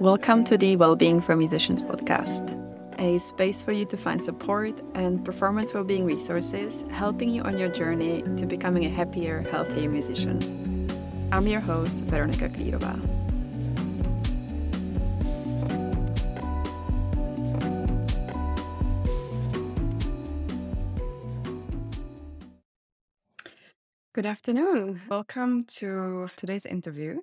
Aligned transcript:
Welcome 0.00 0.44
to 0.44 0.56
the 0.56 0.76
Wellbeing 0.76 1.20
for 1.20 1.36
Musicians 1.36 1.84
podcast, 1.84 2.56
a 2.98 3.18
space 3.18 3.62
for 3.62 3.72
you 3.72 3.84
to 3.84 3.98
find 3.98 4.24
support 4.24 4.80
and 4.94 5.22
performance 5.22 5.74
well-being 5.74 6.06
resources, 6.06 6.86
helping 6.90 7.28
you 7.28 7.42
on 7.42 7.58
your 7.58 7.68
journey 7.68 8.22
to 8.38 8.46
becoming 8.46 8.86
a 8.86 8.88
happier, 8.88 9.42
healthier 9.50 9.90
musician. 9.90 10.88
I'm 11.30 11.46
your 11.46 11.60
host, 11.60 11.98
Veronika 12.04 12.48
Klirova. 12.48 12.98
Good 24.14 24.24
afternoon. 24.24 25.02
Welcome 25.10 25.64
to 25.64 26.30
today's 26.36 26.64
interview. 26.64 27.20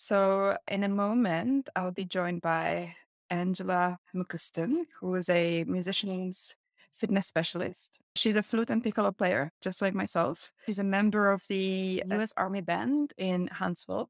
So, 0.00 0.56
in 0.68 0.84
a 0.84 0.88
moment, 0.88 1.68
I'll 1.74 1.90
be 1.90 2.04
joined 2.04 2.40
by 2.40 2.94
Angela 3.30 3.98
McCuiston, 4.14 4.84
who 5.00 5.16
is 5.16 5.28
a 5.28 5.64
musician's 5.64 6.54
fitness 6.94 7.26
specialist. 7.26 7.98
She's 8.14 8.36
a 8.36 8.44
flute 8.44 8.70
and 8.70 8.80
piccolo 8.80 9.10
player, 9.10 9.50
just 9.60 9.82
like 9.82 9.94
myself. 9.94 10.52
She's 10.66 10.78
a 10.78 10.84
member 10.84 11.32
of 11.32 11.42
the 11.48 12.04
US 12.12 12.32
Army 12.36 12.60
Band 12.60 13.12
in 13.18 13.48
Huntsville. 13.48 14.08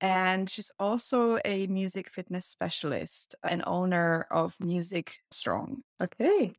And 0.00 0.48
she's 0.48 0.70
also 0.78 1.40
a 1.44 1.66
music 1.66 2.08
fitness 2.08 2.46
specialist 2.46 3.34
and 3.42 3.64
owner 3.66 4.24
of 4.30 4.60
Music 4.60 5.18
Strong. 5.32 5.82
Okay. 6.00 6.54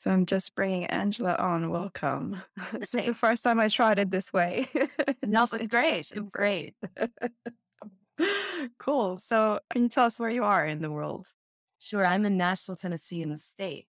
So 0.00 0.10
I'm 0.10 0.24
just 0.24 0.54
bringing 0.54 0.86
Angela 0.86 1.34
on. 1.34 1.68
Welcome. 1.68 2.40
is 2.80 2.92
the 2.92 3.12
first 3.12 3.44
time 3.44 3.60
I 3.60 3.68
tried 3.68 3.98
it 3.98 4.10
this 4.10 4.32
way. 4.32 4.66
no, 5.26 5.46
it's 5.52 5.66
great. 5.66 6.10
It 6.10 6.24
was 6.24 6.32
great. 6.32 6.74
cool. 8.78 9.18
So 9.18 9.60
can 9.68 9.82
you 9.82 9.88
tell 9.90 10.06
us 10.06 10.18
where 10.18 10.30
you 10.30 10.42
are 10.42 10.64
in 10.64 10.80
the 10.80 10.90
world? 10.90 11.26
Sure. 11.78 12.06
I'm 12.06 12.24
in 12.24 12.38
Nashville, 12.38 12.76
Tennessee 12.76 13.20
in 13.20 13.28
the 13.28 13.36
state. 13.36 13.88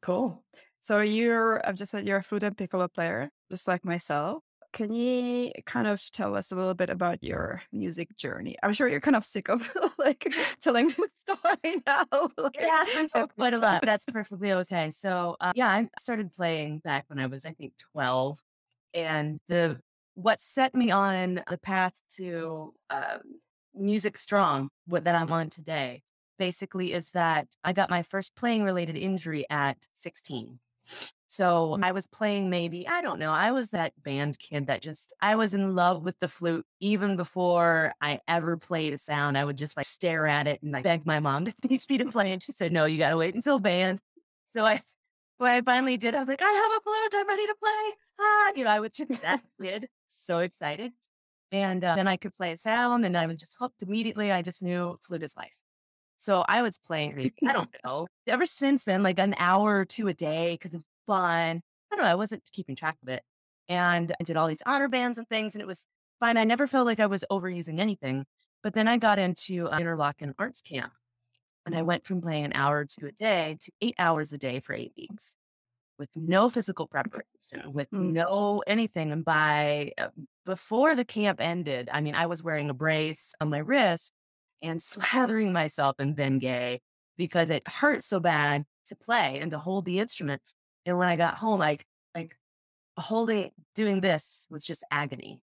Cool. 0.00 0.42
So 0.80 1.00
you're, 1.00 1.60
I've 1.68 1.76
just 1.76 1.92
said 1.92 2.08
you're 2.08 2.16
a 2.16 2.22
flute 2.22 2.42
and 2.42 2.56
piccolo 2.56 2.88
player, 2.88 3.30
just 3.50 3.68
like 3.68 3.84
myself. 3.84 4.42
Can 4.72 4.92
you 4.92 5.52
kind 5.66 5.86
of 5.86 6.02
tell 6.12 6.34
us 6.34 6.50
a 6.50 6.56
little 6.56 6.74
bit 6.74 6.88
about 6.88 7.22
your 7.22 7.62
music 7.72 8.16
journey? 8.16 8.56
I'm 8.62 8.72
sure 8.72 8.88
you're 8.88 9.00
kind 9.00 9.16
of 9.16 9.24
sick 9.24 9.48
of 9.48 9.70
like 9.98 10.32
telling 10.60 10.88
the 10.88 11.08
story 11.14 11.82
now. 11.86 12.06
yeah, 12.58 12.84
I'm 12.96 13.08
told 13.08 13.34
quite 13.36 13.54
a 13.54 13.58
lot. 13.58 13.82
That's 13.84 14.06
perfectly 14.06 14.52
okay. 14.52 14.90
So 14.90 15.36
uh, 15.40 15.52
yeah, 15.54 15.68
I 15.68 15.88
started 15.98 16.32
playing 16.32 16.78
back 16.78 17.04
when 17.08 17.18
I 17.18 17.26
was, 17.26 17.44
I 17.44 17.52
think, 17.52 17.74
12, 17.92 18.38
and 18.94 19.40
the 19.48 19.78
what 20.14 20.40
set 20.40 20.74
me 20.74 20.90
on 20.90 21.42
the 21.48 21.58
path 21.58 21.94
to 22.16 22.74
um, 22.90 23.20
music 23.74 24.16
strong, 24.16 24.68
what 24.86 25.04
that 25.04 25.14
I'm 25.14 25.32
on 25.32 25.50
today, 25.50 26.02
basically 26.38 26.92
is 26.92 27.10
that 27.12 27.48
I 27.62 27.72
got 27.72 27.90
my 27.90 28.02
first 28.02 28.34
playing 28.34 28.64
related 28.64 28.96
injury 28.96 29.46
at 29.48 29.76
16. 29.94 30.58
So 31.32 31.78
I 31.82 31.92
was 31.92 32.06
playing 32.06 32.50
maybe, 32.50 32.86
I 32.86 33.00
don't 33.00 33.18
know, 33.18 33.32
I 33.32 33.52
was 33.52 33.70
that 33.70 33.94
band 34.02 34.38
kid 34.38 34.66
that 34.66 34.82
just, 34.82 35.14
I 35.22 35.34
was 35.34 35.54
in 35.54 35.74
love 35.74 36.04
with 36.04 36.20
the 36.20 36.28
flute 36.28 36.66
even 36.78 37.16
before 37.16 37.94
I 38.02 38.20
ever 38.28 38.58
played 38.58 38.92
a 38.92 38.98
sound. 38.98 39.38
I 39.38 39.44
would 39.46 39.56
just 39.56 39.74
like 39.74 39.86
stare 39.86 40.26
at 40.26 40.46
it 40.46 40.60
and 40.62 40.72
like 40.72 40.84
beg 40.84 41.06
my 41.06 41.20
mom 41.20 41.44
to 41.46 41.54
teach 41.66 41.88
me 41.88 41.96
to 41.96 42.04
play. 42.10 42.32
And 42.32 42.42
she 42.42 42.52
said, 42.52 42.70
no, 42.70 42.84
you 42.84 42.98
got 42.98 43.08
to 43.08 43.16
wait 43.16 43.34
until 43.34 43.58
band. 43.58 43.98
So 44.50 44.66
I, 44.66 44.82
when 45.38 45.52
I 45.52 45.62
finally 45.62 45.96
did, 45.96 46.14
I 46.14 46.18
was 46.18 46.28
like, 46.28 46.42
I 46.42 46.52
have 46.52 46.70
a 46.70 46.80
flute, 46.82 47.22
I'm 47.22 47.26
ready 47.26 47.46
to 47.46 47.54
play. 47.58 47.92
Ah, 48.20 48.52
you 48.54 48.64
know, 48.64 48.70
I 48.70 48.80
was 48.80 48.90
just 48.90 49.22
that 49.22 49.40
kid, 49.62 49.88
so 50.08 50.40
excited. 50.40 50.92
And 51.50 51.82
uh, 51.82 51.96
then 51.96 52.08
I 52.08 52.18
could 52.18 52.36
play 52.36 52.52
a 52.52 52.58
sound 52.58 53.06
and 53.06 53.16
I 53.16 53.24
was 53.24 53.40
just 53.40 53.56
hooked 53.58 53.80
immediately. 53.80 54.30
I 54.30 54.42
just 54.42 54.62
knew 54.62 54.98
flute 55.00 55.22
is 55.22 55.34
life. 55.34 55.58
So 56.18 56.44
I 56.46 56.60
was 56.60 56.76
playing, 56.76 57.32
I 57.42 57.52
don't 57.54 57.74
know, 57.86 58.06
ever 58.26 58.44
since 58.44 58.84
then, 58.84 59.02
like 59.02 59.18
an 59.18 59.34
hour 59.38 59.78
or 59.78 59.86
two 59.86 60.08
a 60.08 60.14
day, 60.14 60.58
because 60.60 60.78
fun. 61.06 61.62
I 61.92 61.96
don't 61.96 62.04
know. 62.04 62.10
I 62.10 62.14
wasn't 62.14 62.48
keeping 62.52 62.76
track 62.76 62.96
of 63.02 63.08
it. 63.08 63.22
And 63.68 64.14
I 64.20 64.24
did 64.24 64.36
all 64.36 64.48
these 64.48 64.62
honor 64.66 64.88
bands 64.88 65.18
and 65.18 65.28
things, 65.28 65.54
and 65.54 65.62
it 65.62 65.66
was 65.66 65.84
fine. 66.20 66.36
I 66.36 66.44
never 66.44 66.66
felt 66.66 66.86
like 66.86 67.00
I 67.00 67.06
was 67.06 67.24
overusing 67.30 67.80
anything. 67.80 68.24
But 68.62 68.74
then 68.74 68.88
I 68.88 68.96
got 68.96 69.18
into 69.18 69.68
Interlochen 69.68 70.34
Arts 70.38 70.60
Camp, 70.60 70.92
and 71.66 71.74
I 71.74 71.82
went 71.82 72.06
from 72.06 72.20
playing 72.20 72.46
an 72.46 72.52
hour 72.54 72.84
to 72.84 73.06
a 73.06 73.12
day 73.12 73.56
to 73.60 73.72
eight 73.80 73.94
hours 73.98 74.32
a 74.32 74.38
day 74.38 74.60
for 74.60 74.74
eight 74.74 74.92
weeks 74.96 75.36
with 75.98 76.10
no 76.16 76.48
physical 76.48 76.86
preparation, 76.86 77.72
with 77.72 77.90
mm. 77.90 78.12
no 78.12 78.62
anything. 78.66 79.12
And 79.12 79.24
by 79.24 79.92
uh, 79.98 80.08
before 80.44 80.94
the 80.94 81.04
camp 81.04 81.40
ended, 81.40 81.88
I 81.92 82.00
mean, 82.00 82.14
I 82.14 82.26
was 82.26 82.42
wearing 82.42 82.70
a 82.70 82.74
brace 82.74 83.34
on 83.40 83.50
my 83.50 83.58
wrist 83.58 84.12
and 84.60 84.80
slathering 84.80 85.52
myself 85.52 85.96
in 85.98 86.14
Bengay 86.14 86.78
because 87.16 87.50
it 87.50 87.66
hurt 87.68 88.02
so 88.02 88.20
bad 88.20 88.64
to 88.86 88.96
play 88.96 89.38
and 89.40 89.50
to 89.52 89.58
hold 89.58 89.84
the 89.84 90.00
instruments. 90.00 90.54
And 90.86 90.98
when 90.98 91.08
I 91.08 91.16
got 91.16 91.36
home, 91.36 91.60
like, 91.60 91.84
like 92.14 92.36
holding, 92.98 93.50
doing 93.74 94.00
this 94.00 94.46
was 94.50 94.64
just 94.64 94.84
agony, 94.90 95.40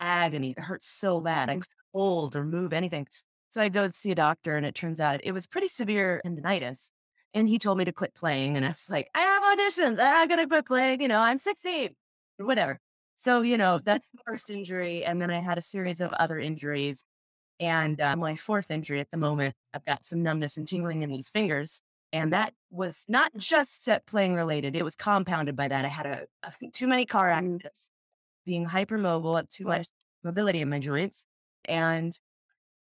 agony. 0.00 0.54
It 0.56 0.60
hurt 0.60 0.84
so 0.84 1.20
bad. 1.20 1.48
I 1.50 1.56
mm. 1.56 1.60
couldn't 1.60 1.68
hold 1.92 2.36
or 2.36 2.44
move 2.44 2.72
anything. 2.72 3.06
So 3.50 3.60
I 3.60 3.68
go 3.68 3.86
to 3.86 3.92
see 3.92 4.10
a 4.10 4.14
doctor 4.14 4.56
and 4.56 4.66
it 4.66 4.74
turns 4.74 5.00
out 5.00 5.20
it 5.24 5.32
was 5.32 5.46
pretty 5.46 5.68
severe 5.68 6.20
tendonitis. 6.24 6.90
And 7.34 7.48
he 7.48 7.58
told 7.58 7.78
me 7.78 7.84
to 7.84 7.92
quit 7.92 8.14
playing. 8.14 8.56
And 8.56 8.64
I 8.64 8.70
was 8.70 8.88
like, 8.90 9.08
I 9.14 9.20
have 9.20 9.42
auditions. 9.42 9.92
I'm 9.92 9.96
not 9.96 10.28
going 10.28 10.40
to 10.40 10.46
quit 10.46 10.66
playing. 10.66 11.02
You 11.02 11.08
know, 11.08 11.20
I'm 11.20 11.38
16 11.38 11.90
or 12.38 12.46
whatever. 12.46 12.78
So, 13.16 13.42
you 13.42 13.58
know, 13.58 13.80
that's 13.82 14.08
the 14.10 14.18
first 14.26 14.48
injury. 14.48 15.04
And 15.04 15.20
then 15.20 15.30
I 15.30 15.40
had 15.40 15.58
a 15.58 15.62
series 15.62 16.00
of 16.00 16.12
other 16.12 16.38
injuries. 16.38 17.04
And 17.60 18.00
uh, 18.00 18.16
my 18.16 18.36
fourth 18.36 18.70
injury 18.70 19.00
at 19.00 19.10
the 19.10 19.16
moment, 19.16 19.54
I've 19.74 19.84
got 19.84 20.04
some 20.04 20.22
numbness 20.22 20.56
and 20.56 20.66
tingling 20.66 21.02
in 21.02 21.10
these 21.10 21.28
fingers. 21.28 21.82
And 22.12 22.32
that 22.32 22.54
was 22.70 23.04
not 23.08 23.36
just 23.36 23.84
set 23.84 24.06
playing 24.06 24.34
related. 24.34 24.74
It 24.74 24.84
was 24.84 24.94
compounded 24.94 25.56
by 25.56 25.68
that. 25.68 25.84
I 25.84 25.88
had 25.88 26.06
a, 26.06 26.26
a 26.42 26.52
too 26.72 26.86
many 26.86 27.04
car 27.04 27.28
mm. 27.28 27.34
accidents, 27.34 27.90
being 28.46 28.66
hypermobile, 28.66 29.48
too 29.48 29.64
much 29.64 29.88
mobility 30.24 30.60
in 30.60 30.70
my 30.70 30.78
joints. 30.78 31.26
And 31.66 32.18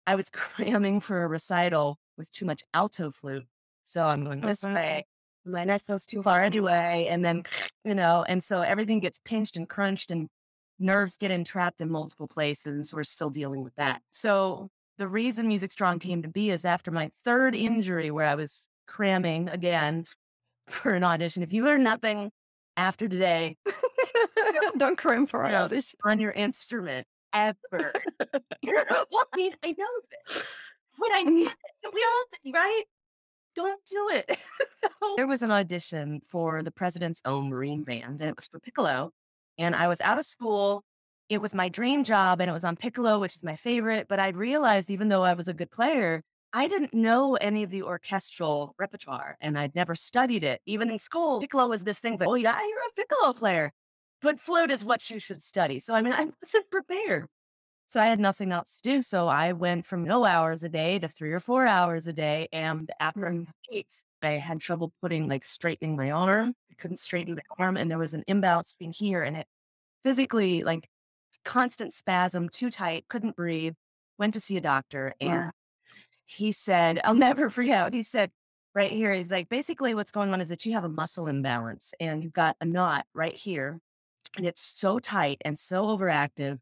I 0.06 0.14
was 0.14 0.30
cramming 0.32 1.00
for 1.00 1.22
a 1.22 1.28
recital 1.28 1.98
with 2.16 2.32
too 2.32 2.46
much 2.46 2.62
alto 2.72 3.10
flute. 3.10 3.46
So 3.84 4.06
I'm 4.06 4.24
going 4.24 4.40
this 4.40 4.62
way. 4.64 5.06
My 5.44 5.64
neck 5.64 5.82
goes 5.86 6.06
too 6.06 6.22
far 6.22 6.42
anyway. 6.42 7.08
And 7.10 7.24
then, 7.24 7.42
you 7.84 7.94
know, 7.94 8.24
and 8.26 8.42
so 8.42 8.62
everything 8.62 9.00
gets 9.00 9.18
pinched 9.24 9.56
and 9.56 9.68
crunched 9.68 10.10
and 10.10 10.28
nerves 10.78 11.16
get 11.16 11.30
entrapped 11.30 11.80
in 11.80 11.90
multiple 11.90 12.26
places. 12.26 12.94
We're 12.94 13.04
still 13.04 13.30
dealing 13.30 13.62
with 13.62 13.74
that. 13.76 14.02
So 14.10 14.70
the 14.98 15.08
reason 15.08 15.48
Music 15.48 15.72
Strong 15.72 16.00
came 16.00 16.22
to 16.22 16.28
be 16.28 16.50
is 16.50 16.64
after 16.64 16.90
my 16.90 17.10
third 17.24 17.54
injury, 17.54 18.10
where 18.10 18.26
I 18.26 18.34
was 18.34 18.68
cramming 18.90 19.48
again 19.48 20.04
for 20.68 20.92
an 20.92 21.04
audition. 21.04 21.42
If 21.42 21.52
you 21.52 21.64
learn 21.64 21.82
nothing 21.82 22.30
after 22.76 23.08
today, 23.08 23.56
don't 24.76 24.98
cram 24.98 25.26
for 25.26 25.42
an 25.44 25.54
audition 25.54 25.98
on 26.04 26.20
your 26.20 26.32
instrument 26.32 27.06
ever. 27.32 27.92
You're 28.62 28.84
not 28.90 29.08
mean, 29.36 29.52
I 29.62 29.74
know 29.78 29.86
this. 30.10 30.44
What 30.98 31.12
I 31.14 31.22
need, 31.22 31.50
we 31.94 32.04
all, 32.04 32.52
right? 32.52 32.82
Don't 33.54 33.80
do 33.90 34.08
it. 34.12 34.38
Oh. 35.02 35.14
there 35.16 35.26
was 35.26 35.42
an 35.42 35.50
audition 35.50 36.20
for 36.28 36.62
the 36.62 36.70
President's 36.70 37.20
Own 37.24 37.48
Marine 37.48 37.84
Band, 37.84 38.20
and 38.20 38.30
it 38.30 38.36
was 38.36 38.46
for 38.46 38.60
piccolo. 38.60 39.12
And 39.58 39.74
I 39.74 39.88
was 39.88 40.00
out 40.00 40.18
of 40.18 40.26
school. 40.26 40.84
It 41.28 41.40
was 41.40 41.54
my 41.54 41.68
dream 41.68 42.04
job, 42.04 42.40
and 42.40 42.50
it 42.50 42.52
was 42.52 42.64
on 42.64 42.76
piccolo, 42.76 43.18
which 43.18 43.34
is 43.34 43.44
my 43.44 43.56
favorite. 43.56 44.06
But 44.08 44.20
I 44.20 44.28
realized, 44.28 44.90
even 44.90 45.08
though 45.08 45.22
I 45.22 45.34
was 45.34 45.48
a 45.48 45.54
good 45.54 45.70
player, 45.70 46.22
I 46.52 46.66
didn't 46.66 46.92
know 46.92 47.36
any 47.36 47.62
of 47.62 47.70
the 47.70 47.82
orchestral 47.82 48.74
repertoire 48.78 49.36
and 49.40 49.58
I'd 49.58 49.74
never 49.74 49.94
studied 49.94 50.42
it. 50.42 50.60
Even 50.66 50.90
in 50.90 50.98
school, 50.98 51.40
piccolo 51.40 51.68
was 51.68 51.84
this 51.84 52.00
thing 52.00 52.16
that, 52.18 52.28
oh, 52.28 52.34
yeah, 52.34 52.58
you're 52.60 52.78
a 52.78 52.92
piccolo 52.96 53.32
player, 53.32 53.72
but 54.20 54.40
flute 54.40 54.70
is 54.70 54.84
what 54.84 55.08
you 55.10 55.18
should 55.20 55.42
study. 55.42 55.78
So, 55.78 55.94
I 55.94 56.02
mean, 56.02 56.12
I 56.12 56.26
wasn't 56.42 56.70
prepared. 56.70 57.26
So 57.88 58.00
I 58.00 58.06
had 58.06 58.20
nothing 58.20 58.52
else 58.52 58.78
to 58.78 58.82
do. 58.82 59.02
So 59.02 59.26
I 59.28 59.52
went 59.52 59.86
from 59.86 60.04
no 60.04 60.24
hours 60.24 60.62
a 60.62 60.68
day 60.68 60.98
to 61.00 61.08
three 61.08 61.32
or 61.32 61.40
four 61.40 61.66
hours 61.66 62.06
a 62.06 62.12
day. 62.12 62.48
And 62.52 62.90
after 63.00 63.22
mm. 63.22 63.46
weeks, 63.70 64.04
I 64.22 64.30
had 64.30 64.60
trouble 64.60 64.92
putting 65.00 65.28
like 65.28 65.42
straightening 65.42 65.96
my 65.96 66.10
arm. 66.10 66.54
I 66.70 66.74
couldn't 66.74 66.98
straighten 66.98 67.34
my 67.34 67.64
arm. 67.64 67.76
And 67.76 67.90
there 67.90 67.98
was 67.98 68.14
an 68.14 68.24
imbalance 68.28 68.72
between 68.72 68.92
here 68.92 69.22
and 69.22 69.36
it 69.36 69.46
physically 70.04 70.62
like 70.62 70.88
constant 71.44 71.92
spasm, 71.92 72.48
too 72.48 72.70
tight, 72.70 73.06
couldn't 73.08 73.36
breathe. 73.36 73.74
Went 74.18 74.34
to 74.34 74.40
see 74.40 74.56
a 74.56 74.60
doctor 74.60 75.14
and 75.20 75.50
he 76.36 76.52
said, 76.52 77.00
I'll 77.02 77.14
never 77.14 77.50
forget. 77.50 77.92
He 77.92 78.04
said, 78.04 78.30
right 78.72 78.90
here, 78.90 79.12
he's 79.12 79.32
like, 79.32 79.48
basically, 79.48 79.94
what's 79.94 80.12
going 80.12 80.32
on 80.32 80.40
is 80.40 80.48
that 80.50 80.64
you 80.64 80.72
have 80.74 80.84
a 80.84 80.88
muscle 80.88 81.26
imbalance 81.26 81.92
and 81.98 82.22
you've 82.22 82.32
got 82.32 82.56
a 82.60 82.64
knot 82.64 83.04
right 83.14 83.36
here, 83.36 83.80
and 84.36 84.46
it's 84.46 84.62
so 84.62 85.00
tight 85.00 85.42
and 85.44 85.58
so 85.58 85.86
overactive. 85.86 86.58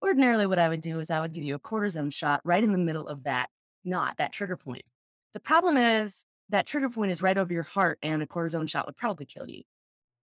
Ordinarily, 0.00 0.46
what 0.46 0.60
I 0.60 0.68
would 0.68 0.80
do 0.80 1.00
is 1.00 1.10
I 1.10 1.20
would 1.20 1.32
give 1.32 1.42
you 1.42 1.56
a 1.56 1.58
cortisone 1.58 2.12
shot 2.12 2.40
right 2.44 2.62
in 2.62 2.70
the 2.70 2.78
middle 2.78 3.08
of 3.08 3.24
that 3.24 3.48
knot, 3.84 4.18
that 4.18 4.32
trigger 4.32 4.56
point. 4.56 4.84
The 5.34 5.40
problem 5.40 5.76
is 5.76 6.24
that 6.50 6.66
trigger 6.66 6.88
point 6.88 7.10
is 7.10 7.20
right 7.20 7.36
over 7.36 7.52
your 7.52 7.64
heart, 7.64 7.98
and 8.02 8.22
a 8.22 8.26
cortisone 8.26 8.70
shot 8.70 8.86
would 8.86 8.96
probably 8.96 9.26
kill 9.26 9.50
you. 9.50 9.62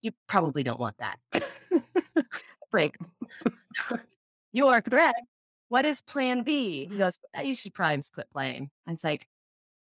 You 0.02 0.10
probably 0.26 0.64
don't 0.64 0.80
want 0.80 0.96
that. 0.98 1.18
Break. 2.72 2.96
you 4.52 4.66
are 4.66 4.82
correct. 4.82 5.20
What 5.72 5.86
is 5.86 6.02
plan 6.02 6.42
B? 6.42 6.86
He 6.90 6.98
goes, 6.98 7.18
you 7.42 7.54
should 7.54 7.72
probably 7.72 7.96
just 7.96 8.12
quit 8.12 8.30
playing. 8.30 8.68
And 8.86 8.92
it's 8.92 9.04
like, 9.04 9.26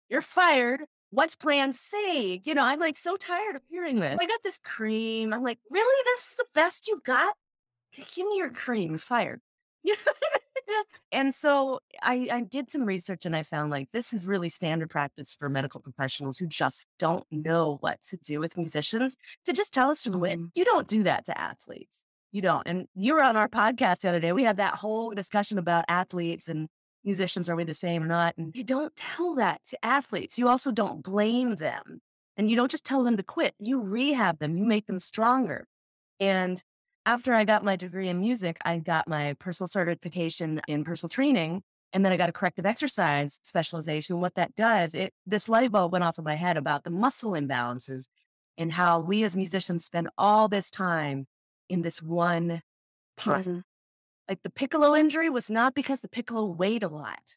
you're 0.10 0.22
fired. 0.22 0.82
What's 1.10 1.36
plan 1.36 1.74
C? 1.74 2.40
You 2.46 2.54
know, 2.54 2.64
I'm 2.64 2.80
like 2.80 2.96
so 2.96 3.18
tired 3.18 3.56
of 3.56 3.64
hearing 3.68 4.00
this. 4.00 4.20
I 4.22 4.28
got 4.28 4.44
this 4.44 4.60
cream. 4.60 5.34
I'm 5.34 5.42
like, 5.42 5.58
really? 5.72 6.04
This 6.06 6.28
is 6.28 6.36
the 6.36 6.46
best 6.54 6.88
you 6.88 7.02
got? 7.04 7.34
Give 7.96 8.28
me 8.28 8.38
your 8.38 8.52
cream. 8.52 8.92
You're 8.92 9.00
fired. 9.00 9.42
and 11.12 11.34
so 11.34 11.80
I, 12.04 12.30
I 12.32 12.42
did 12.42 12.70
some 12.70 12.86
research 12.86 13.26
and 13.26 13.36
I 13.36 13.42
found 13.42 13.72
like 13.72 13.90
this 13.92 14.14
is 14.14 14.28
really 14.28 14.50
standard 14.50 14.92
practice 14.92 15.34
for 15.34 15.50
medical 15.50 15.82
professionals 15.82 16.38
who 16.38 16.46
just 16.46 16.86
don't 17.00 17.26
know 17.32 17.78
what 17.80 18.04
to 18.04 18.18
do 18.18 18.40
with 18.40 18.56
musicians 18.56 19.18
to 19.46 19.52
just 19.52 19.74
tell 19.74 19.90
us 19.90 20.04
to 20.04 20.12
quit. 20.12 20.38
Mm-hmm. 20.38 20.46
You 20.54 20.64
don't 20.64 20.88
do 20.88 21.02
that 21.02 21.26
to 21.26 21.36
athletes. 21.36 22.04
You 22.32 22.42
don't. 22.42 22.66
And 22.66 22.88
you 22.96 23.14
were 23.14 23.24
on 23.24 23.36
our 23.36 23.50
podcast 23.50 24.00
the 24.00 24.10
other 24.10 24.20
day. 24.20 24.32
We 24.32 24.44
had 24.44 24.58
that 24.58 24.76
whole 24.76 25.12
discussion 25.12 25.58
about 25.58 25.86
athletes 25.88 26.48
and 26.48 26.70
musicians. 27.04 27.50
Are 27.50 27.56
we 27.56 27.64
the 27.64 27.74
same 27.74 28.04
or 28.04 28.08
not? 28.08 28.36
And 28.38 28.56
you 28.56 28.64
don't 28.64 28.96
tell 28.96 29.36
that 29.36 29.62
to 29.68 29.86
athletes. 29.86 30.38
You 30.38 30.48
also 30.48 30.72
don't 30.72 31.04
blame 31.04 31.56
them. 31.56 32.00
And 32.38 32.50
you 32.50 32.56
don't 32.56 32.72
just 32.72 32.86
tell 32.86 33.04
them 33.04 33.18
to 33.18 33.24
quit. 33.24 33.54
You 33.60 33.82
rehab 33.82 34.40
them. 34.40 34.58
You 34.58 34.66
make 34.66 34.88
them 34.88 35.00
stronger. 35.00 35.68
And 36.20 36.64
after 37.06 37.34
I 37.34 37.44
got 37.44 37.66
my 37.66 37.76
degree 37.76 38.08
in 38.08 38.20
music, 38.22 38.58
I 38.64 38.78
got 38.78 39.08
my 39.08 39.34
personal 39.40 39.68
certification 39.68 40.62
in 40.68 40.84
personal 40.84 41.10
training. 41.10 41.64
And 41.94 42.06
then 42.06 42.14
I 42.14 42.18
got 42.18 42.30
a 42.30 42.34
corrective 42.34 42.66
exercise 42.66 43.40
specialization. 43.44 44.22
What 44.22 44.36
that 44.36 44.56
does, 44.56 44.96
it 44.96 45.14
this 45.26 45.50
light 45.50 45.72
bulb 45.72 45.92
went 45.92 46.06
off 46.06 46.18
in 46.18 46.24
my 46.24 46.36
head 46.36 46.56
about 46.56 46.86
the 46.86 46.90
muscle 46.90 47.32
imbalances 47.32 48.06
and 48.58 48.72
how 48.72 49.00
we 49.00 49.24
as 49.24 49.36
musicians 49.36 49.84
spend 49.84 50.08
all 50.18 50.48
this 50.48 50.72
time 50.72 51.28
in 51.72 51.82
this 51.82 52.02
one 52.02 52.62
part. 53.18 53.46
Mm-hmm. 53.46 53.60
Like 54.28 54.44
the 54.44 54.50
piccolo 54.50 54.96
injury 54.96 55.30
was 55.30 55.50
not 55.50 55.74
because 55.74 56.02
the 56.02 56.08
piccolo 56.08 56.46
weighed 56.46 56.84
a 56.84 56.88
lot. 56.88 57.36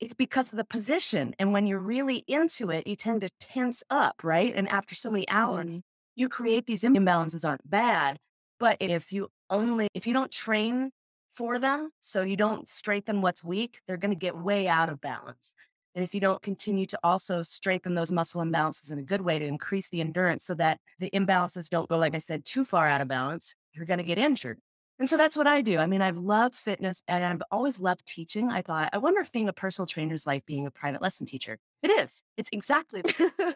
It's 0.00 0.14
because 0.14 0.52
of 0.52 0.56
the 0.56 0.64
position. 0.64 1.34
And 1.38 1.52
when 1.52 1.66
you're 1.66 1.78
really 1.78 2.24
into 2.26 2.70
it, 2.70 2.86
you 2.86 2.96
tend 2.96 3.20
to 3.20 3.30
tense 3.40 3.82
up, 3.88 4.22
right? 4.22 4.52
And 4.54 4.68
after 4.68 4.94
so 4.94 5.10
many 5.10 5.28
hours, 5.28 5.66
mm-hmm. 5.66 5.78
you 6.16 6.28
create 6.28 6.66
these 6.66 6.82
imbalances 6.82 7.46
aren't 7.48 7.68
bad, 7.68 8.18
but 8.58 8.76
if 8.80 9.12
you 9.12 9.28
only, 9.50 9.88
if 9.94 10.06
you 10.06 10.12
don't 10.12 10.30
train 10.30 10.90
for 11.34 11.58
them, 11.58 11.90
so 12.00 12.22
you 12.22 12.36
don't 12.36 12.68
strengthen 12.68 13.20
what's 13.20 13.42
weak, 13.42 13.80
they're 13.86 13.96
going 13.96 14.12
to 14.12 14.18
get 14.18 14.36
way 14.36 14.68
out 14.68 14.88
of 14.88 15.00
balance. 15.00 15.54
And 15.94 16.04
if 16.04 16.14
you 16.14 16.20
don't 16.20 16.42
continue 16.42 16.86
to 16.86 16.98
also 17.04 17.42
strengthen 17.42 17.94
those 17.94 18.10
muscle 18.10 18.42
imbalances 18.42 18.90
in 18.90 18.98
a 18.98 19.02
good 19.02 19.20
way 19.20 19.38
to 19.38 19.46
increase 19.46 19.88
the 19.90 20.00
endurance 20.00 20.44
so 20.44 20.54
that 20.54 20.80
the 20.98 21.10
imbalances 21.10 21.68
don't 21.68 21.88
go, 21.88 21.96
like 21.96 22.14
I 22.14 22.18
said, 22.18 22.44
too 22.44 22.64
far 22.64 22.86
out 22.86 23.00
of 23.00 23.08
balance, 23.08 23.54
you're 23.74 23.86
going 23.86 23.98
to 23.98 24.04
get 24.04 24.18
injured. 24.18 24.58
And 24.98 25.10
so 25.10 25.16
that's 25.16 25.36
what 25.36 25.48
I 25.48 25.60
do. 25.60 25.78
I 25.78 25.86
mean, 25.86 26.02
I've 26.02 26.16
loved 26.16 26.54
fitness 26.56 27.02
and 27.08 27.24
I've 27.24 27.42
always 27.50 27.80
loved 27.80 28.06
teaching. 28.06 28.50
I 28.50 28.62
thought, 28.62 28.90
I 28.92 28.98
wonder 28.98 29.20
if 29.20 29.32
being 29.32 29.48
a 29.48 29.52
personal 29.52 29.86
trainer 29.86 30.14
is 30.14 30.26
like 30.26 30.46
being 30.46 30.66
a 30.66 30.70
private 30.70 31.02
lesson 31.02 31.26
teacher. 31.26 31.58
It 31.82 31.90
is. 31.90 32.22
It's 32.36 32.48
exactly, 32.52 33.02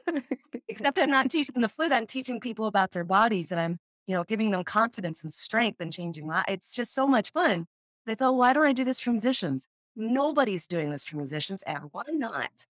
except 0.68 0.98
I'm 0.98 1.10
not 1.10 1.30
teaching 1.30 1.60
the 1.60 1.68
flute. 1.68 1.92
I'm 1.92 2.08
teaching 2.08 2.40
people 2.40 2.66
about 2.66 2.90
their 2.90 3.04
bodies 3.04 3.52
and 3.52 3.60
I'm 3.60 3.78
you 4.08 4.14
know, 4.14 4.24
giving 4.24 4.50
them 4.50 4.64
confidence 4.64 5.22
and 5.22 5.32
strength 5.32 5.80
and 5.80 5.92
changing 5.92 6.26
lives. 6.26 6.46
It's 6.48 6.74
just 6.74 6.94
so 6.94 7.06
much 7.06 7.30
fun. 7.30 7.66
But 8.04 8.12
I 8.12 8.14
thought, 8.16 8.36
why 8.36 8.54
don't 8.54 8.66
I 8.66 8.72
do 8.72 8.82
this 8.82 8.98
for 8.98 9.12
musicians? 9.12 9.68
Nobody's 9.94 10.66
doing 10.66 10.90
this 10.90 11.04
for 11.04 11.16
musicians, 11.16 11.62
and 11.62 11.90
why 11.92 12.04
not? 12.08 12.66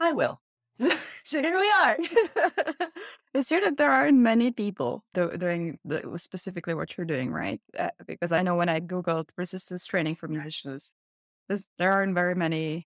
I 0.00 0.12
will. 0.12 0.40
so 1.24 1.40
here 1.40 1.58
we 1.58 1.70
are. 1.70 1.96
it's 3.34 3.48
true 3.48 3.60
that 3.60 3.76
there 3.76 3.90
aren't 3.90 4.18
many 4.18 4.50
people 4.50 5.04
do- 5.14 5.36
doing 5.36 5.78
the, 5.84 6.18
specifically 6.18 6.74
what 6.74 6.96
you're 6.96 7.06
doing, 7.06 7.30
right? 7.30 7.60
Uh, 7.78 7.90
because 8.06 8.32
I 8.32 8.42
know 8.42 8.56
when 8.56 8.68
I 8.68 8.80
Googled 8.80 9.30
resistance 9.36 9.86
training 9.86 10.16
for 10.16 10.28
musicians, 10.28 10.92
there 11.78 11.92
aren't 11.92 12.14
very 12.14 12.34
many. 12.34 12.86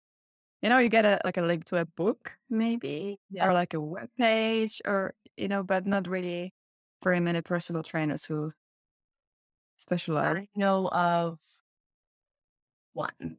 You 0.62 0.69
know, 0.69 0.78
you 0.78 0.89
get 0.89 1.06
a 1.06 1.19
like 1.25 1.38
a 1.38 1.42
link 1.42 1.66
to 1.66 1.78
a 1.78 1.86
book, 1.86 2.38
maybe, 2.50 3.19
yeah. 3.31 3.48
or 3.48 3.54
like 3.54 3.74
a 3.74 3.81
web 3.81 4.10
page, 4.18 4.80
or 4.86 5.16
you 5.36 5.48
know, 5.48 5.63
but 5.63 5.88
not 5.88 6.07
really 6.07 6.54
very 7.04 7.19
many 7.19 7.42
personal 7.42 7.81
trainers 7.81 8.25
who 8.25 8.54
specialize. 9.78 10.38
I 10.38 10.48
know 10.56 10.88
of 10.89 11.39
one, 12.94 13.38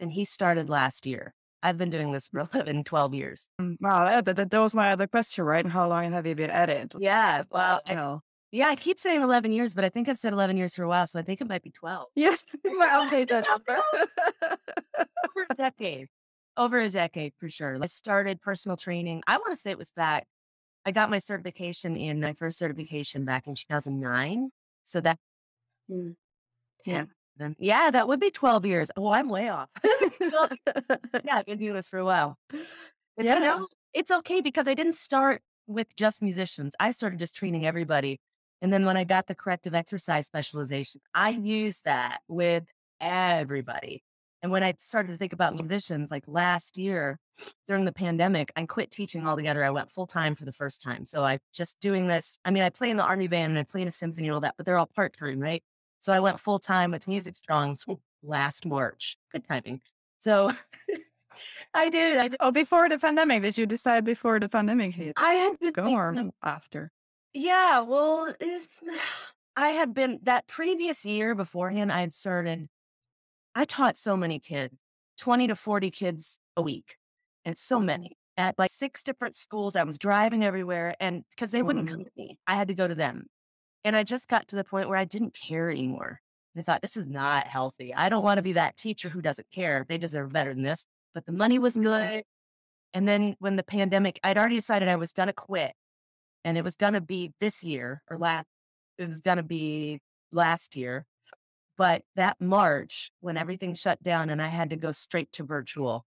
and 0.00 0.10
he 0.10 0.24
started 0.24 0.68
last 0.68 1.06
year. 1.06 1.34
I've 1.64 1.78
been 1.78 1.90
doing 1.90 2.12
this 2.12 2.28
for 2.28 2.40
11, 2.54 2.84
12 2.84 3.14
years. 3.14 3.48
Mm, 3.60 3.76
wow, 3.80 4.04
that, 4.04 4.36
that, 4.36 4.50
that 4.50 4.58
was 4.58 4.74
my 4.74 4.92
other 4.92 5.08
question, 5.08 5.44
right? 5.44 5.66
How 5.66 5.88
long 5.88 6.12
have 6.12 6.26
you 6.26 6.36
been 6.36 6.50
at 6.50 6.70
it? 6.70 6.94
Yeah, 6.98 7.42
well, 7.50 7.80
you 7.88 7.96
know. 7.96 8.20
Yeah, 8.52 8.68
I 8.68 8.76
keep 8.76 9.00
saying 9.00 9.20
11 9.20 9.50
years, 9.50 9.74
but 9.74 9.84
I 9.84 9.88
think 9.88 10.08
I've 10.08 10.18
said 10.18 10.32
11 10.32 10.56
years 10.56 10.76
for 10.76 10.84
a 10.84 10.88
while, 10.88 11.08
so 11.08 11.18
I 11.18 11.22
think 11.22 11.40
it 11.40 11.48
might 11.48 11.62
be 11.62 11.72
12. 11.72 12.06
Yes, 12.14 12.44
I'll 12.80 13.10
take 13.10 13.28
that 13.30 13.44
number. 13.48 13.82
Over 14.46 15.46
a 15.50 15.54
decade. 15.54 16.06
Over 16.56 16.78
a 16.78 16.88
decade, 16.88 17.32
for 17.40 17.48
sure. 17.48 17.76
I 17.82 17.86
started 17.86 18.40
personal 18.40 18.76
training. 18.76 19.22
I 19.26 19.38
want 19.38 19.50
to 19.50 19.56
say 19.56 19.72
it 19.72 19.78
was 19.78 19.90
back 19.90 20.28
I 20.86 20.90
got 20.90 21.10
my 21.10 21.18
certification 21.18 21.96
in 21.96 22.20
my 22.20 22.34
first 22.34 22.58
certification 22.58 23.24
back 23.24 23.46
in 23.46 23.54
2009. 23.54 24.50
So 24.84 25.00
that, 25.00 25.18
mm. 25.90 26.14
yeah, 26.84 27.04
then, 27.36 27.56
yeah, 27.58 27.90
that 27.90 28.08
would 28.08 28.20
be 28.20 28.30
12 28.30 28.66
years. 28.66 28.90
Oh, 28.96 29.08
I'm 29.08 29.28
way 29.28 29.48
off. 29.48 29.68
yeah, 30.20 30.48
I've 31.30 31.46
been 31.46 31.58
doing 31.58 31.74
this 31.74 31.88
for 31.88 31.98
a 31.98 32.04
while. 32.04 32.38
But, 33.16 33.26
yeah. 33.26 33.34
You 33.34 33.40
know, 33.40 33.68
it's 33.92 34.10
okay 34.10 34.40
because 34.40 34.68
I 34.68 34.74
didn't 34.74 34.94
start 34.94 35.42
with 35.66 35.94
just 35.96 36.22
musicians. 36.22 36.74
I 36.78 36.90
started 36.90 37.18
just 37.18 37.34
training 37.34 37.66
everybody. 37.66 38.20
And 38.62 38.72
then 38.72 38.84
when 38.84 38.96
I 38.96 39.04
got 39.04 39.26
the 39.26 39.34
corrective 39.34 39.74
exercise 39.74 40.26
specialization, 40.26 41.00
I 41.14 41.30
used 41.30 41.84
that 41.84 42.20
with 42.28 42.64
everybody. 43.00 44.02
And 44.42 44.52
when 44.52 44.62
I 44.62 44.74
started 44.78 45.12
to 45.12 45.16
think 45.16 45.32
about 45.32 45.54
musicians, 45.54 46.10
like 46.10 46.24
last 46.26 46.76
year 46.76 47.18
during 47.66 47.86
the 47.86 47.92
pandemic, 47.92 48.52
I 48.56 48.66
quit 48.66 48.90
teaching 48.90 49.26
altogether. 49.26 49.64
I 49.64 49.70
went 49.70 49.90
full 49.90 50.06
time 50.06 50.34
for 50.34 50.44
the 50.44 50.52
first 50.52 50.82
time. 50.82 51.06
So 51.06 51.24
I'm 51.24 51.38
just 51.52 51.80
doing 51.80 52.08
this. 52.08 52.38
I 52.44 52.50
mean, 52.50 52.62
I 52.62 52.68
play 52.68 52.90
in 52.90 52.98
the 52.98 53.04
army 53.04 53.26
band 53.26 53.52
and 53.52 53.58
I 53.58 53.62
play 53.62 53.80
in 53.80 53.88
a 53.88 53.90
symphony 53.90 54.28
and 54.28 54.34
all 54.34 54.42
that, 54.42 54.54
but 54.56 54.66
they're 54.66 54.76
all 54.76 54.86
part 54.86 55.14
time, 55.14 55.40
right? 55.40 55.62
So 56.04 56.12
I 56.12 56.20
went 56.20 56.38
full 56.38 56.58
time 56.58 56.90
with 56.90 57.08
Music 57.08 57.34
Strong 57.34 57.78
last 58.22 58.66
March. 58.66 59.16
Good 59.32 59.42
timing. 59.48 59.80
So 60.20 60.52
I 61.74 61.88
did, 61.88 62.18
I 62.18 62.28
did. 62.28 62.36
Oh, 62.40 62.52
before 62.52 62.90
the 62.90 62.98
pandemic, 62.98 63.40
did 63.40 63.56
you 63.56 63.64
decide 63.64 64.04
before 64.04 64.38
the 64.38 64.50
pandemic 64.50 64.94
hit? 64.94 65.14
I 65.16 65.32
had 65.32 65.58
to 65.62 65.72
go 65.72 65.90
or 65.90 66.30
after. 66.42 66.92
Yeah, 67.32 67.80
well, 67.80 68.34
I 69.56 69.68
had 69.68 69.94
been 69.94 70.18
that 70.24 70.46
previous 70.46 71.06
year 71.06 71.34
beforehand. 71.34 71.90
I 71.90 72.00
had 72.00 72.12
started 72.12 72.68
I 73.54 73.64
taught 73.64 73.96
so 73.96 74.14
many 74.14 74.38
kids, 74.38 74.74
20 75.16 75.46
to 75.46 75.56
40 75.56 75.90
kids 75.90 76.38
a 76.54 76.60
week, 76.60 76.96
and 77.46 77.56
so 77.56 77.80
many 77.80 78.18
at 78.36 78.58
like 78.58 78.70
six 78.70 79.02
different 79.02 79.36
schools. 79.36 79.74
I 79.74 79.84
was 79.84 79.96
driving 79.96 80.44
everywhere, 80.44 80.96
and 81.00 81.24
because 81.30 81.50
they 81.50 81.62
wouldn't 81.62 81.88
come 81.88 82.04
to 82.04 82.10
me, 82.14 82.36
I 82.46 82.56
had 82.56 82.68
to 82.68 82.74
go 82.74 82.86
to 82.86 82.94
them. 82.94 83.28
And 83.84 83.94
I 83.94 84.02
just 84.02 84.28
got 84.28 84.48
to 84.48 84.56
the 84.56 84.64
point 84.64 84.88
where 84.88 84.98
I 84.98 85.04
didn't 85.04 85.34
care 85.34 85.70
anymore. 85.70 86.20
I 86.56 86.62
thought, 86.62 86.82
this 86.82 86.96
is 86.96 87.06
not 87.06 87.48
healthy. 87.48 87.92
I 87.92 88.08
don't 88.08 88.24
want 88.24 88.38
to 88.38 88.42
be 88.42 88.52
that 88.52 88.76
teacher 88.76 89.08
who 89.08 89.20
doesn't 89.20 89.50
care. 89.50 89.84
They 89.88 89.98
deserve 89.98 90.32
better 90.32 90.54
than 90.54 90.62
this. 90.62 90.86
But 91.12 91.26
the 91.26 91.32
money 91.32 91.58
was 91.58 91.74
mm-hmm. 91.74 91.82
good. 91.82 92.22
And 92.92 93.08
then 93.08 93.34
when 93.40 93.56
the 93.56 93.64
pandemic, 93.64 94.20
I'd 94.22 94.38
already 94.38 94.54
decided 94.56 94.88
I 94.88 94.96
was 94.96 95.12
going 95.12 95.26
to 95.26 95.32
quit. 95.32 95.72
And 96.44 96.56
it 96.56 96.62
was 96.62 96.76
going 96.76 96.92
to 96.92 97.00
be 97.00 97.32
this 97.40 97.64
year 97.64 98.02
or 98.08 98.18
last, 98.18 98.46
it 98.98 99.08
was 99.08 99.20
going 99.20 99.38
to 99.38 99.42
be 99.42 99.98
last 100.30 100.76
year. 100.76 101.06
But 101.76 102.02
that 102.14 102.36
March, 102.40 103.10
when 103.20 103.36
everything 103.36 103.74
shut 103.74 104.00
down 104.02 104.30
and 104.30 104.40
I 104.40 104.46
had 104.46 104.70
to 104.70 104.76
go 104.76 104.92
straight 104.92 105.32
to 105.32 105.42
virtual, 105.42 106.04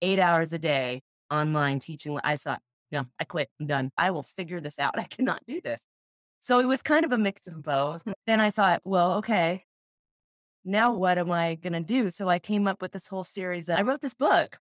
eight 0.00 0.18
hours 0.18 0.54
a 0.54 0.58
day 0.58 1.02
online 1.30 1.80
teaching, 1.80 2.18
I 2.24 2.36
thought, 2.36 2.62
no, 2.90 3.06
I 3.18 3.24
quit. 3.24 3.50
I'm 3.60 3.66
done. 3.66 3.90
I 3.98 4.10
will 4.10 4.22
figure 4.22 4.60
this 4.60 4.78
out. 4.78 4.94
I 4.98 5.04
cannot 5.04 5.42
do 5.46 5.60
this. 5.60 5.82
So 6.42 6.58
it 6.58 6.66
was 6.66 6.82
kind 6.82 7.04
of 7.04 7.12
a 7.12 7.18
mix 7.18 7.46
of 7.46 7.62
both. 7.62 8.02
Then 8.26 8.40
I 8.40 8.50
thought, 8.50 8.80
well, 8.82 9.14
okay, 9.18 9.64
now 10.64 10.92
what 10.92 11.16
am 11.16 11.30
I 11.30 11.54
going 11.54 11.72
to 11.72 11.80
do? 11.80 12.10
So 12.10 12.28
I 12.28 12.40
came 12.40 12.66
up 12.66 12.82
with 12.82 12.90
this 12.90 13.06
whole 13.06 13.22
series. 13.22 13.70
I 13.70 13.82
wrote 13.82 14.00
this 14.00 14.12
book 14.12 14.58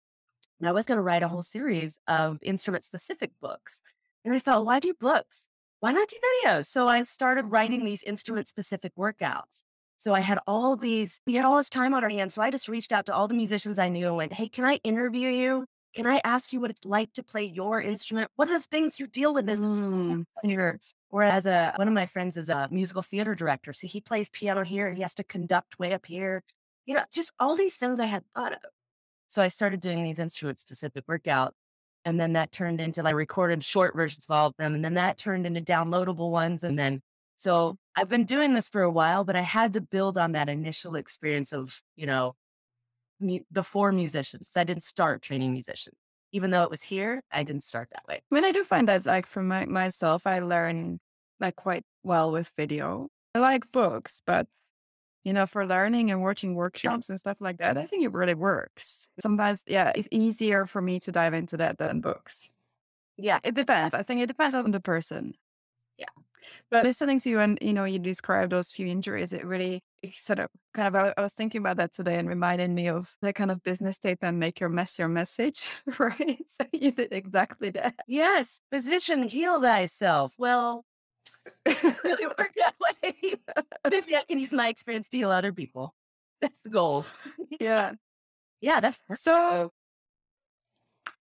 and 0.58 0.68
I 0.68 0.72
was 0.72 0.86
going 0.86 0.96
to 0.96 1.02
write 1.02 1.22
a 1.22 1.28
whole 1.28 1.42
series 1.42 2.00
of 2.08 2.38
instrument 2.42 2.84
specific 2.84 3.30
books. 3.40 3.80
And 4.24 4.34
I 4.34 4.40
thought, 4.40 4.66
why 4.66 4.80
do 4.80 4.92
books? 4.92 5.48
Why 5.78 5.92
not 5.92 6.08
do 6.08 6.16
videos? 6.44 6.66
So 6.66 6.88
I 6.88 7.02
started 7.02 7.44
writing 7.44 7.84
these 7.84 8.02
instrument 8.02 8.48
specific 8.48 8.92
workouts. 8.98 9.62
So 9.98 10.14
I 10.14 10.20
had 10.20 10.40
all 10.48 10.74
these, 10.74 11.20
we 11.28 11.34
had 11.34 11.44
all 11.44 11.58
this 11.58 11.70
time 11.70 11.94
on 11.94 12.02
our 12.02 12.10
hands. 12.10 12.34
So 12.34 12.42
I 12.42 12.50
just 12.50 12.68
reached 12.68 12.90
out 12.90 13.06
to 13.06 13.14
all 13.14 13.28
the 13.28 13.34
musicians 13.34 13.78
I 13.78 13.88
knew 13.88 14.08
and 14.08 14.16
went, 14.16 14.32
Hey, 14.32 14.48
can 14.48 14.64
I 14.64 14.80
interview 14.82 15.28
you? 15.28 15.66
Can 15.98 16.06
I 16.06 16.20
ask 16.22 16.52
you 16.52 16.60
what 16.60 16.70
it's 16.70 16.84
like 16.84 17.12
to 17.14 17.24
play 17.24 17.42
your 17.42 17.80
instrument? 17.80 18.30
What 18.36 18.48
are 18.48 18.56
the 18.56 18.64
things 18.64 19.00
you 19.00 19.08
deal 19.08 19.34
with 19.34 19.48
as 19.48 19.58
mm. 19.58 20.24
Whereas 21.08 21.44
a, 21.44 21.72
one 21.74 21.88
of 21.88 21.94
my 21.94 22.06
friends 22.06 22.36
is 22.36 22.48
a 22.48 22.68
musical 22.70 23.02
theater 23.02 23.34
director. 23.34 23.72
So 23.72 23.88
he 23.88 24.00
plays 24.00 24.28
piano 24.28 24.62
here 24.62 24.86
and 24.86 24.94
he 24.94 25.02
has 25.02 25.12
to 25.14 25.24
conduct 25.24 25.80
way 25.80 25.92
up 25.92 26.06
here. 26.06 26.44
You 26.86 26.94
know, 26.94 27.02
just 27.12 27.32
all 27.40 27.56
these 27.56 27.74
things 27.74 27.98
I 27.98 28.04
had 28.04 28.22
thought 28.32 28.52
of. 28.52 28.60
So 29.26 29.42
I 29.42 29.48
started 29.48 29.80
doing 29.80 30.04
these 30.04 30.20
instrument 30.20 30.60
specific 30.60 31.04
workouts. 31.08 31.54
And 32.04 32.20
then 32.20 32.34
that 32.34 32.52
turned 32.52 32.80
into 32.80 33.02
like 33.02 33.16
recorded 33.16 33.64
short 33.64 33.96
versions 33.96 34.24
of 34.30 34.36
all 34.36 34.46
of 34.46 34.54
them. 34.56 34.76
And 34.76 34.84
then 34.84 34.94
that 34.94 35.18
turned 35.18 35.46
into 35.46 35.60
downloadable 35.60 36.30
ones. 36.30 36.62
And 36.62 36.78
then 36.78 37.02
so 37.34 37.76
I've 37.96 38.08
been 38.08 38.24
doing 38.24 38.54
this 38.54 38.68
for 38.68 38.82
a 38.82 38.90
while, 38.90 39.24
but 39.24 39.34
I 39.34 39.40
had 39.40 39.72
to 39.72 39.80
build 39.80 40.16
on 40.16 40.30
that 40.30 40.48
initial 40.48 40.94
experience 40.94 41.52
of, 41.52 41.82
you 41.96 42.06
know, 42.06 42.36
mu- 43.20 43.40
before 43.52 43.92
musicians. 43.92 44.50
I 44.56 44.64
didn't 44.64 44.82
start 44.84 45.22
training 45.22 45.52
musicians. 45.52 45.96
Even 46.32 46.50
though 46.50 46.62
it 46.62 46.70
was 46.70 46.82
here, 46.82 47.22
I 47.32 47.42
didn't 47.42 47.62
start 47.62 47.88
that 47.92 48.06
way. 48.06 48.20
I 48.30 48.34
mean, 48.34 48.44
I 48.44 48.52
do 48.52 48.62
find 48.64 48.86
that 48.88 49.06
like 49.06 49.26
for 49.26 49.42
my, 49.42 49.64
myself, 49.64 50.26
I 50.26 50.40
learn 50.40 51.00
like 51.40 51.56
quite 51.56 51.84
well 52.02 52.32
with 52.32 52.52
video. 52.56 53.08
I 53.34 53.38
like 53.38 53.70
books, 53.72 54.20
but 54.26 54.46
you 55.24 55.32
know, 55.32 55.46
for 55.46 55.66
learning 55.66 56.10
and 56.10 56.22
watching 56.22 56.54
workshops 56.54 57.10
and 57.10 57.18
stuff 57.18 57.38
like 57.40 57.58
that, 57.58 57.76
I 57.76 57.84
think 57.84 58.04
it 58.04 58.12
really 58.12 58.34
works. 58.34 59.08
Sometimes, 59.20 59.62
yeah, 59.66 59.92
it's 59.94 60.08
easier 60.10 60.64
for 60.64 60.80
me 60.80 61.00
to 61.00 61.12
dive 61.12 61.34
into 61.34 61.56
that 61.58 61.78
than 61.78 62.00
books. 62.00 62.50
Yeah. 63.16 63.38
It 63.44 63.54
depends. 63.54 63.94
I 63.94 64.02
think 64.02 64.20
it 64.20 64.26
depends 64.26 64.54
on 64.54 64.70
the 64.70 64.80
person. 64.80 65.34
Yeah. 65.98 66.06
But 66.70 66.84
listening 66.84 67.20
to 67.20 67.30
you 67.30 67.40
and, 67.40 67.58
you 67.60 67.72
know, 67.74 67.84
you 67.84 67.98
describe 67.98 68.50
those 68.50 68.70
few 68.70 68.86
injuries, 68.86 69.32
it 69.32 69.44
really 69.44 69.82
sort 70.12 70.38
of 70.38 70.48
kind 70.74 70.94
of, 70.94 71.12
I, 71.16 71.20
was 71.20 71.34
thinking 71.34 71.60
about 71.60 71.76
that 71.78 71.92
today 71.92 72.18
and 72.18 72.28
reminded 72.28 72.70
me 72.70 72.88
of 72.88 73.14
the 73.20 73.32
kind 73.32 73.50
of 73.50 73.62
business 73.62 73.96
statement, 73.96 74.38
make 74.38 74.60
your 74.60 74.68
mess 74.68 74.98
your 74.98 75.08
message, 75.08 75.68
right? 75.98 76.38
So 76.46 76.64
you 76.72 76.92
did 76.92 77.12
exactly 77.12 77.70
that. 77.70 77.94
Yes. 78.06 78.60
Physician, 78.72 79.22
heal 79.22 79.60
thyself. 79.60 80.34
Well, 80.38 80.84
really 81.66 82.26
work 82.26 82.52
that 82.56 82.74
way. 83.02 83.34
Maybe 83.90 84.16
I 84.16 84.22
can 84.28 84.38
use 84.38 84.52
my 84.52 84.68
experience 84.68 85.08
to 85.10 85.16
heal 85.16 85.30
other 85.30 85.52
people. 85.52 85.94
That's 86.40 86.60
the 86.62 86.70
goal. 86.70 87.04
yeah. 87.60 87.92
Yeah, 88.60 88.80
that's 88.80 88.98
So 89.14 89.70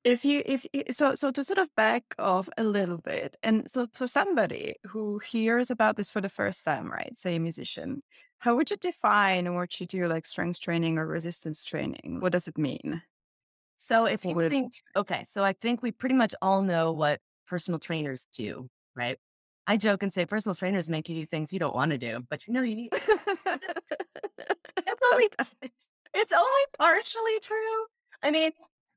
if 0.04 0.24
you 0.24 0.42
if 0.46 0.66
so 0.92 1.16
so 1.16 1.32
to 1.32 1.44
sort 1.44 1.60
of 1.60 1.70
back 1.76 2.04
off 2.18 2.48
a 2.58 2.64
little 2.64 2.98
bit 2.98 3.36
and 3.44 3.70
so 3.70 3.88
for 3.94 4.08
somebody 4.08 4.76
who 4.86 5.20
hears 5.20 5.70
about 5.70 5.98
this 5.98 6.10
for 6.10 6.22
the 6.22 6.30
first 6.30 6.64
time 6.64 6.90
right 6.90 7.18
say 7.18 7.36
a 7.36 7.40
musician 7.40 8.02
how 8.40 8.56
would 8.56 8.70
you 8.70 8.78
define 8.78 9.54
what 9.56 9.80
you 9.80 9.88
do 9.88 10.08
like 10.08 10.26
strength 10.26 10.60
training 10.60 10.98
or 10.98 11.06
resistance 11.08 11.64
training 11.66 12.18
what 12.20 12.32
does 12.32 12.48
it 12.48 12.58
mean 12.58 13.02
So 13.78 14.06
if 14.06 14.26
you 14.26 14.34
Would- 14.36 14.52
think, 14.52 14.74
okay, 14.96 15.24
so 15.24 15.44
I 15.44 15.54
think 15.54 15.82
we 15.84 15.92
pretty 15.92 16.16
much 16.16 16.34
all 16.42 16.62
know 16.64 16.92
what 16.92 17.20
personal 17.48 17.80
trainers 17.80 18.26
do, 18.36 18.70
right? 18.96 19.18
I 19.68 19.78
joke 19.78 20.02
and 20.04 20.12
say 20.12 20.26
personal 20.26 20.56
trainers 20.56 20.90
make 20.90 21.08
you 21.10 21.16
do 21.16 21.26
things 21.26 21.54
you 21.54 21.60
don't 21.60 21.76
want 21.76 21.92
to 21.92 21.98
do, 22.00 22.26
but 22.30 22.48
you 22.48 22.54
know 22.54 22.64
you 22.64 22.76
need. 22.76 22.94
It's 24.88 25.04
only 25.14 25.30
it's 26.14 26.34
only 26.34 26.66
partially 26.78 27.40
true. 27.42 27.86
I 28.24 28.32
mean, 28.32 28.52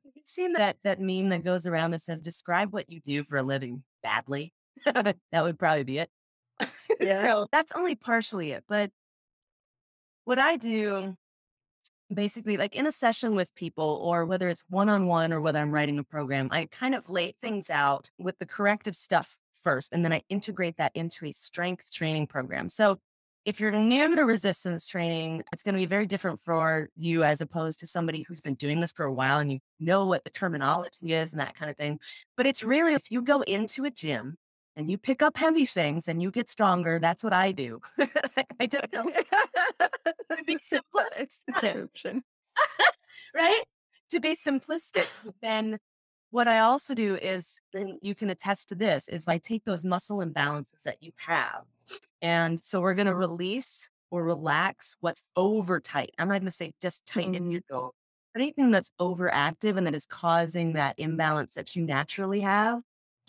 have 0.04 0.12
you 0.14 0.22
seen 0.24 0.52
that 0.54 0.76
that 0.84 1.00
meme 1.00 1.28
that 1.30 1.44
goes 1.44 1.66
around 1.66 1.90
that 1.92 2.00
says 2.02 2.20
describe 2.20 2.72
what 2.72 2.88
you 2.90 3.00
do 3.00 3.24
for 3.24 3.36
a 3.36 3.42
living 3.42 3.82
badly? 4.02 4.52
that 4.84 5.16
would 5.32 5.58
probably 5.58 5.84
be 5.84 5.98
it. 5.98 6.10
Yeah. 7.00 7.22
so 7.22 7.46
that's 7.50 7.72
only 7.72 7.94
partially 7.94 8.52
it. 8.52 8.64
But 8.68 8.90
what 10.24 10.38
I 10.38 10.56
do 10.56 11.16
basically 12.12 12.56
like 12.56 12.74
in 12.74 12.86
a 12.86 12.92
session 12.92 13.34
with 13.34 13.54
people 13.54 14.00
or 14.02 14.24
whether 14.24 14.48
it's 14.48 14.64
one-on-one 14.68 15.32
or 15.32 15.40
whether 15.40 15.58
I'm 15.58 15.70
writing 15.70 15.98
a 15.98 16.04
program, 16.04 16.48
I 16.50 16.66
kind 16.66 16.94
of 16.94 17.08
lay 17.08 17.34
things 17.40 17.70
out 17.70 18.10
with 18.18 18.38
the 18.38 18.46
corrective 18.46 18.96
stuff 18.96 19.36
first 19.62 19.92
and 19.92 20.04
then 20.04 20.12
I 20.12 20.22
integrate 20.28 20.76
that 20.78 20.92
into 20.94 21.26
a 21.26 21.32
strength 21.32 21.92
training 21.92 22.26
program. 22.26 22.68
So 22.70 22.98
if 23.44 23.58
you're 23.58 23.72
new 23.72 24.14
to 24.16 24.22
resistance 24.22 24.86
training, 24.86 25.42
it's 25.52 25.62
going 25.62 25.74
to 25.74 25.80
be 25.80 25.86
very 25.86 26.06
different 26.06 26.40
for 26.40 26.88
you 26.96 27.24
as 27.24 27.40
opposed 27.40 27.80
to 27.80 27.86
somebody 27.86 28.22
who's 28.22 28.40
been 28.40 28.54
doing 28.54 28.80
this 28.80 28.92
for 28.92 29.06
a 29.06 29.12
while 29.12 29.38
and 29.38 29.50
you 29.50 29.60
know 29.78 30.04
what 30.04 30.24
the 30.24 30.30
terminology 30.30 31.14
is 31.14 31.32
and 31.32 31.40
that 31.40 31.54
kind 31.54 31.70
of 31.70 31.76
thing. 31.76 31.98
But 32.36 32.46
it's 32.46 32.62
really 32.62 32.94
if 32.94 33.10
you 33.10 33.22
go 33.22 33.40
into 33.42 33.84
a 33.84 33.90
gym 33.90 34.36
and 34.80 34.90
you 34.90 34.96
pick 34.96 35.20
up 35.20 35.36
heavy 35.36 35.66
things 35.66 36.08
and 36.08 36.22
you 36.22 36.30
get 36.30 36.48
stronger, 36.48 36.98
that's 36.98 37.22
what 37.22 37.34
I 37.34 37.52
do. 37.52 37.82
I 38.58 38.66
don't 38.66 38.92
know. 38.92 39.12
To 40.30 40.44
be 40.44 40.56
description 41.18 42.22
right? 43.34 43.62
To 44.10 44.20
be 44.20 44.36
simplistic, 44.36 45.06
then 45.42 45.78
what 46.30 46.48
I 46.48 46.60
also 46.60 46.94
do 46.94 47.16
is, 47.16 47.60
and 47.74 47.98
you 48.00 48.14
can 48.14 48.30
attest 48.30 48.68
to 48.68 48.74
this, 48.74 49.08
is 49.08 49.28
I 49.28 49.38
take 49.38 49.64
those 49.64 49.84
muscle 49.84 50.18
imbalances 50.18 50.82
that 50.84 50.96
you 51.00 51.12
have. 51.16 51.64
And 52.22 52.58
so 52.58 52.80
we're 52.80 52.94
going 52.94 53.06
to 53.06 53.14
release 53.14 53.90
or 54.10 54.24
relax 54.24 54.96
what's 55.00 55.22
over 55.36 55.78
tight. 55.80 56.12
I'm 56.18 56.28
not 56.28 56.34
going 56.34 56.44
to 56.44 56.50
say 56.50 56.72
just 56.80 57.04
tight 57.04 57.34
and 57.34 57.48
neutral. 57.48 57.88
Mm-hmm. 57.88 58.40
Anything 58.40 58.70
that's 58.70 58.92
overactive 59.00 59.76
and 59.76 59.86
that 59.86 59.94
is 59.94 60.06
causing 60.06 60.72
that 60.74 60.98
imbalance 60.98 61.54
that 61.54 61.76
you 61.76 61.84
naturally 61.84 62.40
have 62.40 62.82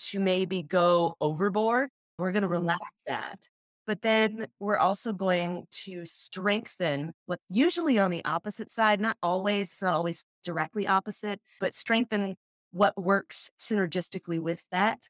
to 0.09 0.19
maybe 0.19 0.63
go 0.63 1.15
overboard, 1.21 1.89
we're 2.17 2.31
going 2.31 2.43
to 2.43 2.47
mm-hmm. 2.47 2.63
relax 2.63 2.85
that. 3.07 3.49
But 3.87 4.01
then 4.03 4.47
we're 4.59 4.77
also 4.77 5.11
going 5.11 5.65
to 5.85 6.05
strengthen 6.05 7.13
what's 7.25 7.43
usually 7.49 7.97
on 7.99 8.11
the 8.11 8.23
opposite 8.25 8.71
side, 8.71 9.01
not 9.01 9.17
always, 9.23 9.71
it's 9.71 9.81
not 9.81 9.95
always 9.95 10.23
directly 10.43 10.87
opposite, 10.87 11.41
but 11.59 11.73
strengthen 11.73 12.35
what 12.71 13.01
works 13.01 13.49
synergistically 13.59 14.39
with 14.39 14.63
that. 14.71 15.09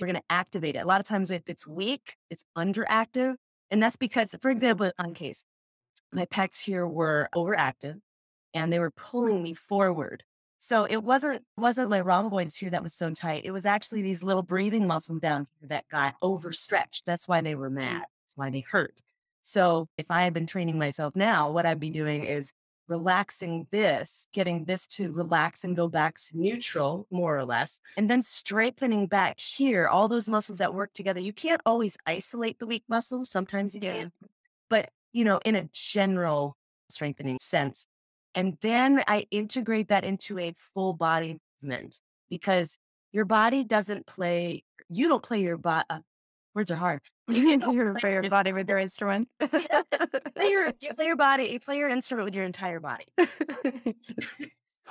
We're 0.00 0.06
going 0.06 0.16
to 0.16 0.22
activate 0.28 0.76
it. 0.76 0.80
A 0.80 0.86
lot 0.86 1.00
of 1.00 1.06
times, 1.06 1.30
if 1.30 1.42
it's 1.46 1.66
weak, 1.66 2.16
it's 2.30 2.44
underactive. 2.56 3.34
And 3.70 3.82
that's 3.82 3.96
because, 3.96 4.34
for 4.40 4.50
example, 4.50 4.86
in 4.86 4.92
on 4.98 5.14
case, 5.14 5.44
my 6.12 6.26
pecs 6.26 6.60
here 6.60 6.86
were 6.86 7.28
overactive 7.34 8.00
and 8.54 8.72
they 8.72 8.78
were 8.78 8.90
pulling 8.90 9.42
me 9.42 9.54
forward. 9.54 10.24
So 10.64 10.86
it 10.86 11.04
wasn't 11.04 11.44
wasn't 11.58 11.90
my 11.90 12.00
rhomboids 12.00 12.56
here 12.56 12.70
that 12.70 12.82
was 12.82 12.94
so 12.94 13.10
tight. 13.10 13.44
It 13.44 13.50
was 13.50 13.66
actually 13.66 14.00
these 14.00 14.22
little 14.22 14.42
breathing 14.42 14.86
muscles 14.86 15.20
down 15.20 15.46
here 15.60 15.68
that 15.68 15.86
got 15.90 16.14
overstretched. 16.22 17.04
That's 17.04 17.28
why 17.28 17.42
they 17.42 17.54
were 17.54 17.68
mm. 17.68 17.74
mad. 17.74 18.00
That's 18.00 18.36
why 18.36 18.48
they 18.48 18.60
hurt. 18.60 19.02
So 19.42 19.88
if 19.98 20.06
I 20.08 20.22
had 20.22 20.32
been 20.32 20.46
training 20.46 20.78
myself 20.78 21.14
now, 21.14 21.50
what 21.50 21.66
I'd 21.66 21.80
be 21.80 21.90
doing 21.90 22.24
is 22.24 22.54
relaxing 22.88 23.66
this, 23.72 24.26
getting 24.32 24.64
this 24.64 24.86
to 24.86 25.12
relax 25.12 25.64
and 25.64 25.76
go 25.76 25.86
back 25.86 26.16
to 26.16 26.38
neutral, 26.38 27.06
more 27.10 27.36
or 27.36 27.44
less, 27.44 27.78
and 27.98 28.08
then 28.08 28.22
strengthening 28.22 29.06
back 29.06 29.38
here, 29.38 29.86
all 29.86 30.08
those 30.08 30.30
muscles 30.30 30.56
that 30.58 30.72
work 30.72 30.94
together. 30.94 31.20
You 31.20 31.34
can't 31.34 31.60
always 31.66 31.98
isolate 32.06 32.58
the 32.58 32.66
weak 32.66 32.84
muscles. 32.88 33.28
Sometimes 33.28 33.74
you 33.74 33.82
can, 33.82 34.12
but 34.70 34.88
you 35.12 35.24
know, 35.24 35.40
in 35.44 35.56
a 35.56 35.68
general 35.74 36.56
strengthening 36.88 37.38
sense. 37.38 37.86
And 38.34 38.58
then 38.60 39.02
I 39.06 39.26
integrate 39.30 39.88
that 39.88 40.04
into 40.04 40.38
a 40.38 40.54
full 40.74 40.92
body 40.92 41.38
movement 41.62 42.00
because 42.28 42.78
your 43.12 43.24
body 43.24 43.64
doesn't 43.64 44.06
play, 44.06 44.64
you 44.88 45.08
don't 45.08 45.22
play 45.22 45.40
your 45.40 45.56
body. 45.56 45.84
Uh, 45.88 46.00
words 46.54 46.70
are 46.70 46.76
hard. 46.76 47.00
you 47.28 47.58
repair 47.72 48.22
your 48.22 48.30
body 48.30 48.52
with 48.52 48.68
your 48.68 48.78
instrument 48.86 49.28
play 49.40 50.50
your, 50.50 50.72
you 50.80 50.94
play 50.94 51.06
your 51.06 51.16
body, 51.16 51.44
you 51.44 51.60
play 51.60 51.78
your 51.78 51.88
instrument 51.88 52.24
with 52.24 52.34
your 52.34 52.44
entire 52.44 52.80
body. 52.80 53.06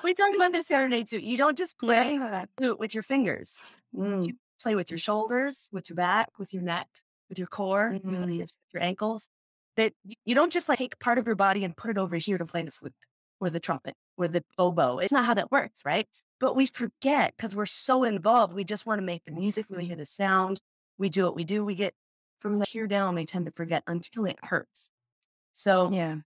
we 0.03 0.13
talked 0.13 0.35
about 0.35 0.51
this 0.51 0.67
the 0.67 0.75
other 0.75 0.89
day 0.89 1.03
too. 1.03 1.19
You 1.19 1.37
don't 1.37 1.57
just 1.57 1.77
play 1.77 2.19
with 2.59 2.93
your 2.93 3.03
fingers. 3.03 3.59
Mm. 3.95 4.27
You 4.27 4.33
play 4.61 4.75
with 4.75 4.89
your 4.89 4.97
shoulders, 4.97 5.69
with 5.71 5.89
your 5.89 5.95
back, 5.95 6.29
with 6.39 6.53
your 6.53 6.63
neck, 6.63 6.87
with 7.29 7.37
your 7.37 7.47
core, 7.47 7.91
Mhm. 8.03 8.39
with 8.39 8.57
your 8.73 8.83
ankles. 8.83 9.27
That 9.75 9.93
you 10.23 10.35
don't 10.35 10.53
just 10.53 10.69
like 10.69 10.77
take 10.79 10.99
part 10.99 11.17
of 11.17 11.25
your 11.25 11.35
body 11.35 11.63
and 11.63 11.75
put 11.75 11.89
it 11.91 11.97
over 11.97 12.15
here 12.15 12.37
to 12.37 12.45
play 12.45 12.61
the 12.63 12.71
flute 12.71 12.93
or 13.43 13.49
the 13.49 13.59
trumpet 13.59 13.95
or 14.17 14.27
the 14.27 14.43
oboe. 14.57 14.99
It's 14.99 15.11
not 15.11 15.25
how 15.25 15.33
that 15.33 15.51
works, 15.51 15.81
right? 15.85 16.07
But 16.39 16.55
we 16.55 16.65
forget 16.65 17.33
because 17.37 17.55
we're 17.55 17.65
so 17.65 18.03
involved. 18.03 18.53
We 18.53 18.63
just 18.63 18.85
want 18.85 18.99
to 18.99 19.05
make 19.05 19.23
the 19.25 19.31
music. 19.31 19.65
We 19.69 19.85
hear 19.85 19.93
mm-hmm. 19.93 19.99
the 19.99 20.05
sound. 20.05 20.59
We 20.97 21.09
do 21.09 21.23
what 21.23 21.35
we 21.35 21.43
do. 21.43 21.65
We 21.65 21.75
get 21.75 21.93
from 22.39 22.59
the 22.59 22.65
here 22.67 22.87
down. 22.87 23.15
We 23.15 23.25
tend 23.25 23.45
to 23.45 23.51
forget 23.51 23.83
until 23.87 24.25
it 24.25 24.37
hurts. 24.43 24.91
So 25.53 25.91
yeah 25.91 26.17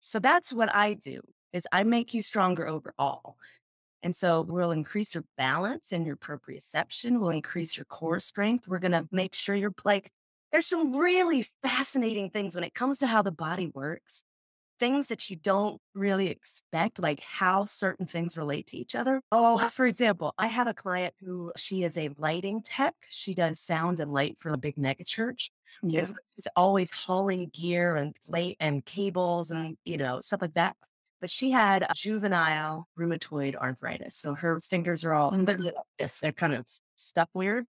so 0.00 0.18
that's 0.18 0.52
what 0.52 0.74
I 0.74 0.94
do 0.94 1.20
is 1.52 1.66
I 1.72 1.84
make 1.84 2.14
you 2.14 2.22
stronger 2.22 2.66
overall. 2.66 3.36
And 4.02 4.16
so 4.16 4.40
we'll 4.40 4.70
increase 4.70 5.14
your 5.14 5.24
balance 5.36 5.92
and 5.92 6.06
your 6.06 6.16
proprioception. 6.16 7.20
We'll 7.20 7.30
increase 7.30 7.76
your 7.76 7.84
core 7.84 8.20
strength. 8.20 8.66
We're 8.66 8.78
going 8.78 8.92
to 8.92 9.06
make 9.12 9.34
sure 9.34 9.54
you're 9.54 9.74
like, 9.84 10.10
there's 10.52 10.66
some 10.66 10.96
really 10.96 11.44
fascinating 11.62 12.30
things 12.30 12.54
when 12.54 12.64
it 12.64 12.74
comes 12.74 12.98
to 12.98 13.06
how 13.06 13.22
the 13.22 13.30
body 13.30 13.70
works, 13.72 14.24
things 14.80 15.06
that 15.08 15.30
you 15.30 15.36
don't 15.36 15.80
really 15.94 16.28
expect, 16.28 16.98
like 16.98 17.20
how 17.20 17.64
certain 17.66 18.06
things 18.06 18.36
relate 18.36 18.66
to 18.68 18.76
each 18.76 18.96
other. 18.96 19.20
Oh, 19.30 19.58
for 19.68 19.86
example, 19.86 20.34
I 20.38 20.48
have 20.48 20.66
a 20.66 20.74
client 20.74 21.14
who 21.20 21.52
she 21.56 21.84
is 21.84 21.96
a 21.96 22.10
lighting 22.16 22.62
tech. 22.62 22.94
She 23.10 23.34
does 23.34 23.60
sound 23.60 24.00
and 24.00 24.12
light 24.12 24.38
for 24.38 24.48
a 24.48 24.56
big 24.56 24.76
mega 24.76 25.04
church. 25.04 25.52
yeah 25.82 26.00
It's, 26.00 26.14
it's 26.36 26.48
always 26.56 26.90
hauling 26.90 27.50
gear 27.52 27.94
and 27.94 28.16
plate 28.26 28.56
and 28.58 28.84
cables 28.84 29.50
and 29.52 29.76
you 29.84 29.98
know 29.98 30.20
stuff 30.20 30.42
like 30.42 30.54
that. 30.54 30.76
But 31.20 31.30
she 31.30 31.50
had 31.50 31.82
a 31.82 31.92
juvenile 31.94 32.88
rheumatoid 32.98 33.54
arthritis, 33.54 34.16
so 34.16 34.34
her 34.34 34.58
fingers 34.60 35.04
are 35.04 35.12
all 35.12 35.30
this. 35.98 36.18
They're 36.20 36.32
kind 36.32 36.54
of 36.54 36.66
stuck 36.96 37.28
weird. 37.34 37.66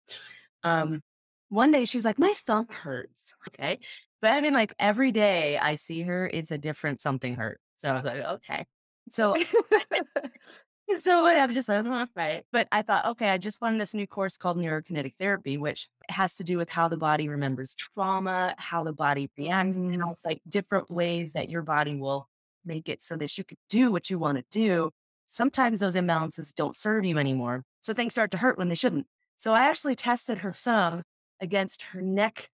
Um, 0.62 1.02
one 1.48 1.70
day 1.70 1.86
she 1.86 1.96
was 1.96 2.04
like, 2.04 2.18
"My 2.18 2.34
thumb 2.36 2.68
hurts." 2.68 3.34
Okay, 3.48 3.78
but 4.20 4.32
I 4.32 4.40
mean, 4.40 4.52
like 4.52 4.74
every 4.78 5.12
day 5.12 5.58
I 5.58 5.76
see 5.76 6.02
her, 6.02 6.28
it's 6.32 6.50
a 6.50 6.58
different 6.58 7.00
something 7.00 7.36
hurt. 7.36 7.60
So 7.76 7.90
I 7.90 7.94
was 7.94 8.04
like, 8.04 8.24
"Okay." 8.24 8.66
So 9.10 9.36
so 10.98 11.22
what 11.22 11.36
I'm 11.36 11.52
just 11.52 11.68
like, 11.68 11.84
"Oh, 11.84 12.06
right. 12.16 12.44
But 12.52 12.68
I 12.72 12.82
thought, 12.82 13.06
okay, 13.06 13.30
I 13.30 13.38
just 13.38 13.62
learned 13.62 13.80
this 13.80 13.94
new 13.94 14.06
course 14.06 14.36
called 14.36 14.56
neurokinetic 14.56 15.14
therapy, 15.18 15.58
which 15.58 15.88
has 16.08 16.34
to 16.36 16.44
do 16.44 16.58
with 16.58 16.70
how 16.70 16.88
the 16.88 16.96
body 16.96 17.28
remembers 17.28 17.74
trauma, 17.74 18.54
how 18.58 18.84
the 18.84 18.92
body 18.92 19.30
reacts, 19.38 19.76
and 19.76 19.94
how 20.00 20.10
mm. 20.10 20.16
like 20.24 20.40
different 20.48 20.90
ways 20.90 21.34
that 21.34 21.50
your 21.50 21.62
body 21.62 21.96
will 21.96 22.28
make 22.64 22.88
it 22.88 23.02
so 23.02 23.16
that 23.16 23.36
you 23.36 23.44
could 23.44 23.58
do 23.68 23.90
what 23.90 24.10
you 24.10 24.18
want 24.18 24.38
to 24.38 24.44
do, 24.50 24.90
sometimes 25.28 25.80
those 25.80 25.96
imbalances 25.96 26.54
don't 26.54 26.76
serve 26.76 27.04
you 27.04 27.18
anymore. 27.18 27.64
So 27.80 27.94
things 27.94 28.12
start 28.12 28.30
to 28.32 28.38
hurt 28.38 28.58
when 28.58 28.68
they 28.68 28.74
shouldn't. 28.74 29.06
So 29.36 29.52
I 29.52 29.66
actually 29.66 29.94
tested 29.94 30.38
her 30.38 30.52
thumb 30.52 31.02
against 31.40 31.82
her 31.82 32.02
neck 32.02 32.50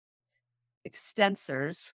extensors 0.87 1.93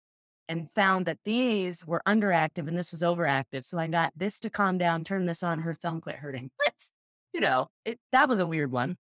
and 0.48 0.62
mm. 0.62 0.74
found 0.74 1.06
that 1.06 1.18
these 1.24 1.86
were 1.86 2.02
underactive 2.06 2.68
and 2.68 2.78
this 2.78 2.92
was 2.92 3.02
overactive. 3.02 3.64
So 3.64 3.78
I 3.78 3.86
got 3.86 4.12
this 4.16 4.38
to 4.40 4.50
calm 4.50 4.78
down, 4.78 5.04
turn 5.04 5.26
this 5.26 5.42
on, 5.42 5.60
her 5.60 5.74
thumb 5.74 6.00
quit 6.00 6.16
hurting. 6.16 6.50
you 7.34 7.40
know, 7.40 7.68
it, 7.84 7.98
that 8.12 8.28
was 8.28 8.38
a 8.38 8.46
weird 8.46 8.72
one. 8.72 8.96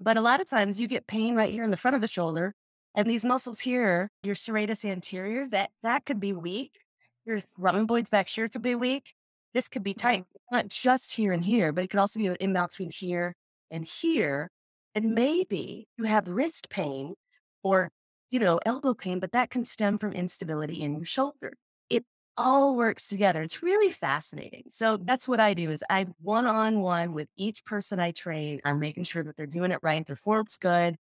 But 0.00 0.16
a 0.16 0.20
lot 0.20 0.40
of 0.40 0.48
times 0.48 0.80
you 0.80 0.86
get 0.86 1.06
pain 1.06 1.34
right 1.34 1.52
here 1.52 1.64
in 1.64 1.70
the 1.70 1.76
front 1.76 1.94
of 1.94 2.00
the 2.00 2.08
shoulder. 2.08 2.54
And 2.94 3.08
these 3.08 3.24
muscles 3.24 3.60
here, 3.60 4.10
your 4.22 4.34
serratus 4.34 4.84
anterior, 4.84 5.46
that 5.48 5.70
that 5.82 6.04
could 6.04 6.20
be 6.20 6.32
weak. 6.32 6.80
Your 7.24 7.40
rhomboids 7.58 8.10
back 8.10 8.28
here 8.28 8.48
could 8.48 8.62
be 8.62 8.74
weak. 8.74 9.12
This 9.54 9.68
could 9.68 9.82
be 9.82 9.94
tight, 9.94 10.22
mm-hmm. 10.22 10.56
not 10.56 10.68
just 10.68 11.12
here 11.12 11.32
and 11.32 11.44
here, 11.44 11.72
but 11.72 11.84
it 11.84 11.88
could 11.90 12.00
also 12.00 12.18
be 12.18 12.26
an 12.26 12.36
imbalance 12.40 12.74
between 12.74 12.90
here 12.90 13.34
and 13.70 13.84
here. 13.84 14.50
And 14.94 15.14
maybe 15.14 15.86
you 15.96 16.04
have 16.04 16.26
wrist 16.28 16.70
pain 16.70 17.14
or 17.62 17.90
you 18.30 18.38
know, 18.38 18.60
elbow 18.64 18.94
pain, 18.94 19.20
but 19.20 19.32
that 19.32 19.50
can 19.50 19.64
stem 19.64 19.98
from 19.98 20.12
instability 20.12 20.82
in 20.82 20.94
your 20.94 21.04
shoulder. 21.04 21.54
It 21.90 22.04
all 22.36 22.76
works 22.76 23.08
together. 23.08 23.42
It's 23.42 23.62
really 23.62 23.90
fascinating. 23.90 24.64
So 24.70 24.96
that's 24.96 25.26
what 25.26 25.40
I 25.40 25.54
do 25.54 25.70
is 25.70 25.82
I 25.88 26.06
one 26.20 26.46
on 26.46 26.80
one 26.80 27.12
with 27.12 27.28
each 27.36 27.64
person 27.64 28.00
I 28.00 28.12
train. 28.12 28.60
I'm 28.64 28.78
making 28.78 29.04
sure 29.04 29.22
that 29.24 29.36
they're 29.36 29.46
doing 29.46 29.70
it 29.72 29.80
right. 29.82 30.06
Their 30.06 30.16
form's 30.16 30.56
good. 30.58 30.96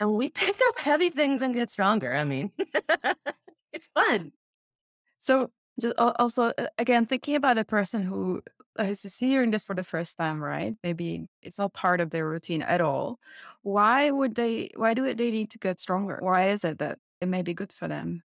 And 0.00 0.14
we 0.14 0.28
pick 0.30 0.56
up 0.68 0.78
heavy 0.78 1.10
things 1.10 1.42
and 1.42 1.54
get 1.54 1.70
stronger. 1.70 2.14
I 2.14 2.24
mean, 2.24 2.50
it's 3.72 3.88
fun. 3.94 4.32
So 5.18 5.50
just 5.80 5.94
also 5.96 6.52
uh, 6.58 6.66
again 6.78 7.06
thinking 7.06 7.34
about 7.36 7.58
a 7.58 7.64
person 7.64 8.02
who 8.02 8.42
Uh, 8.78 8.84
is 8.84 9.18
hearing 9.18 9.50
this 9.50 9.64
for 9.64 9.74
the 9.74 9.84
first 9.84 10.16
time, 10.16 10.42
right? 10.42 10.74
Maybe 10.82 11.28
it's 11.42 11.58
not 11.58 11.74
part 11.74 12.00
of 12.00 12.10
their 12.10 12.28
routine 12.28 12.62
at 12.62 12.80
all. 12.80 13.18
Why 13.62 14.10
would 14.10 14.34
they? 14.34 14.70
Why 14.76 14.94
do 14.94 15.14
they 15.14 15.30
need 15.30 15.50
to 15.50 15.58
get 15.58 15.78
stronger? 15.78 16.18
Why 16.20 16.48
is 16.50 16.64
it 16.64 16.78
that 16.78 16.98
it 17.20 17.28
may 17.28 17.42
be 17.42 17.54
good 17.54 17.72
for 17.72 17.88
them? 17.88 18.22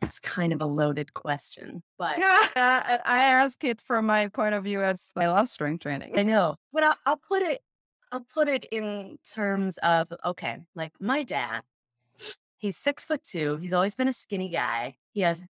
It's 0.00 0.18
kind 0.18 0.52
of 0.52 0.60
a 0.60 0.66
loaded 0.66 1.14
question, 1.14 1.82
but 1.96 2.18
yeah, 2.18 2.48
I 2.56 3.24
ask 3.24 3.62
it 3.62 3.80
from 3.80 4.06
my 4.06 4.28
point 4.28 4.54
of 4.54 4.64
view 4.64 4.82
as 4.82 5.10
I 5.14 5.28
love 5.28 5.48
strength 5.48 5.82
training. 5.82 6.18
I 6.18 6.24
know, 6.24 6.56
but 6.72 6.82
I'll, 6.82 6.96
I'll 7.06 7.20
put 7.28 7.42
it. 7.42 7.60
I'll 8.10 8.26
put 8.34 8.48
it 8.48 8.66
in 8.72 9.18
terms 9.30 9.78
of 9.78 10.12
okay, 10.24 10.58
like 10.74 10.92
my 11.00 11.22
dad. 11.22 11.62
He's 12.56 12.76
six 12.76 13.04
foot 13.04 13.22
two. 13.22 13.56
He's 13.58 13.72
always 13.72 13.94
been 13.94 14.08
a 14.08 14.12
skinny 14.12 14.48
guy. 14.48 14.96
He 15.12 15.20
has 15.20 15.42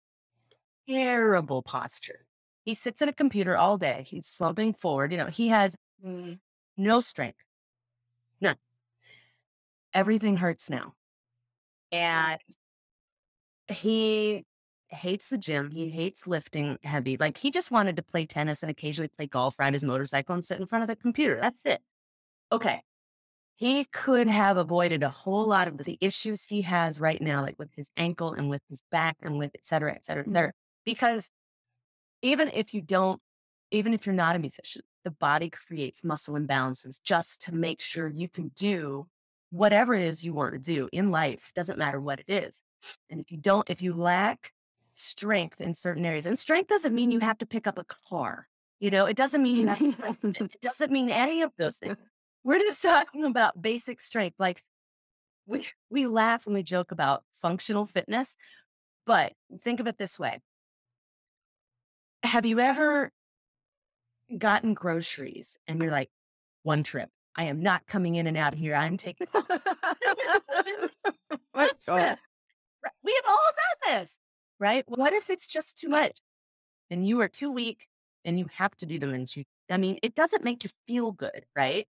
terrible 0.87 1.61
posture. 1.61 2.25
He 2.63 2.73
sits 2.73 3.01
at 3.01 3.09
a 3.09 3.13
computer 3.13 3.57
all 3.57 3.77
day. 3.77 4.05
He's 4.07 4.25
slumping 4.25 4.73
forward. 4.73 5.11
You 5.11 5.17
know, 5.17 5.27
he 5.27 5.49
has 5.49 5.75
mm. 6.05 6.39
no 6.77 7.01
strength. 7.01 7.43
None. 8.39 8.55
Everything 9.93 10.37
hurts 10.37 10.69
now. 10.69 10.93
And 11.91 12.39
he 13.67 14.45
hates 14.87 15.29
the 15.29 15.37
gym. 15.37 15.71
He 15.71 15.89
hates 15.89 16.25
lifting 16.25 16.77
heavy. 16.83 17.17
Like 17.17 17.37
he 17.37 17.51
just 17.51 17.71
wanted 17.71 17.97
to 17.97 18.03
play 18.03 18.25
tennis 18.25 18.63
and 18.63 18.69
occasionally 18.69 19.09
play 19.09 19.27
golf, 19.27 19.59
ride 19.59 19.73
his 19.73 19.83
motorcycle, 19.83 20.35
and 20.35 20.45
sit 20.45 20.59
in 20.59 20.67
front 20.67 20.83
of 20.83 20.87
the 20.87 20.95
computer. 20.95 21.37
That's 21.39 21.65
it. 21.65 21.81
Okay. 22.51 22.81
He 23.55 23.85
could 23.85 24.27
have 24.27 24.57
avoided 24.57 25.03
a 25.03 25.09
whole 25.09 25.45
lot 25.45 25.67
of 25.67 25.77
the 25.77 25.97
issues 26.01 26.45
he 26.45 26.63
has 26.63 26.99
right 26.99 27.21
now, 27.21 27.41
like 27.41 27.59
with 27.59 27.69
his 27.75 27.89
ankle 27.95 28.33
and 28.33 28.49
with 28.49 28.61
his 28.67 28.83
back 28.91 29.17
and 29.21 29.37
with 29.37 29.51
et 29.53 29.65
cetera, 29.65 29.93
et 29.93 30.05
cetera, 30.05 30.23
et 30.27 30.31
cetera. 30.31 30.51
Because 30.85 31.29
even 32.23 32.49
if 32.53 32.73
you 32.73 32.81
don't, 32.81 33.21
even 33.69 33.93
if 33.93 34.07
you're 34.07 34.15
not 34.15 34.35
a 34.35 34.39
musician, 34.39 34.81
the 35.03 35.11
body 35.11 35.51
creates 35.51 36.03
muscle 36.03 36.33
imbalances 36.35 36.99
just 37.03 37.41
to 37.41 37.53
make 37.53 37.81
sure 37.81 38.07
you 38.07 38.29
can 38.29 38.49
do 38.55 39.05
whatever 39.51 39.93
it 39.93 40.01
is 40.01 40.23
you 40.23 40.33
want 40.33 40.53
to 40.53 40.59
do 40.59 40.89
in 40.91 41.11
life. 41.11 41.51
Doesn't 41.53 41.77
matter 41.77 41.99
what 41.99 42.19
it 42.19 42.25
is. 42.27 42.61
And 43.09 43.19
if 43.19 43.31
you 43.31 43.37
don't, 43.37 43.69
if 43.69 43.81
you 43.81 43.93
lack 43.93 44.51
strength 44.93 45.61
in 45.61 45.73
certain 45.73 46.05
areas, 46.05 46.25
and 46.25 46.39
strength 46.39 46.69
doesn't 46.69 46.95
mean 46.95 47.11
you 47.11 47.19
have 47.19 47.37
to 47.39 47.45
pick 47.45 47.67
up 47.67 47.77
a 47.77 47.85
car. 48.09 48.47
You 48.79 48.89
know, 48.89 49.05
it 49.05 49.17
doesn't 49.17 49.43
mean 49.43 49.69
it 50.23 50.61
doesn't 50.61 50.91
mean 50.91 51.09
any 51.09 51.41
of 51.41 51.51
those 51.57 51.77
things. 51.77 51.97
We're 52.43 52.59
just 52.59 52.81
talking 52.81 53.25
about 53.25 53.61
basic 53.61 54.01
strength. 54.01 54.35
Like 54.39 54.63
we 55.45 55.67
we 55.89 56.07
laugh 56.07 56.45
and 56.45 56.55
we 56.55 56.63
joke 56.63 56.91
about 56.91 57.23
functional 57.33 57.85
fitness, 57.85 58.35
but 59.05 59.33
think 59.61 59.79
of 59.79 59.87
it 59.87 59.97
this 59.97 60.17
way. 60.17 60.39
Have 62.23 62.45
you 62.45 62.59
ever 62.59 63.11
gotten 64.37 64.73
groceries 64.73 65.57
and 65.67 65.81
you're 65.81 65.91
like, 65.91 66.09
one 66.63 66.83
trip. 66.83 67.09
I 67.35 67.45
am 67.45 67.61
not 67.61 67.85
coming 67.87 68.15
in 68.15 68.27
and 68.27 68.37
out 68.37 68.53
here. 68.53 68.75
I'm 68.75 68.97
taking. 68.97 69.27
we 69.35 69.43
have 69.53 69.67
all 73.27 73.51
done 73.53 73.99
this, 73.99 74.17
right? 74.59 74.83
What 74.87 75.13
if 75.13 75.29
it's 75.29 75.47
just 75.47 75.77
too 75.77 75.89
much 75.89 76.19
and 76.89 77.07
you 77.07 77.21
are 77.21 77.27
too 77.27 77.51
weak 77.51 77.87
and 78.23 78.39
you 78.39 78.47
have 78.53 78.75
to 78.77 78.85
do 78.85 78.99
them? 78.99 79.13
And 79.13 79.35
you, 79.35 79.43
I 79.69 79.77
mean, 79.77 79.99
it 80.03 80.15
doesn't 80.15 80.43
make 80.43 80.63
you 80.63 80.69
feel 80.87 81.11
good, 81.11 81.45
right? 81.55 81.85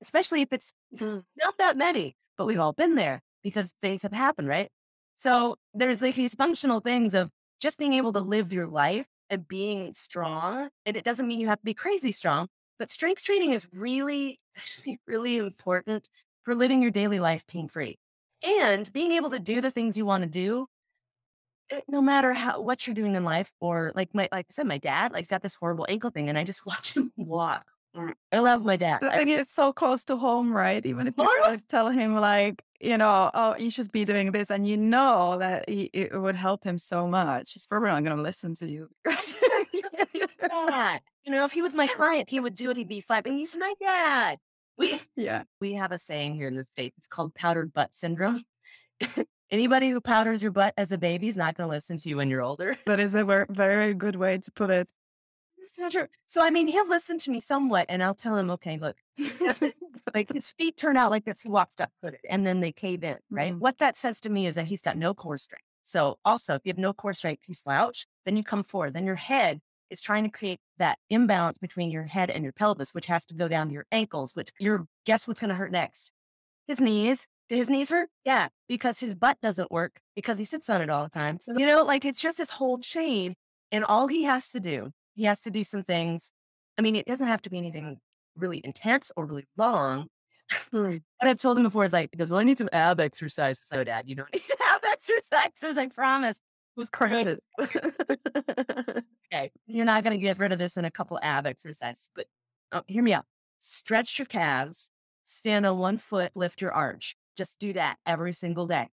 Especially 0.00 0.42
if 0.42 0.52
it's 0.52 0.74
mm. 0.96 1.22
not 1.36 1.58
that 1.58 1.76
many, 1.76 2.16
but 2.36 2.46
we've 2.46 2.60
all 2.60 2.72
been 2.72 2.96
there 2.96 3.22
because 3.42 3.72
things 3.82 4.02
have 4.02 4.12
happened, 4.12 4.48
right? 4.48 4.68
So 5.16 5.56
there's 5.74 6.02
like 6.02 6.16
these 6.16 6.34
functional 6.34 6.80
things 6.80 7.14
of 7.14 7.30
just 7.60 7.78
being 7.78 7.92
able 7.92 8.12
to 8.14 8.20
live 8.20 8.52
your 8.52 8.66
life 8.66 9.06
and 9.32 9.48
being 9.48 9.94
strong. 9.94 10.68
And 10.86 10.96
it 10.96 11.02
doesn't 11.02 11.26
mean 11.26 11.40
you 11.40 11.48
have 11.48 11.58
to 11.58 11.64
be 11.64 11.74
crazy 11.74 12.12
strong, 12.12 12.48
but 12.78 12.90
strength 12.90 13.24
training 13.24 13.50
is 13.50 13.66
really, 13.72 14.38
actually, 14.56 15.00
really 15.08 15.38
important 15.38 16.08
for 16.44 16.54
living 16.54 16.82
your 16.82 16.90
daily 16.90 17.18
life 17.18 17.46
pain 17.46 17.68
free 17.68 17.98
and 18.44 18.92
being 18.92 19.12
able 19.12 19.30
to 19.30 19.38
do 19.38 19.60
the 19.60 19.70
things 19.70 19.96
you 19.96 20.04
want 20.04 20.22
to 20.22 20.28
do. 20.28 20.66
Eh, 21.70 21.80
no 21.88 22.02
matter 22.02 22.32
how 22.32 22.60
what 22.60 22.86
you're 22.86 22.94
doing 22.94 23.16
in 23.16 23.24
life, 23.24 23.50
or 23.60 23.92
like 23.94 24.10
my 24.14 24.28
like 24.30 24.46
I 24.50 24.52
said, 24.52 24.66
my 24.66 24.78
dad 24.78 25.12
like 25.12 25.20
he's 25.20 25.28
got 25.28 25.42
this 25.42 25.54
horrible 25.54 25.86
ankle 25.88 26.10
thing, 26.10 26.28
and 26.28 26.36
I 26.36 26.44
just 26.44 26.66
watch 26.66 26.96
him 26.96 27.12
walk. 27.16 27.64
I 28.32 28.38
love 28.38 28.64
my 28.64 28.76
dad. 28.76 29.02
Mean, 29.02 29.28
it's 29.28 29.52
so 29.52 29.72
close 29.72 30.02
to 30.04 30.16
home, 30.16 30.52
right? 30.54 30.84
Even 30.84 31.06
if 31.08 31.14
you 31.18 31.58
tell 31.68 31.90
him 31.90 32.14
like, 32.14 32.62
you 32.82 32.98
know, 32.98 33.30
oh, 33.32 33.54
oh, 33.54 33.56
you 33.56 33.70
should 33.70 33.92
be 33.92 34.04
doing 34.04 34.32
this, 34.32 34.50
and 34.50 34.66
you 34.66 34.76
know 34.76 35.38
that 35.38 35.68
he, 35.68 35.88
it 35.92 36.20
would 36.20 36.34
help 36.34 36.64
him 36.64 36.78
so 36.78 37.06
much. 37.06 37.52
He's 37.52 37.66
probably 37.66 37.90
not 37.90 38.02
going 38.04 38.16
to 38.16 38.22
listen 38.22 38.54
to 38.56 38.68
you. 38.68 38.88
You 41.24 41.30
know, 41.30 41.44
if 41.44 41.52
he 41.52 41.62
was 41.62 41.74
my 41.74 41.86
client, 41.86 42.28
he 42.28 42.40
would 42.40 42.54
do 42.54 42.70
it. 42.70 42.76
He'd 42.76 42.88
be 42.88 43.00
fine. 43.00 43.22
But 43.22 43.32
he's 43.32 43.56
my 43.56 43.74
dad. 43.80 44.38
We 44.76 45.00
yeah. 45.16 45.44
We 45.60 45.74
have 45.74 45.92
a 45.92 45.98
saying 45.98 46.34
here 46.34 46.48
in 46.48 46.56
the 46.56 46.64
states. 46.64 46.98
It's 46.98 47.06
called 47.06 47.34
powdered 47.34 47.72
butt 47.72 47.94
syndrome. 47.94 48.42
Anybody 49.50 49.90
who 49.90 50.00
powders 50.00 50.42
your 50.42 50.52
butt 50.52 50.74
as 50.76 50.92
a 50.92 50.98
baby 50.98 51.28
is 51.28 51.36
not 51.36 51.56
going 51.56 51.68
to 51.68 51.74
listen 51.74 51.96
to 51.98 52.08
you 52.08 52.16
when 52.16 52.30
you're 52.30 52.42
older. 52.42 52.76
That 52.86 53.00
is 53.00 53.14
a 53.14 53.46
very 53.50 53.94
good 53.94 54.16
way 54.16 54.38
to 54.38 54.52
put 54.52 54.70
it. 54.70 54.88
Not 55.78 55.92
true. 55.92 56.06
So 56.26 56.42
I 56.42 56.50
mean, 56.50 56.66
he'll 56.66 56.88
listen 56.88 57.18
to 57.20 57.30
me 57.30 57.40
somewhat, 57.40 57.86
and 57.88 58.02
I'll 58.02 58.14
tell 58.14 58.36
him, 58.36 58.50
okay, 58.50 58.78
look, 58.78 58.96
like 60.14 60.32
his 60.32 60.48
feet 60.48 60.76
turn 60.76 60.96
out 60.96 61.10
like 61.10 61.24
this. 61.24 61.40
He 61.42 61.48
walks 61.48 61.80
up 61.80 61.90
footed, 62.00 62.20
and 62.28 62.46
then 62.46 62.60
they 62.60 62.72
cave 62.72 63.04
in. 63.04 63.18
Right. 63.30 63.52
Mm-hmm. 63.52 63.60
What 63.60 63.78
that 63.78 63.96
says 63.96 64.20
to 64.20 64.30
me 64.30 64.46
is 64.46 64.54
that 64.56 64.66
he's 64.66 64.82
got 64.82 64.96
no 64.96 65.14
core 65.14 65.38
strength. 65.38 65.64
So 65.82 66.18
also, 66.24 66.54
if 66.54 66.62
you 66.64 66.70
have 66.70 66.78
no 66.78 66.92
core 66.92 67.14
strength, 67.14 67.48
you 67.48 67.54
slouch, 67.54 68.06
then 68.24 68.36
you 68.36 68.44
come 68.44 68.62
forward. 68.62 68.94
Then 68.94 69.06
your 69.06 69.16
head 69.16 69.60
is 69.90 70.00
trying 70.00 70.24
to 70.24 70.30
create 70.30 70.60
that 70.78 70.98
imbalance 71.10 71.58
between 71.58 71.90
your 71.90 72.04
head 72.04 72.30
and 72.30 72.42
your 72.42 72.52
pelvis, 72.52 72.94
which 72.94 73.06
has 73.06 73.26
to 73.26 73.34
go 73.34 73.48
down 73.48 73.68
to 73.68 73.74
your 73.74 73.86
ankles, 73.92 74.34
which 74.34 74.50
your 74.58 74.86
guess 75.04 75.26
what's 75.26 75.40
going 75.40 75.50
to 75.50 75.54
hurt 75.54 75.72
next? 75.72 76.10
His 76.66 76.80
knees. 76.80 77.26
Do 77.48 77.56
his 77.56 77.68
knees 77.68 77.90
hurt? 77.90 78.08
Yeah, 78.24 78.48
because 78.68 79.00
his 79.00 79.14
butt 79.14 79.38
doesn't 79.42 79.70
work 79.70 80.00
because 80.16 80.38
he 80.38 80.44
sits 80.44 80.70
on 80.70 80.80
it 80.80 80.88
all 80.88 81.04
the 81.04 81.10
time. 81.10 81.38
So, 81.40 81.52
you 81.58 81.66
know, 81.66 81.84
like 81.84 82.04
it's 82.04 82.20
just 82.20 82.38
this 82.38 82.50
whole 82.50 82.78
chain. 82.78 83.34
And 83.70 83.84
all 83.84 84.06
he 84.06 84.24
has 84.24 84.50
to 84.52 84.60
do, 84.60 84.90
he 85.14 85.24
has 85.24 85.40
to 85.42 85.50
do 85.50 85.64
some 85.64 85.84
things. 85.84 86.32
I 86.78 86.82
mean, 86.82 86.96
it 86.96 87.06
doesn't 87.06 87.26
have 87.28 87.42
to 87.42 87.50
be 87.50 87.58
anything 87.58 87.98
really 88.36 88.60
intense 88.64 89.10
or 89.16 89.26
really 89.26 89.46
long. 89.56 90.08
Hmm. 90.70 90.96
but 91.18 91.28
I've 91.28 91.38
told 91.38 91.56
him 91.56 91.62
before, 91.62 91.84
it's 91.84 91.94
like, 91.94 92.10
because 92.10 92.30
well, 92.30 92.40
I 92.40 92.44
need 92.44 92.58
some 92.58 92.68
ab 92.72 93.00
exercises. 93.00 93.66
So, 93.66 93.84
Dad, 93.84 94.04
you 94.06 94.16
don't 94.16 94.32
need 94.32 94.42
ab 94.68 94.82
exercises, 94.84 95.78
I 95.78 95.86
promise. 95.86 96.36
It 96.36 96.80
was 96.80 96.90
crazy. 96.90 97.38
okay. 97.60 99.50
You're 99.66 99.84
not 99.84 100.04
going 100.04 100.18
to 100.18 100.22
get 100.22 100.38
rid 100.38 100.52
of 100.52 100.58
this 100.58 100.76
in 100.76 100.84
a 100.84 100.90
couple 100.90 101.18
ab 101.22 101.46
exercises, 101.46 102.10
but 102.14 102.26
oh, 102.72 102.82
hear 102.86 103.02
me 103.02 103.12
out. 103.12 103.24
Stretch 103.58 104.18
your 104.18 104.26
calves, 104.26 104.90
stand 105.24 105.64
on 105.64 105.78
one 105.78 105.98
foot, 105.98 106.32
lift 106.34 106.60
your 106.60 106.72
arch. 106.72 107.16
Just 107.36 107.58
do 107.58 107.72
that 107.74 107.96
every 108.06 108.32
single 108.32 108.66
day. 108.66 108.88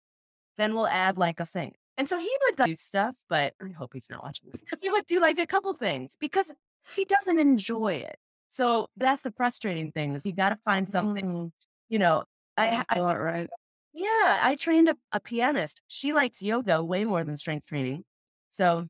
Then 0.58 0.74
we'll 0.74 0.88
add 0.88 1.18
like 1.18 1.40
a 1.40 1.46
thing. 1.46 1.74
And 1.98 2.08
so 2.08 2.18
he 2.18 2.32
would 2.46 2.66
do 2.68 2.76
stuff, 2.76 3.18
but 3.28 3.54
I 3.62 3.72
hope 3.72 3.92
he's 3.94 4.10
not 4.10 4.24
watching 4.24 4.50
this. 4.52 4.62
He 4.82 4.90
would 4.90 5.06
do 5.06 5.20
like 5.20 5.40
a 5.40 5.48
couple 5.48 5.74
things 5.74 6.16
because 6.20 6.52
he 6.96 7.06
doesn't 7.06 7.40
enjoy 7.40 7.94
it. 7.96 8.18
So 8.50 8.88
that's 8.96 9.24
the 9.24 9.32
frustrating 9.32 9.92
thing 9.92 10.14
is 10.14 10.26
you 10.26 10.34
got 10.34 10.50
to 10.50 10.60
find 10.64 10.88
something, 10.88 11.26
mm. 11.26 11.52
you 11.90 12.00
know, 12.00 12.24
I, 12.56 12.84
I, 12.90 13.00
I 13.00 13.16
right. 13.16 13.50
Yeah, 13.94 14.40
I 14.42 14.56
trained 14.60 14.90
a, 14.90 14.96
a 15.12 15.20
pianist. 15.20 15.82
She 15.88 16.14
likes 16.14 16.42
yoga 16.42 16.84
way 16.84 17.04
more 17.04 17.24
than 17.24 17.36
strength 17.36 17.68
training. 17.68 18.04
So 18.52 18.88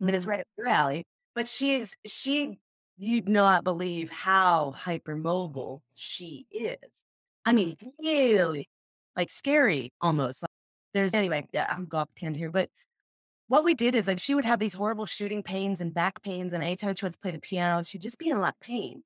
and 0.00 0.10
it's 0.10 0.24
Mm. 0.24 0.28
right 0.28 0.40
up 0.40 0.46
your 0.56 0.68
alley. 0.68 1.04
But 1.34 1.48
she's 1.48 1.94
she 2.06 2.58
you'd 2.96 3.28
not 3.28 3.64
believe 3.64 4.10
how 4.10 4.74
hypermobile 4.76 5.80
she 5.94 6.46
is. 6.50 7.04
I 7.44 7.52
mean, 7.52 7.76
really 8.00 8.68
like 9.16 9.30
scary 9.30 9.92
almost. 10.00 10.44
There's 10.96 11.12
anyway, 11.12 11.46
yeah, 11.52 11.66
I'm 11.68 11.84
going 11.84 12.00
off 12.00 12.08
tangent 12.16 12.38
here, 12.38 12.50
but 12.50 12.70
what 13.48 13.64
we 13.64 13.74
did 13.74 13.94
is 13.94 14.06
like 14.06 14.18
she 14.18 14.34
would 14.34 14.46
have 14.46 14.58
these 14.58 14.72
horrible 14.72 15.04
shooting 15.04 15.42
pains 15.42 15.82
and 15.82 15.92
back 15.92 16.22
pains, 16.22 16.54
and 16.54 16.64
anytime 16.64 16.94
she 16.96 17.04
went 17.04 17.14
to 17.14 17.20
play 17.20 17.32
the 17.32 17.38
piano, 17.38 17.82
she'd 17.82 18.00
just 18.00 18.18
be 18.18 18.30
in 18.30 18.38
a 18.38 18.40
lot 18.40 18.54
of 18.54 18.60
pain. 18.60 19.02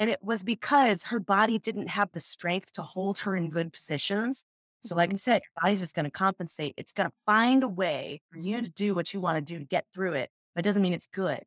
And 0.00 0.10
it 0.10 0.18
was 0.20 0.42
because 0.42 1.04
her 1.04 1.20
body 1.20 1.60
didn't 1.60 1.90
have 1.90 2.10
the 2.10 2.18
strength 2.18 2.72
to 2.72 2.82
hold 2.82 3.18
her 3.20 3.36
in 3.36 3.50
good 3.50 3.72
positions. 3.72 4.44
So, 4.84 4.96
like 4.96 5.10
mm-hmm. 5.10 5.14
I 5.14 5.18
said, 5.18 5.42
your 5.44 5.62
body's 5.62 5.78
just 5.78 5.94
going 5.94 6.06
to 6.06 6.10
compensate. 6.10 6.74
It's 6.76 6.92
going 6.92 7.08
to 7.08 7.14
find 7.24 7.62
a 7.62 7.68
way 7.68 8.20
for 8.32 8.38
you 8.40 8.60
to 8.60 8.68
do 8.68 8.92
what 8.96 9.14
you 9.14 9.20
want 9.20 9.36
to 9.36 9.40
do 9.40 9.60
to 9.60 9.64
get 9.64 9.86
through 9.94 10.14
it. 10.14 10.30
But 10.56 10.64
it 10.64 10.68
doesn't 10.68 10.82
mean 10.82 10.92
it's 10.92 11.06
good. 11.06 11.44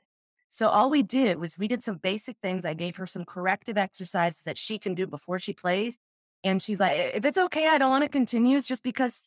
So, 0.47 0.69
all 0.69 0.89
we 0.89 1.03
did 1.03 1.37
was 1.37 1.57
we 1.57 1.67
did 1.67 1.83
some 1.83 1.97
basic 1.97 2.37
things. 2.41 2.63
I 2.63 2.75
gave 2.75 2.95
her 2.95 3.07
some 3.07 3.25
corrective 3.25 3.77
exercises 3.77 4.43
that 4.43 4.57
she 4.57 4.79
can 4.79 4.95
do 4.95 5.05
before 5.05 5.37
she 5.37 5.51
plays. 5.51 5.97
And 6.45 6.61
she's 6.61 6.79
like, 6.79 6.97
if 7.13 7.25
it's 7.25 7.37
okay, 7.37 7.67
I 7.67 7.77
don't 7.77 7.91
want 7.91 8.03
to 8.05 8.09
continue. 8.09 8.57
It's 8.57 8.69
just 8.69 8.83
because 8.83 9.23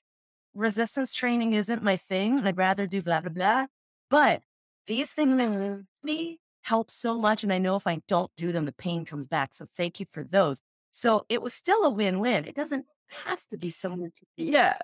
resistance 0.55 1.15
training 1.15 1.53
isn't 1.53 1.83
my 1.83 1.97
thing. 1.97 2.41
I'd 2.41 2.57
rather 2.57 2.87
do 2.87 3.03
blah, 3.03 3.21
blah, 3.21 3.33
blah. 3.33 3.67
But 4.11 4.43
these 4.87 5.13
things 5.13 5.35
make 5.35 5.81
me 6.03 6.39
help 6.63 6.91
so 6.91 7.19
much. 7.19 7.43
And 7.43 7.53
I 7.53 7.59
know 7.59 7.77
if 7.77 7.87
I 7.87 8.01
don't 8.09 8.31
do 8.37 8.53
them, 8.53 8.65
the 8.65 8.73
pain 8.73 9.05
comes 9.05 9.27
back. 9.27 9.55
So 9.55 9.67
thank 9.77 10.01
you 10.01 10.07
for 10.11 10.25
those. 10.25 10.61
So 10.91 11.27
it 11.29 11.43
was 11.43 11.55
still 11.55 11.85
a 11.85 11.91
win 11.91 12.21
win. 12.21 12.45
It 12.45 12.55
doesn't 12.55 12.87
have 13.27 13.45
to 13.47 13.59
be 13.59 13.71
someone. 13.71 14.13
Yeah. 14.37 14.77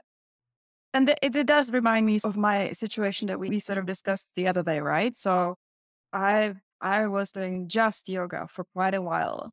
And 0.92 1.08
it, 1.08 1.36
it 1.36 1.46
does 1.46 1.72
remind 1.72 2.06
me 2.06 2.18
of 2.24 2.36
my 2.36 2.72
situation 2.72 3.28
that 3.28 3.38
we, 3.38 3.48
we 3.48 3.60
sort 3.60 3.78
of 3.78 3.86
discussed 3.86 4.28
the 4.34 4.48
other 4.48 4.62
day, 4.62 4.80
right? 4.80 5.16
So 5.16 5.56
I 6.12 6.54
I 6.80 7.06
was 7.06 7.30
doing 7.30 7.68
just 7.68 8.08
yoga 8.08 8.48
for 8.50 8.64
quite 8.64 8.94
a 8.94 9.02
while. 9.02 9.52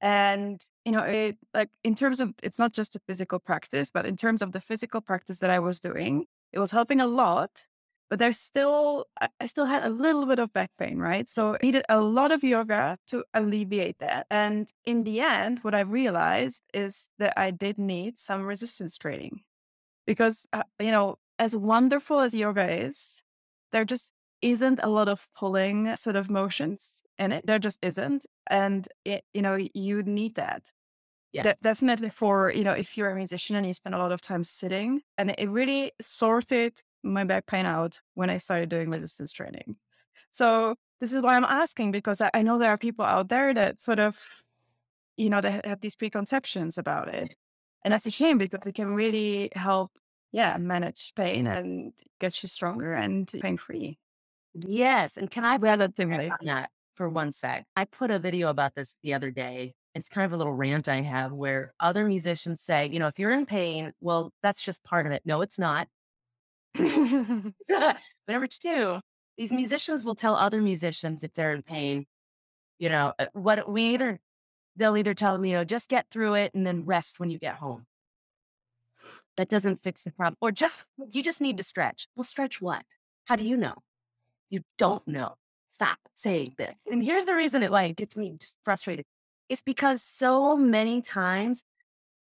And 0.00 0.60
you 0.84 0.92
know, 0.92 1.02
it 1.02 1.38
like 1.54 1.70
in 1.84 1.94
terms 1.94 2.20
of 2.20 2.34
it's 2.42 2.58
not 2.58 2.72
just 2.72 2.96
a 2.96 3.00
physical 3.00 3.38
practice, 3.38 3.90
but 3.90 4.06
in 4.06 4.16
terms 4.16 4.42
of 4.42 4.52
the 4.52 4.60
physical 4.60 5.00
practice 5.00 5.38
that 5.38 5.50
I 5.50 5.58
was 5.58 5.80
doing, 5.80 6.26
it 6.52 6.58
was 6.58 6.70
helping 6.70 7.00
a 7.00 7.06
lot. 7.06 7.66
But 8.10 8.18
there's 8.18 8.38
still 8.38 9.06
I 9.20 9.46
still 9.46 9.66
had 9.66 9.84
a 9.84 9.90
little 9.90 10.24
bit 10.24 10.38
of 10.38 10.52
back 10.52 10.70
pain, 10.78 10.98
right? 10.98 11.28
So 11.28 11.54
I 11.54 11.58
needed 11.62 11.84
a 11.88 12.00
lot 12.00 12.32
of 12.32 12.42
yoga 12.42 12.98
to 13.08 13.24
alleviate 13.34 13.98
that. 13.98 14.26
And 14.30 14.70
in 14.86 15.04
the 15.04 15.20
end, 15.20 15.58
what 15.62 15.74
I 15.74 15.80
realized 15.80 16.62
is 16.72 17.10
that 17.18 17.34
I 17.36 17.50
did 17.50 17.78
need 17.78 18.18
some 18.18 18.44
resistance 18.46 18.96
training 18.96 19.42
because 20.06 20.46
uh, 20.54 20.62
you 20.80 20.90
know 20.90 21.18
as 21.38 21.54
wonderful 21.54 22.20
as 22.20 22.34
yoga 22.34 22.66
is 22.86 23.22
there 23.72 23.84
just 23.84 24.10
isn't 24.42 24.80
a 24.82 24.88
lot 24.88 25.08
of 25.08 25.28
pulling 25.34 25.94
sort 25.96 26.16
of 26.16 26.30
motions 26.30 27.02
in 27.18 27.32
it 27.32 27.46
there 27.46 27.58
just 27.58 27.78
isn't 27.82 28.26
and 28.48 28.88
it, 29.04 29.24
you 29.34 29.42
know 29.42 29.58
you 29.74 30.02
need 30.02 30.34
that 30.36 30.62
Yeah. 31.32 31.42
De- 31.42 31.56
definitely 31.62 32.10
for 32.10 32.52
you 32.52 32.64
know 32.64 32.72
if 32.72 32.96
you're 32.96 33.10
a 33.10 33.16
musician 33.16 33.56
and 33.56 33.66
you 33.66 33.74
spend 33.74 33.94
a 33.94 33.98
lot 33.98 34.12
of 34.12 34.20
time 34.20 34.44
sitting 34.44 35.02
and 35.18 35.34
it 35.38 35.48
really 35.50 35.92
sorted 36.00 36.80
my 37.02 37.24
back 37.24 37.46
pain 37.46 37.66
out 37.66 38.00
when 38.14 38.30
i 38.30 38.38
started 38.38 38.68
doing 38.68 38.90
resistance 38.90 39.32
training 39.32 39.76
so 40.30 40.76
this 41.00 41.12
is 41.12 41.22
why 41.22 41.36
i'm 41.36 41.44
asking 41.44 41.92
because 41.92 42.20
i, 42.20 42.30
I 42.34 42.42
know 42.42 42.58
there 42.58 42.70
are 42.70 42.78
people 42.78 43.04
out 43.04 43.28
there 43.28 43.54
that 43.54 43.80
sort 43.80 43.98
of 43.98 44.42
you 45.16 45.30
know 45.30 45.40
they 45.40 45.60
have 45.64 45.80
these 45.80 45.96
preconceptions 45.96 46.78
about 46.78 47.08
it 47.08 47.36
and 47.84 47.92
that's 47.92 48.06
a 48.06 48.10
shame 48.10 48.38
because 48.38 48.66
it 48.66 48.74
can 48.74 48.94
really 48.94 49.50
help, 49.54 49.92
yeah, 50.32 50.56
manage 50.58 51.12
pain 51.14 51.46
and 51.46 51.92
get 52.20 52.42
you 52.42 52.48
stronger 52.48 52.92
and 52.92 53.32
pain 53.40 53.56
free. 53.56 53.98
Yes. 54.66 55.16
And 55.16 55.30
can 55.30 55.44
I 55.44 55.56
Relatively. 55.56 56.30
on 56.30 56.38
that 56.44 56.70
for 56.94 57.08
one 57.08 57.32
sec? 57.32 57.64
I 57.76 57.84
put 57.84 58.10
a 58.10 58.18
video 58.18 58.48
about 58.48 58.74
this 58.74 58.96
the 59.02 59.14
other 59.14 59.30
day. 59.30 59.74
It's 59.94 60.08
kind 60.08 60.24
of 60.24 60.32
a 60.32 60.36
little 60.36 60.52
rant 60.52 60.88
I 60.88 61.00
have 61.00 61.32
where 61.32 61.72
other 61.80 62.06
musicians 62.06 62.60
say, 62.62 62.88
you 62.88 62.98
know, 62.98 63.08
if 63.08 63.18
you're 63.18 63.32
in 63.32 63.46
pain, 63.46 63.92
well, 64.00 64.32
that's 64.42 64.62
just 64.62 64.84
part 64.84 65.06
of 65.06 65.12
it. 65.12 65.22
No, 65.24 65.40
it's 65.40 65.58
not. 65.58 65.88
but 66.74 67.96
number 68.28 68.46
two, 68.46 69.00
these 69.36 69.52
musicians 69.52 70.04
will 70.04 70.14
tell 70.14 70.34
other 70.34 70.60
musicians 70.60 71.24
if 71.24 71.32
they're 71.32 71.52
in 71.52 71.62
pain, 71.62 72.06
you 72.78 72.88
know, 72.88 73.12
uh, 73.18 73.26
what 73.32 73.68
we 73.68 73.94
either, 73.94 74.20
they'll 74.76 74.96
either 74.96 75.14
tell 75.14 75.32
them, 75.32 75.44
you 75.44 75.54
know, 75.54 75.64
just 75.64 75.88
get 75.88 76.06
through 76.10 76.34
it 76.34 76.54
and 76.54 76.66
then 76.66 76.84
rest 76.84 77.18
when 77.18 77.30
you 77.30 77.38
get 77.38 77.56
home. 77.56 77.86
That 79.36 79.48
doesn't 79.48 79.82
fix 79.82 80.02
the 80.02 80.10
problem. 80.10 80.36
Or 80.40 80.50
just, 80.50 80.80
you 81.10 81.22
just 81.22 81.40
need 81.40 81.56
to 81.58 81.64
stretch. 81.64 82.08
Well, 82.14 82.24
stretch 82.24 82.60
what? 82.60 82.82
How 83.24 83.36
do 83.36 83.44
you 83.44 83.56
know? 83.56 83.74
You 84.50 84.60
don't 84.76 85.06
know. 85.06 85.34
Stop 85.70 85.98
saying 86.14 86.54
this. 86.56 86.74
And 86.90 87.02
here's 87.02 87.24
the 87.24 87.34
reason 87.34 87.62
it 87.62 87.70
like 87.70 87.96
gets 87.96 88.16
me 88.16 88.38
frustrated. 88.64 89.04
It's 89.48 89.62
because 89.62 90.02
so 90.02 90.56
many 90.56 91.00
times 91.00 91.62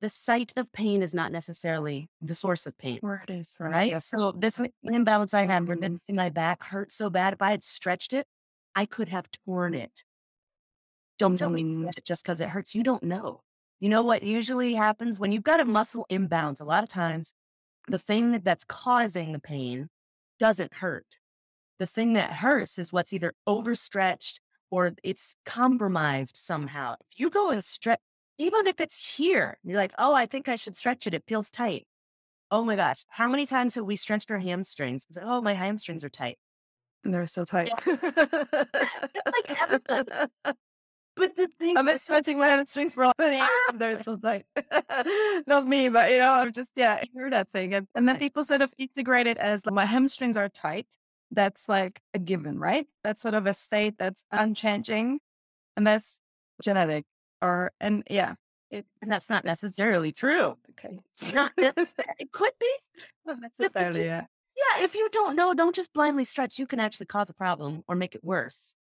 the 0.02 0.10
site 0.10 0.54
of 0.56 0.72
pain 0.72 1.02
is 1.02 1.14
not 1.14 1.32
necessarily 1.32 2.10
the 2.22 2.34
source 2.34 2.66
of 2.66 2.78
pain. 2.78 3.00
Where 3.02 3.24
it 3.28 3.34
is, 3.34 3.58
right? 3.60 3.72
Right. 3.72 3.92
Yes. 3.92 4.06
So 4.06 4.32
this 4.32 4.60
imbalance 4.84 5.34
I 5.34 5.46
had 5.46 5.68
where 5.68 5.76
this 5.76 5.92
mm-hmm. 5.92 6.16
my 6.16 6.30
back 6.30 6.64
hurt 6.64 6.92
so 6.92 7.10
bad. 7.10 7.34
If 7.34 7.42
I 7.42 7.52
had 7.52 7.64
stretched 7.64 8.14
it, 8.14 8.26
I 8.76 8.86
could 8.86 9.10
have 9.10 9.28
torn 9.46 9.74
it. 9.74 10.04
Don't 11.18 11.38
tell 11.38 11.50
me 11.50 11.86
it 11.86 12.06
just 12.06 12.24
because 12.24 12.40
it 12.40 12.50
hurts. 12.50 12.74
You 12.74 12.84
don't 12.84 13.04
know. 13.04 13.42
You 13.82 13.90
know 13.90 14.02
what 14.02 14.24
usually 14.24 14.74
happens 14.74 15.20
when 15.20 15.32
you've 15.34 15.44
got 15.44 15.60
a 15.60 15.66
muscle 15.66 16.06
imbalance? 16.10 16.62
A 16.62 16.66
lot 16.66 16.84
of 16.84 16.90
times, 16.90 17.34
the 17.88 18.00
thing 18.00 18.32
that- 18.32 18.46
that's 18.46 18.64
causing 18.64 19.34
the 19.34 19.40
pain 19.40 19.90
doesn't 20.38 20.76
hurt. 20.76 21.19
The 21.80 21.88
thing 21.88 22.14
that 22.14 22.34
hurts 22.34 22.78
is 22.78 22.94
what's 22.94 23.14
either 23.14 23.34
overstretched 23.48 24.42
or 24.70 24.94
it's 25.04 25.36
compromised 25.46 26.36
somehow. 26.38 26.96
If 27.10 27.20
you 27.20 27.30
go 27.30 27.50
and 27.50 27.64
stretch, 27.64 28.00
even 28.38 28.68
if 28.68 28.80
it's 28.80 29.16
here, 29.18 29.58
you're 29.64 29.78
like, 29.78 29.94
oh, 29.98 30.14
I 30.14 30.26
think 30.26 30.48
I 30.48 30.56
should 30.56 30.78
stretch 30.78 31.08
it. 31.08 31.14
It 31.14 31.24
feels 31.28 31.50
tight. 31.50 31.88
Oh 32.52 32.64
my 32.64 32.76
gosh. 32.76 33.06
How 33.10 33.30
many 33.30 33.46
times 33.46 33.76
have 33.76 33.86
we 33.86 33.96
stretched 33.96 34.30
our 34.32 34.40
hamstrings? 34.40 35.06
It's 35.10 35.18
like, 35.18 35.26
oh, 35.28 35.42
my 35.42 35.54
hamstrings 35.54 36.04
are 36.04 36.10
tight. 36.10 36.38
And 37.04 37.14
they're 37.14 37.28
so 37.28 37.46
tight. 37.46 37.72
Like 37.86 39.62
everybody. 39.62 40.12
But 41.16 41.36
the 41.36 41.50
thing 41.60 41.76
I've 41.76 41.86
been 41.86 42.00
stretching 42.00 42.40
my 42.40 42.48
hamstrings 42.48 42.94
for 42.94 43.06
like 43.06 43.16
ah! 43.20 43.72
they're 43.74 44.02
so 44.04 44.16
tight. 44.16 44.46
Not 45.48 45.68
me, 45.68 45.90
but 45.90 46.12
you 46.12 46.20
know, 46.20 46.32
I'm 46.32 46.54
just 46.54 46.72
yeah, 46.76 46.94
I 46.94 47.06
hear 47.14 47.30
that 47.30 47.50
thing. 47.52 47.74
And, 47.74 47.88
and 47.94 48.08
then 48.08 48.18
people 48.18 48.44
sort 48.44 48.62
of 48.62 48.74
integrate 48.78 49.28
it 49.28 49.38
as 49.38 49.66
like, 49.66 49.76
my 49.76 49.86
hamstrings 49.86 50.38
are 50.38 50.48
tight. 50.48 50.88
That's 51.32 51.70
like 51.70 52.02
a 52.14 52.20
given, 52.20 52.60
right? 52.60 52.88
That's 53.04 53.22
sort 53.22 53.34
of 53.34 53.46
a 53.46 53.54
state 53.54 53.96
that's 53.98 54.24
unchanging. 54.32 55.20
And 55.78 55.86
that's 55.86 56.20
genetic. 56.64 57.06
Or 57.42 57.72
and 57.80 58.04
yeah. 58.10 58.36
It 58.72 58.86
and 59.02 59.12
that's 59.12 59.30
not 59.30 59.46
necessarily 59.46 60.12
true. 60.12 60.56
okay. 60.72 61.00
Not 61.34 61.54
necessarily. 61.58 62.14
It 62.20 62.32
could 62.32 62.52
be. 62.60 62.72
Not 63.26 63.42
necessarily, 63.42 64.06
yeah. 64.06 64.26
Yeah, 64.56 64.84
if 64.84 64.94
you 64.94 65.10
don't 65.12 65.36
know, 65.36 65.54
don't 65.54 65.76
just 65.76 65.94
blindly 65.94 66.26
stretch. 66.26 66.60
You 66.60 66.68
can 66.68 66.80
actually 66.80 67.08
cause 67.08 67.30
a 67.30 67.34
problem 67.34 67.84
or 67.88 67.96
make 67.96 68.14
it 68.14 68.24
worse. 68.24 68.76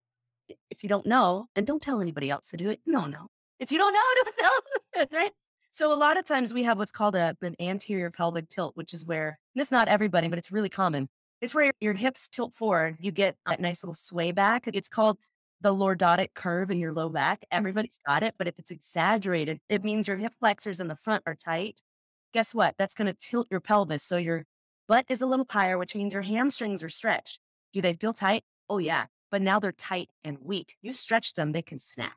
If 0.71 0.83
you 0.83 0.89
don't 0.89 1.07
know, 1.07 1.47
and 1.55 1.67
don't 1.67 1.83
tell 1.83 2.01
anybody 2.01 2.31
else 2.31 2.49
to 2.51 2.57
do 2.57 2.71
it, 2.71 2.81
no, 2.87 3.05
no. 3.05 3.29
If 3.61 3.71
you 3.71 3.79
don't 3.79 3.93
know, 3.93 4.01
don't 4.25 5.09
tell. 5.11 5.21
Right. 5.21 5.33
So 5.73 5.93
a 5.93 5.95
lot 5.95 6.17
of 6.17 6.25
times 6.25 6.55
we 6.55 6.63
have 6.63 6.79
what's 6.79 6.93
called 6.93 7.17
a, 7.17 7.37
an 7.43 7.55
anterior 7.61 8.11
pelvic 8.11 8.49
tilt, 8.49 8.77
which 8.77 8.95
is 8.95 9.05
where, 9.05 9.39
and 9.55 9.61
it's 9.61 9.71
not 9.71 9.89
everybody, 9.89 10.29
but 10.29 10.39
it's 10.39 10.51
really 10.51 10.71
common. 10.71 11.09
It's 11.47 11.55
where 11.55 11.71
your, 11.79 11.95
hips 11.95 12.27
tilt 12.27 12.55
forward. 12.55 12.97
You 12.99 13.13
get 13.13 13.37
that 13.47 13.61
nice 13.61 13.85
little 13.85 13.95
sway 13.95 14.33
back. 14.33 14.65
It's 14.67 14.89
called 14.89 15.17
the 15.61 15.73
lordotic 15.73 16.35
curve 16.35 16.73
in 16.73 16.79
your 16.81 16.93
low 16.93 17.09
back. 17.09 17.45
Everybody's 17.53 18.01
got 18.05 18.25
it, 18.25 18.35
but 18.37 18.49
if 18.49 18.59
it's 18.59 18.73
exaggerated, 18.73 19.61
it 19.69 19.85
means 19.85 20.09
your 20.09 20.17
hip 20.17 20.33
flexors 20.41 20.81
in 20.81 20.89
the 20.89 20.97
front 20.97 21.23
are 21.25 21.37
tight. 21.37 21.83
Guess 22.33 22.53
what? 22.53 22.75
That's 22.79 22.95
going 22.95 23.07
to 23.07 23.13
tilt 23.13 23.47
your 23.49 23.61
pelvis. 23.61 24.03
So 24.03 24.17
your 24.17 24.45
butt 24.89 25.07
is 25.09 25.23
a 25.23 25.27
little 25.27 25.47
higher, 25.49 25.79
which 25.79 25.95
means 25.95 26.15
your 26.15 26.23
hamstrings 26.23 26.83
are 26.83 26.89
stretched. 26.89 27.39
Do 27.73 27.81
they 27.81 27.93
feel 27.93 28.13
tight? 28.13 28.43
Oh, 28.69 28.79
yeah. 28.79 29.07
But 29.31 29.41
now 29.41 29.61
they're 29.61 29.71
tight 29.71 30.11
and 30.25 30.39
weak. 30.43 30.75
You 30.83 30.93
stretch 30.93 31.35
them, 31.35 31.53
they 31.53 31.63
can 31.63 31.79
snap. 31.79 32.17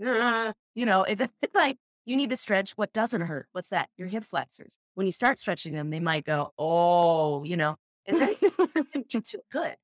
Uh, 0.00 0.52
You 0.76 0.86
know, 0.86 1.02
it's 1.02 1.26
like 1.52 1.78
you 2.04 2.14
need 2.14 2.30
to 2.30 2.36
stretch 2.36 2.74
what 2.76 2.92
doesn't 2.92 3.22
hurt. 3.22 3.48
What's 3.50 3.70
that? 3.70 3.88
Your 3.96 4.06
hip 4.06 4.22
flexors. 4.22 4.78
When 4.94 5.04
you 5.04 5.12
start 5.12 5.40
stretching 5.40 5.74
them, 5.74 5.90
they 5.90 5.98
might 5.98 6.24
go, 6.24 6.52
oh, 6.56 7.42
you 7.42 7.56
know, 7.56 7.74
and 8.06 8.20
then 8.20 8.34
it's 8.94 9.34
good. 9.50 9.76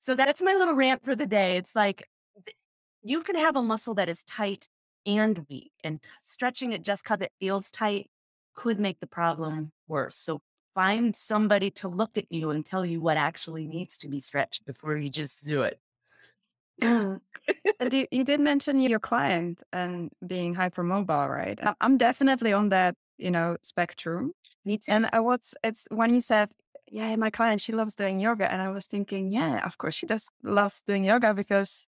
So 0.00 0.14
that's 0.14 0.42
my 0.42 0.54
little 0.54 0.74
rant 0.74 1.04
for 1.04 1.14
the 1.14 1.26
day. 1.26 1.56
It's 1.56 1.74
like 1.74 2.08
you 3.02 3.22
can 3.22 3.36
have 3.36 3.56
a 3.56 3.62
muscle 3.62 3.94
that 3.94 4.08
is 4.08 4.22
tight 4.24 4.68
and 5.06 5.46
weak, 5.48 5.72
and 5.82 6.02
t- 6.02 6.08
stretching 6.22 6.72
it 6.72 6.82
just 6.82 7.02
because 7.04 7.20
it 7.20 7.32
feels 7.40 7.70
tight 7.70 8.10
could 8.54 8.78
make 8.78 9.00
the 9.00 9.06
problem 9.06 9.72
worse. 9.86 10.16
So 10.16 10.40
find 10.74 11.14
somebody 11.14 11.70
to 11.70 11.88
look 11.88 12.16
at 12.16 12.26
you 12.30 12.50
and 12.50 12.64
tell 12.64 12.84
you 12.84 13.00
what 13.00 13.16
actually 13.16 13.66
needs 13.66 13.98
to 13.98 14.08
be 14.08 14.20
stretched 14.20 14.64
before 14.66 14.96
you 14.96 15.08
just 15.08 15.44
do 15.44 15.62
it. 15.62 15.80
Uh, 16.82 17.16
and 17.80 17.92
you, 17.92 18.06
you 18.10 18.24
did 18.24 18.40
mention 18.40 18.78
your 18.80 19.00
client 19.00 19.62
and 19.72 20.10
being 20.26 20.54
hypermobile, 20.54 21.28
right? 21.28 21.58
I'm 21.80 21.96
definitely 21.96 22.52
on 22.52 22.68
that, 22.68 22.94
you 23.16 23.30
know, 23.30 23.56
spectrum. 23.62 24.32
Me 24.64 24.78
too. 24.78 24.92
And 24.92 25.08
I 25.12 25.20
was, 25.20 25.54
it's 25.64 25.86
when 25.90 26.14
you 26.14 26.20
said 26.20 26.50
yeah, 26.90 27.14
my 27.16 27.30
client, 27.30 27.60
she 27.60 27.72
loves 27.72 27.94
doing 27.94 28.18
yoga. 28.18 28.50
And 28.50 28.62
I 28.62 28.70
was 28.70 28.86
thinking, 28.86 29.28
yeah, 29.28 29.64
of 29.64 29.78
course 29.78 29.94
she 29.94 30.06
does 30.06 30.28
loves 30.42 30.80
doing 30.80 31.04
yoga 31.04 31.34
because 31.34 31.86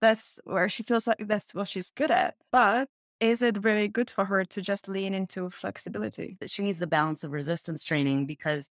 that's 0.00 0.38
where 0.44 0.68
she 0.68 0.82
feels 0.82 1.06
like 1.06 1.18
that's 1.20 1.54
what 1.54 1.68
she's 1.68 1.90
good 1.90 2.10
at. 2.10 2.34
But 2.52 2.88
is 3.20 3.42
it 3.42 3.64
really 3.64 3.88
good 3.88 4.10
for 4.10 4.26
her 4.26 4.44
to 4.44 4.60
just 4.60 4.88
lean 4.88 5.14
into 5.14 5.50
flexibility? 5.50 6.36
She 6.46 6.62
needs 6.62 6.78
the 6.78 6.86
balance 6.86 7.24
of 7.24 7.32
resistance 7.32 7.82
training 7.82 8.26
because, 8.26 8.68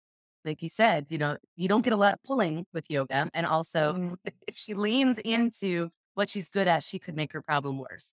like 0.44 0.62
you 0.62 0.68
said, 0.68 1.06
you 1.10 1.18
know, 1.18 1.36
you 1.56 1.68
don't 1.68 1.82
get 1.82 1.92
a 1.92 1.96
lot 1.96 2.14
of 2.14 2.22
pulling 2.24 2.66
with 2.72 2.90
yoga. 2.90 3.30
And 3.34 3.46
also, 3.46 3.94
mm. 3.94 4.16
if 4.46 4.56
she 4.56 4.74
leans 4.74 5.18
into 5.20 5.90
what 6.14 6.30
she's 6.30 6.48
good 6.48 6.68
at, 6.68 6.82
she 6.82 6.98
could 6.98 7.16
make 7.16 7.32
her 7.32 7.42
problem 7.42 7.78
worse. 7.78 8.12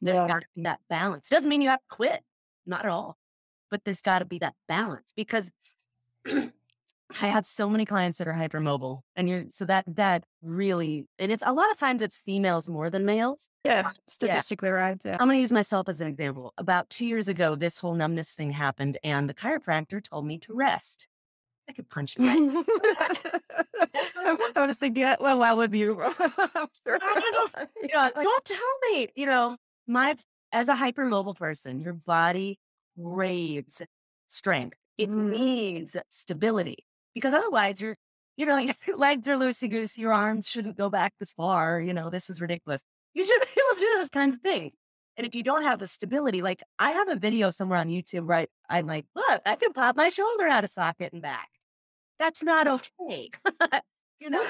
There's 0.00 0.16
yeah. 0.16 0.28
got 0.28 0.40
to 0.40 0.46
be 0.54 0.62
that 0.62 0.80
balance. 0.88 1.28
Doesn't 1.28 1.48
mean 1.48 1.62
you 1.62 1.68
have 1.68 1.80
to 1.80 1.96
quit, 1.96 2.20
not 2.66 2.84
at 2.84 2.90
all. 2.90 3.16
But 3.70 3.84
there's 3.84 4.02
got 4.02 4.20
to 4.20 4.24
be 4.24 4.38
that 4.38 4.54
balance 4.68 5.12
because 5.16 5.50
I 7.20 7.28
have 7.28 7.46
so 7.46 7.70
many 7.70 7.84
clients 7.84 8.18
that 8.18 8.26
are 8.26 8.34
hypermobile, 8.34 9.00
and 9.14 9.28
you're 9.28 9.44
so 9.48 9.64
that 9.66 9.84
that 9.94 10.24
really, 10.42 11.06
and 11.18 11.30
it's 11.30 11.42
a 11.46 11.52
lot 11.52 11.70
of 11.70 11.78
times 11.78 12.02
it's 12.02 12.16
females 12.16 12.68
more 12.68 12.90
than 12.90 13.04
males. 13.04 13.48
Yeah, 13.64 13.88
uh, 13.88 13.92
statistically 14.08 14.68
yeah. 14.68 14.74
right. 14.74 15.00
Yeah. 15.04 15.16
I'm 15.20 15.28
going 15.28 15.36
to 15.36 15.40
use 15.40 15.52
myself 15.52 15.88
as 15.88 16.00
an 16.00 16.08
example. 16.08 16.52
About 16.58 16.90
two 16.90 17.06
years 17.06 17.28
ago, 17.28 17.54
this 17.54 17.78
whole 17.78 17.94
numbness 17.94 18.34
thing 18.34 18.50
happened, 18.50 18.98
and 19.04 19.30
the 19.30 19.34
chiropractor 19.34 20.02
told 20.02 20.26
me 20.26 20.38
to 20.38 20.54
rest. 20.54 21.06
I 21.68 21.72
could 21.72 21.88
punch 21.88 22.16
you. 22.18 22.26
Right? 22.26 22.64
I 24.56 24.66
was 24.66 24.76
thinking, 24.76 25.04
well, 25.20 25.38
why 25.38 25.52
would 25.52 25.72
you? 25.74 26.00
sure. 26.84 26.98
you 27.82 27.88
know, 27.92 28.10
don't 28.14 28.44
tell 28.44 28.90
me. 28.90 29.08
You 29.14 29.26
know, 29.26 29.56
my 29.86 30.16
as 30.52 30.68
a 30.68 30.74
hypermobile 30.74 31.36
person, 31.36 31.80
your 31.80 31.94
body 31.94 32.58
craves 33.00 33.82
strength. 34.28 34.78
It 34.98 35.10
mm. 35.10 35.30
needs 35.30 35.96
stability 36.08 36.86
because 37.14 37.34
otherwise 37.34 37.80
you're, 37.80 37.96
you 38.36 38.46
know, 38.46 38.58
your 38.86 38.96
legs 38.96 39.28
are 39.28 39.36
loosey 39.36 39.70
goosey, 39.70 40.00
your 40.00 40.12
arms 40.12 40.48
shouldn't 40.48 40.76
go 40.76 40.88
back 40.88 41.14
this 41.18 41.32
far. 41.32 41.80
You 41.80 41.94
know, 41.94 42.10
this 42.10 42.30
is 42.30 42.40
ridiculous. 42.40 42.82
You 43.14 43.24
should 43.24 43.40
be 43.54 43.60
able 43.60 43.74
to 43.74 43.80
do 43.80 43.98
those 43.98 44.10
kinds 44.10 44.34
of 44.34 44.40
things. 44.40 44.74
And 45.16 45.26
if 45.26 45.34
you 45.34 45.42
don't 45.42 45.62
have 45.62 45.78
the 45.78 45.86
stability, 45.86 46.42
like 46.42 46.62
I 46.78 46.90
have 46.92 47.08
a 47.08 47.16
video 47.16 47.50
somewhere 47.50 47.78
on 47.78 47.88
YouTube, 47.88 48.28
right? 48.28 48.50
I'm 48.68 48.86
like, 48.86 49.06
look, 49.14 49.42
I 49.46 49.56
can 49.56 49.72
pop 49.72 49.96
my 49.96 50.10
shoulder 50.10 50.46
out 50.46 50.64
of 50.64 50.70
socket 50.70 51.12
and 51.12 51.22
back. 51.22 51.48
That's 52.18 52.42
not 52.42 52.68
okay. 52.68 53.30
you 54.20 54.30
know? 54.30 54.44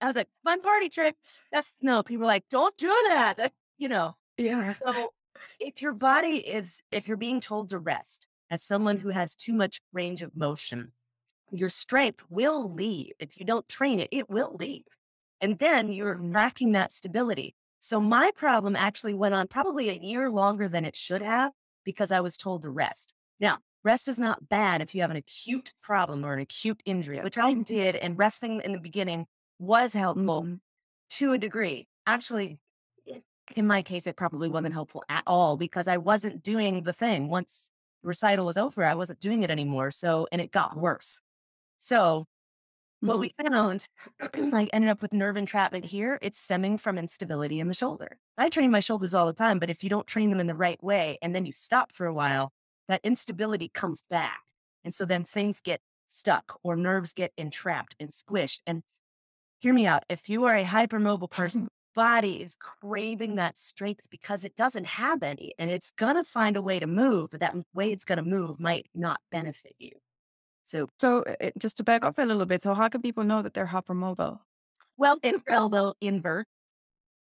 I 0.00 0.06
was 0.06 0.16
like, 0.16 0.28
fun 0.44 0.60
party 0.62 0.88
trick. 0.88 1.16
That's 1.52 1.72
no, 1.80 2.02
people 2.02 2.24
are 2.24 2.28
like, 2.28 2.44
don't 2.50 2.76
do 2.76 2.88
that. 3.08 3.52
You 3.78 3.88
know. 3.88 4.16
Yeah. 4.36 4.74
So 4.84 5.12
if 5.60 5.82
your 5.82 5.92
body 5.92 6.36
is, 6.36 6.82
if 6.92 7.08
you're 7.08 7.16
being 7.16 7.40
told 7.40 7.70
to 7.70 7.78
rest 7.78 8.27
as 8.50 8.62
someone 8.62 8.98
who 8.98 9.10
has 9.10 9.34
too 9.34 9.52
much 9.52 9.80
range 9.92 10.22
of 10.22 10.36
motion, 10.36 10.92
your 11.50 11.68
strength 11.68 12.22
will 12.28 12.72
leave. 12.72 13.12
If 13.18 13.38
you 13.38 13.46
don't 13.46 13.68
train 13.68 14.00
it, 14.00 14.08
it 14.12 14.28
will 14.28 14.56
leave. 14.58 14.84
And 15.40 15.58
then 15.58 15.92
you're 15.92 16.18
lacking 16.20 16.72
that 16.72 16.92
stability. 16.92 17.54
So 17.78 18.00
my 18.00 18.30
problem 18.34 18.74
actually 18.74 19.14
went 19.14 19.34
on 19.34 19.48
probably 19.48 19.88
a 19.88 20.00
year 20.00 20.30
longer 20.30 20.68
than 20.68 20.84
it 20.84 20.96
should 20.96 21.22
have 21.22 21.52
because 21.84 22.10
I 22.10 22.20
was 22.20 22.36
told 22.36 22.62
to 22.62 22.70
rest. 22.70 23.14
Now, 23.38 23.58
rest 23.84 24.08
is 24.08 24.18
not 24.18 24.48
bad 24.48 24.80
if 24.80 24.94
you 24.94 25.00
have 25.02 25.10
an 25.10 25.16
acute 25.16 25.72
problem 25.82 26.24
or 26.24 26.32
an 26.32 26.40
acute 26.40 26.82
injury, 26.84 27.20
which 27.20 27.38
I 27.38 27.54
did. 27.54 27.94
And 27.96 28.18
resting 28.18 28.60
in 28.64 28.72
the 28.72 28.80
beginning 28.80 29.26
was 29.58 29.92
helpful 29.92 30.42
mm-hmm. 30.42 30.54
to 31.10 31.32
a 31.32 31.38
degree. 31.38 31.86
Actually, 32.06 32.58
in 33.54 33.66
my 33.66 33.82
case, 33.82 34.06
it 34.06 34.16
probably 34.16 34.48
wasn't 34.48 34.74
helpful 34.74 35.04
at 35.08 35.22
all 35.26 35.56
because 35.56 35.88
I 35.88 35.96
wasn't 35.96 36.42
doing 36.42 36.82
the 36.82 36.92
thing. 36.92 37.28
Once 37.28 37.70
recital 38.02 38.46
was 38.46 38.56
over, 38.56 38.84
I 38.84 38.94
wasn't 38.94 39.20
doing 39.20 39.42
it 39.42 39.50
anymore. 39.50 39.90
So, 39.90 40.26
and 40.32 40.40
it 40.40 40.50
got 40.50 40.76
worse. 40.76 41.20
So, 41.78 42.26
what 43.00 43.18
mm-hmm. 43.18 43.20
we 43.20 43.48
found, 43.48 43.86
I 44.54 44.68
ended 44.72 44.90
up 44.90 45.02
with 45.02 45.12
nerve 45.12 45.36
entrapment 45.36 45.84
here. 45.84 46.18
It's 46.20 46.38
stemming 46.38 46.78
from 46.78 46.98
instability 46.98 47.60
in 47.60 47.68
the 47.68 47.74
shoulder. 47.74 48.18
I 48.36 48.48
train 48.48 48.70
my 48.72 48.80
shoulders 48.80 49.14
all 49.14 49.26
the 49.26 49.32
time, 49.32 49.60
but 49.60 49.70
if 49.70 49.84
you 49.84 49.90
don't 49.90 50.06
train 50.06 50.30
them 50.30 50.40
in 50.40 50.48
the 50.48 50.54
right 50.54 50.82
way 50.82 51.18
and 51.22 51.34
then 51.34 51.46
you 51.46 51.52
stop 51.52 51.92
for 51.92 52.06
a 52.06 52.14
while, 52.14 52.52
that 52.88 53.00
instability 53.04 53.68
comes 53.68 54.02
back. 54.02 54.40
And 54.84 54.92
so 54.92 55.04
then 55.04 55.22
things 55.22 55.60
get 55.60 55.80
stuck 56.08 56.58
or 56.64 56.74
nerves 56.74 57.12
get 57.12 57.32
entrapped 57.36 57.94
and 58.00 58.10
squished. 58.10 58.60
And 58.66 58.82
hear 59.60 59.74
me 59.74 59.86
out. 59.86 60.04
If 60.08 60.28
you 60.28 60.44
are 60.44 60.56
a 60.56 60.64
hypermobile 60.64 61.30
person, 61.30 61.68
body 61.94 62.42
is 62.42 62.56
craving 62.56 63.36
that 63.36 63.58
strength 63.58 64.06
because 64.10 64.44
it 64.44 64.56
doesn't 64.56 64.86
have 64.86 65.22
any 65.22 65.54
and 65.58 65.70
it's 65.70 65.90
going 65.90 66.16
to 66.16 66.24
find 66.24 66.56
a 66.56 66.62
way 66.62 66.78
to 66.78 66.86
move, 66.86 67.30
but 67.30 67.40
that 67.40 67.54
way 67.74 67.92
it's 67.92 68.04
going 68.04 68.18
to 68.18 68.24
move 68.24 68.60
might 68.60 68.86
not 68.94 69.20
benefit 69.30 69.74
you. 69.78 69.90
So, 70.64 70.88
so 70.98 71.24
it, 71.40 71.54
just 71.58 71.78
to 71.78 71.84
back 71.84 72.04
off 72.04 72.18
a 72.18 72.22
little 72.22 72.44
bit, 72.44 72.62
so 72.62 72.74
how 72.74 72.88
can 72.88 73.00
people 73.00 73.24
know 73.24 73.42
that 73.42 73.54
they're 73.54 73.66
hypermobile? 73.66 74.38
Well, 74.96 75.18
in 75.22 75.42
elbow 75.48 75.94
invert, 76.00 76.46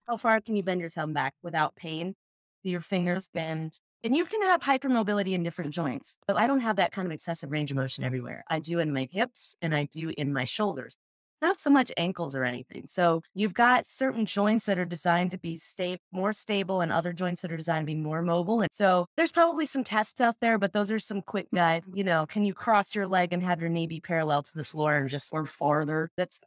how 0.06 0.16
far 0.16 0.40
can 0.40 0.56
you 0.56 0.62
bend 0.62 0.80
your 0.80 0.90
thumb 0.90 1.12
back 1.12 1.34
without 1.42 1.74
pain? 1.74 2.14
Do 2.62 2.70
your 2.70 2.80
fingers 2.80 3.28
bend? 3.32 3.80
And 4.04 4.16
you 4.16 4.24
can 4.24 4.42
have 4.42 4.60
hypermobility 4.60 5.32
in 5.32 5.42
different 5.42 5.72
joints, 5.72 6.18
but 6.26 6.36
I 6.36 6.46
don't 6.46 6.60
have 6.60 6.76
that 6.76 6.92
kind 6.92 7.06
of 7.06 7.12
excessive 7.12 7.50
range 7.52 7.70
of 7.70 7.76
motion 7.76 8.04
everywhere. 8.04 8.44
I 8.48 8.58
do 8.58 8.78
in 8.78 8.92
my 8.92 9.08
hips 9.10 9.54
and 9.62 9.74
I 9.74 9.84
do 9.84 10.12
in 10.16 10.32
my 10.32 10.44
shoulders 10.44 10.96
not 11.42 11.58
so 11.58 11.68
much 11.68 11.92
ankles 11.96 12.34
or 12.34 12.44
anything. 12.44 12.84
So 12.86 13.22
you've 13.34 13.52
got 13.52 13.86
certain 13.86 14.24
joints 14.24 14.66
that 14.66 14.78
are 14.78 14.84
designed 14.84 15.32
to 15.32 15.38
be 15.38 15.56
sta- 15.56 15.98
more 16.12 16.32
stable 16.32 16.80
and 16.80 16.92
other 16.92 17.12
joints 17.12 17.42
that 17.42 17.52
are 17.52 17.56
designed 17.56 17.86
to 17.86 17.92
be 17.92 17.98
more 17.98 18.22
mobile. 18.22 18.62
And 18.62 18.72
so 18.72 19.06
there's 19.16 19.32
probably 19.32 19.66
some 19.66 19.84
tests 19.84 20.20
out 20.20 20.36
there, 20.40 20.56
but 20.56 20.72
those 20.72 20.90
are 20.90 21.00
some 21.00 21.20
quick 21.20 21.48
mm. 21.50 21.56
guide. 21.56 21.84
You 21.92 22.04
know, 22.04 22.24
can 22.26 22.44
you 22.44 22.54
cross 22.54 22.94
your 22.94 23.06
leg 23.06 23.32
and 23.32 23.42
have 23.42 23.60
your 23.60 23.68
knee 23.68 23.86
be 23.86 24.00
parallel 24.00 24.42
to 24.44 24.54
the 24.54 24.64
floor 24.64 24.94
and 24.94 25.08
just 25.08 25.30
or 25.32 25.44
farther? 25.44 26.10
That's, 26.16 26.40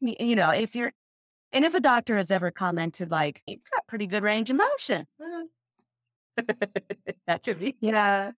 you 0.00 0.34
know, 0.34 0.50
if 0.50 0.74
you're, 0.74 0.92
and 1.52 1.64
if 1.64 1.74
a 1.74 1.80
doctor 1.80 2.16
has 2.16 2.30
ever 2.30 2.50
commented 2.50 3.10
like, 3.10 3.42
you've 3.46 3.60
got 3.70 3.86
pretty 3.86 4.06
good 4.06 4.22
range 4.22 4.50
of 4.50 4.56
motion. 4.56 5.06
that 7.26 7.42
could 7.44 7.58
be. 7.58 7.76
Yeah. 7.80 8.32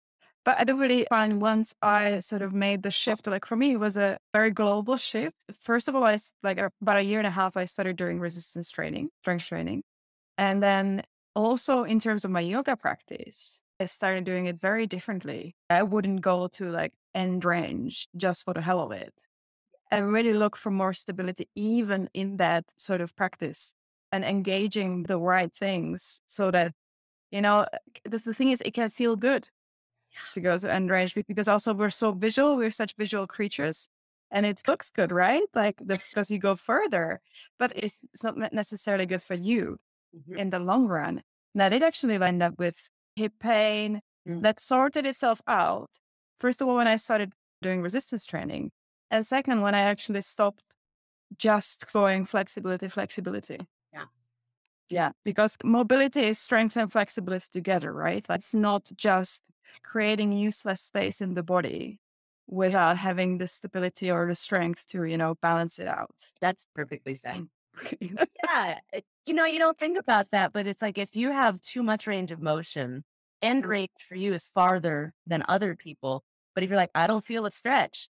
But 0.44 0.58
I 0.58 0.64
don't 0.64 0.78
really 0.78 1.06
find 1.10 1.40
once 1.40 1.74
I 1.82 2.20
sort 2.20 2.40
of 2.42 2.52
made 2.54 2.82
the 2.82 2.90
shift, 2.90 3.26
like 3.26 3.44
for 3.44 3.56
me, 3.56 3.72
it 3.72 3.76
was 3.80 3.96
a 3.96 4.18
very 4.32 4.50
global 4.50 4.96
shift. 4.96 5.44
First 5.60 5.86
of 5.88 5.94
all, 5.94 6.04
I 6.04 6.18
like 6.42 6.58
about 6.58 6.96
a 6.96 7.02
year 7.04 7.18
and 7.18 7.26
a 7.26 7.30
half, 7.30 7.56
I 7.56 7.66
started 7.66 7.96
doing 7.96 8.20
resistance 8.20 8.70
training, 8.70 9.10
strength 9.22 9.44
training. 9.44 9.82
And 10.38 10.62
then 10.62 11.02
also 11.36 11.84
in 11.84 12.00
terms 12.00 12.24
of 12.24 12.30
my 12.30 12.40
yoga 12.40 12.76
practice, 12.76 13.58
I 13.78 13.84
started 13.86 14.24
doing 14.24 14.46
it 14.46 14.60
very 14.60 14.86
differently. 14.86 15.56
I 15.68 15.82
wouldn't 15.82 16.22
go 16.22 16.48
to 16.48 16.70
like 16.70 16.92
end 17.14 17.44
range 17.44 18.08
just 18.16 18.44
for 18.44 18.54
the 18.54 18.62
hell 18.62 18.80
of 18.80 18.92
it. 18.92 19.12
I 19.92 19.98
really 19.98 20.34
look 20.34 20.56
for 20.56 20.70
more 20.70 20.92
stability, 20.94 21.48
even 21.54 22.08
in 22.14 22.36
that 22.36 22.64
sort 22.76 23.00
of 23.00 23.14
practice 23.16 23.74
and 24.12 24.24
engaging 24.24 25.04
the 25.04 25.18
right 25.18 25.52
things 25.52 26.20
so 26.26 26.50
that, 26.50 26.72
you 27.30 27.40
know, 27.40 27.60
uh, 27.60 27.78
the, 28.04 28.18
the 28.18 28.34
thing 28.34 28.50
is, 28.50 28.60
it 28.62 28.74
can 28.74 28.90
feel 28.90 29.16
good 29.16 29.48
to 30.34 30.40
go 30.40 30.58
to 30.58 30.72
end 30.72 30.90
range 30.90 31.14
because 31.14 31.48
also 31.48 31.74
we're 31.74 31.90
so 31.90 32.12
visual, 32.12 32.56
we're 32.56 32.70
such 32.70 32.94
visual 32.96 33.26
creatures. 33.26 33.88
And 34.32 34.46
it 34.46 34.62
looks 34.68 34.90
good, 34.90 35.10
right? 35.10 35.42
Like 35.54 35.76
because 35.86 36.30
you 36.30 36.38
go 36.38 36.56
further, 36.56 37.20
but 37.58 37.72
it's, 37.74 37.98
it's 38.12 38.22
not 38.22 38.52
necessarily 38.52 39.06
good 39.06 39.22
for 39.22 39.34
you 39.34 39.78
mm-hmm. 40.16 40.38
in 40.38 40.50
the 40.50 40.58
long 40.58 40.86
run. 40.86 41.22
Now, 41.54 41.66
it 41.66 41.82
actually 41.82 42.14
end 42.14 42.42
up 42.42 42.58
with 42.58 42.88
hip 43.16 43.32
pain 43.40 44.02
mm-hmm. 44.28 44.40
that 44.42 44.60
sorted 44.60 45.06
itself 45.06 45.42
out. 45.46 45.90
First 46.38 46.60
of 46.60 46.68
all, 46.68 46.76
when 46.76 46.86
I 46.86 46.96
started 46.96 47.32
doing 47.60 47.82
resistance 47.82 48.24
training, 48.24 48.70
and 49.10 49.26
second, 49.26 49.62
when 49.62 49.74
I 49.74 49.80
actually 49.80 50.20
stopped 50.22 50.62
just 51.36 51.92
going 51.92 52.24
flexibility, 52.24 52.88
flexibility. 52.88 53.58
Yeah. 53.92 54.04
Yeah. 54.88 55.12
Because 55.24 55.56
mobility 55.64 56.22
is 56.22 56.38
strength 56.38 56.76
and 56.76 56.90
flexibility 56.90 57.46
together, 57.50 57.92
right? 57.92 58.24
It's 58.30 58.54
not 58.54 58.90
just 58.96 59.42
creating 59.82 60.32
useless 60.32 60.80
space 60.80 61.20
in 61.20 61.34
the 61.34 61.42
body 61.42 61.98
without 62.46 62.96
having 62.96 63.38
the 63.38 63.46
stability 63.46 64.10
or 64.10 64.26
the 64.26 64.34
strength 64.34 64.86
to, 64.88 65.04
you 65.04 65.16
know, 65.16 65.36
balance 65.40 65.78
it 65.78 65.86
out. 65.86 66.14
That's 66.40 66.66
perfectly 66.74 67.14
said. 67.14 67.46
yeah. 68.00 68.78
You 69.26 69.34
know, 69.34 69.44
you 69.44 69.58
don't 69.58 69.78
think 69.78 69.98
about 69.98 70.26
that, 70.32 70.52
but 70.52 70.66
it's 70.66 70.82
like 70.82 70.98
if 70.98 71.14
you 71.14 71.30
have 71.30 71.60
too 71.60 71.82
much 71.82 72.06
range 72.06 72.32
of 72.32 72.42
motion, 72.42 73.04
end 73.40 73.64
range 73.64 73.90
for 74.08 74.16
you 74.16 74.34
is 74.34 74.48
farther 74.52 75.14
than 75.26 75.44
other 75.48 75.76
people. 75.76 76.24
But 76.54 76.64
if 76.64 76.70
you're 76.70 76.76
like, 76.76 76.90
I 76.94 77.06
don't 77.06 77.24
feel 77.24 77.46
a 77.46 77.50
stretch, 77.50 78.08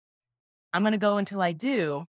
I'm 0.73 0.83
going 0.83 0.93
to 0.93 0.99
go 0.99 1.19
until 1.19 1.41
I 1.41 1.53
do, 1.53 2.05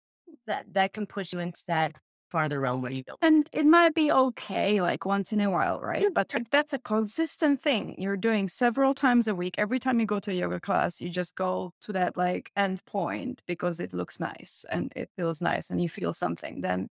that, 0.46 0.74
that 0.74 0.94
can 0.94 1.08
push 1.08 1.34
you 1.34 1.40
into 1.40 1.64
that 1.68 1.94
farther 2.32 2.60
realm 2.60 2.82
where 2.82 2.92
you 2.92 3.04
don't. 3.04 3.20
And 3.22 3.50
it 3.52 3.66
might 3.66 3.94
be 3.94 4.12
okay 4.12 4.82
like 4.82 5.06
once 5.06 5.32
in 5.32 5.42
a 5.42 5.52
while, 5.52 5.80
right? 5.82 6.08
But 6.14 6.34
if 6.34 6.50
that's 6.50 6.74
a 6.74 6.80
consistent 6.80 7.62
thing 7.62 7.96
you're 7.98 8.18
doing 8.18 8.48
several 8.50 8.94
times 8.94 9.28
a 9.28 9.36
week, 9.36 9.56
every 9.58 9.80
time 9.80 10.00
you 10.00 10.06
go 10.06 10.20
to 10.22 10.32
a 10.32 10.34
yoga 10.34 10.60
class, 10.60 11.02
you 11.02 11.10
just 11.10 11.36
go 11.36 11.74
to 11.82 11.94
that 11.94 12.18
like 12.18 12.52
end 12.56 12.84
point 12.86 13.44
because 13.48 13.80
it 13.80 13.94
looks 13.94 14.20
nice 14.20 14.66
and 14.70 14.92
it 14.96 15.10
feels 15.16 15.42
nice 15.42 15.70
and 15.70 15.82
you 15.82 15.90
feel 15.90 16.14
something, 16.14 16.62
then 16.62 16.88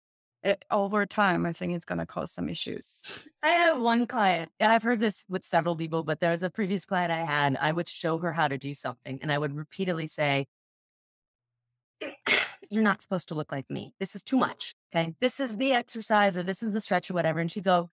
it, 0.44 0.64
over 0.70 1.06
time, 1.06 1.46
I 1.46 1.52
think 1.54 1.72
it's 1.74 1.86
going 1.86 1.98
to 1.98 2.06
cause 2.06 2.30
some 2.30 2.48
issues. 2.50 3.02
I 3.42 3.48
have 3.48 3.80
one 3.80 4.06
client, 4.06 4.50
and 4.60 4.70
I've 4.70 4.82
heard 4.82 5.00
this 5.00 5.24
with 5.26 5.42
several 5.44 5.74
people, 5.74 6.02
but 6.02 6.20
there 6.20 6.30
was 6.30 6.42
a 6.42 6.50
previous 6.50 6.84
client 6.84 7.10
I 7.10 7.24
had. 7.24 7.56
I 7.58 7.72
would 7.72 7.88
show 7.88 8.18
her 8.18 8.32
how 8.32 8.48
to 8.48 8.58
do 8.58 8.74
something, 8.74 9.18
and 9.22 9.32
I 9.32 9.38
would 9.38 9.56
repeatedly 9.56 10.06
say, 10.06 10.46
you're 12.70 12.82
not 12.82 13.00
supposed 13.00 13.28
to 13.28 13.34
look 13.34 13.52
like 13.52 13.70
me. 13.70 13.94
This 13.98 14.14
is 14.14 14.22
too 14.22 14.36
much. 14.36 14.74
Okay. 14.94 15.14
This 15.20 15.40
is 15.40 15.56
the 15.56 15.72
exercise 15.72 16.36
or 16.36 16.42
this 16.42 16.62
is 16.62 16.72
the 16.72 16.80
stretch 16.80 17.10
or 17.10 17.14
whatever. 17.14 17.40
And 17.40 17.50
she'd 17.50 17.64
go, 17.64 17.90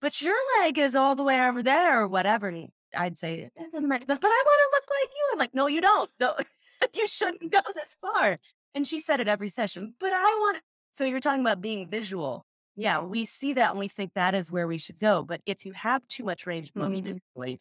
but 0.00 0.22
your 0.22 0.36
leg 0.60 0.78
is 0.78 0.94
all 0.94 1.14
the 1.14 1.22
way 1.22 1.40
over 1.40 1.62
there 1.62 2.00
or 2.00 2.08
whatever. 2.08 2.48
And 2.48 2.68
I'd 2.96 3.18
say, 3.18 3.50
matter. 3.74 4.04
But 4.06 4.18
I 4.22 4.44
want 4.46 4.60
to 4.60 4.76
look 4.76 4.84
like 4.90 5.10
you. 5.10 5.28
I'm 5.32 5.38
like, 5.38 5.54
no, 5.54 5.66
you 5.66 5.80
don't. 5.80 6.10
No, 6.20 6.34
you 6.94 7.06
shouldn't 7.06 7.52
go 7.52 7.58
this 7.74 7.96
far. 8.00 8.38
And 8.74 8.86
she 8.86 9.00
said 9.00 9.20
it 9.20 9.28
every 9.28 9.48
session, 9.48 9.94
but 9.98 10.12
I 10.12 10.24
want. 10.24 10.62
So 10.92 11.04
you're 11.04 11.20
talking 11.20 11.42
about 11.42 11.60
being 11.60 11.88
visual. 11.88 12.46
Yeah, 12.76 13.00
we 13.00 13.24
see 13.24 13.54
that 13.54 13.70
and 13.70 13.78
we 13.78 13.88
think 13.88 14.14
that 14.14 14.34
is 14.34 14.52
where 14.52 14.68
we 14.68 14.78
should 14.78 15.00
go. 15.00 15.22
But 15.22 15.40
if 15.46 15.66
you 15.66 15.72
have 15.72 16.06
too 16.06 16.24
much 16.24 16.46
range 16.46 16.68
of 16.68 16.76
motion, 16.76 17.20
mm-hmm. 17.36 17.54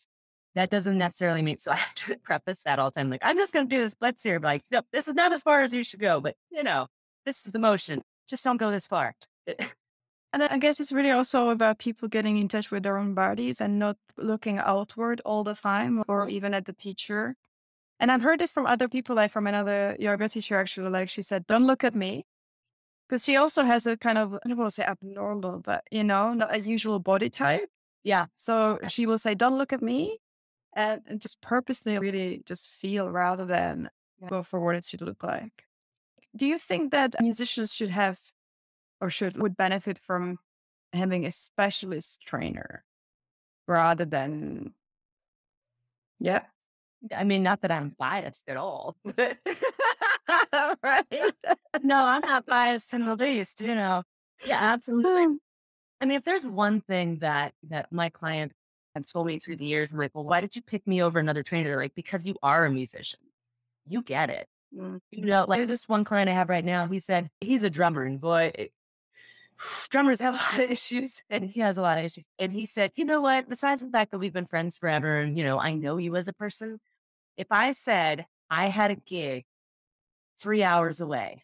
that 0.53 0.69
doesn't 0.69 0.97
necessarily 0.97 1.41
mean. 1.41 1.57
So 1.57 1.71
I 1.71 1.75
have 1.75 1.93
to 1.95 2.17
preface 2.23 2.61
that 2.63 2.77
all 2.77 2.91
the 2.91 2.99
time. 2.99 3.09
Like, 3.09 3.21
I'm 3.23 3.37
just 3.37 3.51
going 3.51 3.67
to 3.67 3.75
do 3.75 3.81
this 3.81 3.95
blitz 3.95 4.23
here. 4.23 4.39
Like, 4.39 4.63
no, 4.69 4.81
this 4.93 5.07
is 5.07 5.15
not 5.15 5.33
as 5.33 5.41
far 5.41 5.61
as 5.61 5.73
you 5.73 5.83
should 5.83 5.99
go. 5.99 6.21
But, 6.21 6.35
you 6.51 6.63
know, 6.63 6.87
this 7.25 7.45
is 7.45 7.51
the 7.51 7.59
motion. 7.59 8.03
Just 8.27 8.43
don't 8.43 8.57
go 8.57 8.71
this 8.71 8.87
far. 8.87 9.15
And 10.33 10.43
I 10.43 10.57
guess 10.57 10.79
it's 10.79 10.91
really 10.91 11.11
also 11.11 11.49
about 11.49 11.79
people 11.79 12.07
getting 12.07 12.37
in 12.37 12.47
touch 12.47 12.69
with 12.69 12.83
their 12.83 12.97
own 12.97 13.13
bodies 13.13 13.61
and 13.61 13.79
not 13.79 13.97
looking 14.17 14.57
outward 14.57 15.21
all 15.25 15.43
the 15.43 15.55
time 15.55 16.03
or 16.07 16.27
even 16.27 16.53
at 16.53 16.65
the 16.65 16.73
teacher. 16.73 17.35
And 17.99 18.11
I've 18.11 18.21
heard 18.21 18.39
this 18.39 18.51
from 18.51 18.67
other 18.67 18.87
people, 18.87 19.15
like 19.15 19.31
from 19.31 19.47
another 19.47 19.95
yoga 19.99 20.27
teacher, 20.29 20.57
actually. 20.57 20.89
Like 20.89 21.09
she 21.09 21.21
said, 21.21 21.47
don't 21.47 21.65
look 21.65 21.83
at 21.83 21.95
me. 21.95 22.25
Because 23.07 23.23
she 23.23 23.37
also 23.37 23.63
has 23.63 23.87
a 23.87 23.95
kind 23.95 24.17
of, 24.17 24.33
I 24.33 24.49
don't 24.49 24.57
want 24.57 24.69
to 24.69 24.75
say 24.75 24.83
abnormal, 24.83 25.59
but 25.59 25.85
you 25.91 26.03
know, 26.03 26.33
not 26.33 26.53
a 26.53 26.59
usual 26.59 26.99
body 26.99 27.29
type. 27.29 27.69
Yeah. 28.03 28.25
So 28.35 28.79
she 28.89 29.05
will 29.05 29.17
say, 29.17 29.33
don't 29.33 29.57
look 29.57 29.71
at 29.71 29.81
me. 29.81 30.19
And, 30.75 31.01
and 31.07 31.21
just 31.21 31.41
purposely 31.41 31.97
really 31.97 32.43
just 32.45 32.69
feel 32.69 33.09
rather 33.09 33.45
than 33.45 33.89
yeah. 34.21 34.27
go 34.27 34.43
for 34.43 34.59
what 34.59 34.75
it 34.75 34.83
should 34.83 35.01
look 35.01 35.23
like. 35.23 35.66
Do 36.37 36.45
you 36.45 36.57
think 36.57 36.91
that 36.91 37.15
musicians 37.19 37.73
should 37.73 37.89
have 37.89 38.19
or 39.01 39.09
should 39.09 39.37
would 39.37 39.57
benefit 39.57 39.97
from 39.99 40.39
having 40.93 41.25
a 41.25 41.31
specialist 41.31 42.21
trainer 42.25 42.83
rather 43.67 44.05
than 44.05 44.73
yeah. 46.19 46.43
I 47.15 47.23
mean 47.23 47.43
not 47.43 47.61
that 47.61 47.71
i'm 47.71 47.95
biased 47.97 48.49
at 48.49 48.57
all 48.57 48.95
right? 50.83 51.05
No 51.83 52.05
i'm 52.05 52.21
not 52.21 52.45
biased 52.45 52.93
in 52.93 53.05
the 53.05 53.15
least 53.15 53.61
you 53.61 53.75
know. 53.75 54.03
Yeah 54.45 54.59
absolutely. 54.59 55.25
Hmm. 55.25 55.35
i 56.01 56.05
mean 56.05 56.17
if 56.17 56.23
there's 56.23 56.45
one 56.45 56.81
thing 56.81 57.19
that 57.19 57.53
that 57.69 57.91
my 57.91 58.09
client 58.09 58.53
have 58.95 59.05
told 59.05 59.27
me 59.27 59.37
through 59.37 59.57
the 59.57 59.65
years 59.65 59.91
i'm 59.91 59.99
like 59.99 60.15
well 60.15 60.23
why 60.23 60.41
did 60.41 60.55
you 60.55 60.61
pick 60.61 60.87
me 60.87 61.03
over 61.03 61.19
another 61.19 61.43
trainer? 61.43 61.69
They're 61.69 61.77
like 61.77 61.95
because 61.95 62.25
you 62.25 62.35
are 62.41 62.65
a 62.65 62.71
musician. 62.71 63.19
You 63.87 64.01
get 64.01 64.29
it. 64.29 64.47
Mm, 64.75 64.99
you 65.11 65.25
know 65.25 65.45
like 65.47 65.65
this 65.65 65.87
one 65.87 66.03
client 66.03 66.29
i 66.29 66.33
have 66.33 66.49
right 66.49 66.65
now 66.65 66.87
he 66.87 66.99
said 66.99 67.29
he's 67.39 67.63
a 67.63 67.69
drummer 67.69 68.03
and 68.03 68.19
boy 68.19 68.51
it, 68.53 68.73
drummers 69.89 70.19
have 70.19 70.33
a 70.33 70.37
lot 70.37 70.65
of 70.65 70.71
issues 70.71 71.23
and 71.29 71.43
he 71.43 71.59
has 71.59 71.77
a 71.77 71.81
lot 71.81 71.97
of 71.97 72.05
issues. 72.05 72.25
And 72.39 72.53
he 72.53 72.65
said, 72.65 72.91
you 72.95 73.05
know 73.05 73.21
what? 73.21 73.49
Besides 73.49 73.83
the 73.83 73.89
fact 73.89 74.11
that 74.11 74.19
we've 74.19 74.33
been 74.33 74.45
friends 74.45 74.77
forever 74.77 75.19
and, 75.19 75.37
you 75.37 75.43
know, 75.43 75.59
I 75.59 75.73
know 75.73 75.97
you 75.97 76.15
as 76.15 76.27
a 76.27 76.33
person, 76.33 76.79
if 77.37 77.47
I 77.51 77.71
said 77.71 78.25
I 78.49 78.67
had 78.67 78.91
a 78.91 78.95
gig 78.95 79.45
three 80.39 80.63
hours 80.63 81.01
away, 81.01 81.43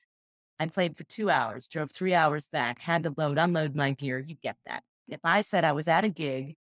I 0.59 0.67
played 0.67 0.97
for 0.97 1.03
two 1.03 1.29
hours, 1.29 1.67
drove 1.67 1.91
three 1.91 2.13
hours 2.13 2.47
back, 2.47 2.79
had 2.79 3.03
to 3.03 3.13
load, 3.17 3.37
unload 3.37 3.75
my 3.75 3.91
gear, 3.91 4.19
you 4.19 4.35
get 4.41 4.57
that. 4.65 4.83
If 5.09 5.19
I 5.23 5.41
said 5.41 5.65
I 5.65 5.73
was 5.73 5.87
at 5.87 6.05
a 6.05 6.09
gig, 6.09 6.55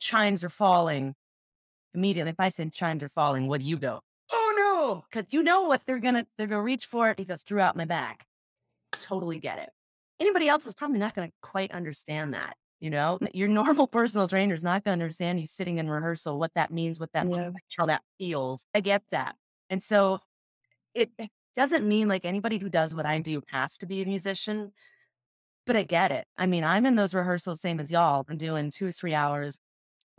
chimes 0.00 0.42
are 0.42 0.50
falling 0.50 1.14
immediately. 1.94 2.30
If 2.30 2.40
I 2.40 2.48
said 2.48 2.72
chimes 2.72 3.02
are 3.02 3.08
falling, 3.08 3.46
what 3.46 3.60
do 3.60 3.66
you 3.66 3.76
go? 3.76 4.00
Oh 4.88 5.04
because 5.10 5.26
you 5.30 5.42
know 5.42 5.62
what 5.62 5.82
they're 5.86 5.98
gonna 5.98 6.26
they're 6.36 6.46
gonna 6.46 6.62
reach 6.62 6.86
for 6.86 7.10
it. 7.10 7.18
He 7.18 7.24
goes 7.24 7.42
throughout 7.42 7.76
my 7.76 7.84
back. 7.84 8.26
Totally 9.02 9.38
get 9.38 9.58
it 9.58 9.70
anybody 10.20 10.48
else 10.48 10.66
is 10.66 10.74
probably 10.74 10.98
not 10.98 11.14
to 11.14 11.30
quite 11.42 11.72
understand 11.72 12.34
that. 12.34 12.56
You 12.80 12.90
know, 12.90 13.18
mm. 13.20 13.28
your 13.34 13.48
normal 13.48 13.86
personal 13.88 14.28
trainer 14.28 14.54
is 14.54 14.62
not 14.62 14.84
to 14.84 14.90
understand 14.90 15.40
you 15.40 15.46
sitting 15.46 15.78
in 15.78 15.90
rehearsal, 15.90 16.38
what 16.38 16.52
that 16.54 16.72
means, 16.72 17.00
what 17.00 17.12
that 17.12 17.28
yeah. 17.28 17.50
how 17.78 17.86
that 17.86 18.02
feels. 18.18 18.66
I 18.74 18.80
get 18.80 19.02
that. 19.10 19.36
And 19.70 19.82
so 19.82 20.20
it 20.94 21.10
doesn't 21.54 21.86
mean 21.86 22.08
like 22.08 22.24
anybody 22.24 22.58
who 22.58 22.68
does 22.68 22.94
what 22.94 23.06
I 23.06 23.18
do 23.18 23.42
has 23.48 23.76
to 23.78 23.86
be 23.86 24.02
a 24.02 24.06
musician, 24.06 24.72
but 25.66 25.76
I 25.76 25.82
get 25.82 26.10
it. 26.12 26.26
I 26.36 26.46
mean, 26.46 26.64
I'm 26.64 26.86
in 26.86 26.96
those 26.96 27.14
rehearsals, 27.14 27.60
same 27.60 27.80
as 27.80 27.90
y'all. 27.90 28.24
I'm 28.28 28.36
doing 28.36 28.70
two 28.70 28.86
or 28.86 28.92
three 28.92 29.14
hours. 29.14 29.58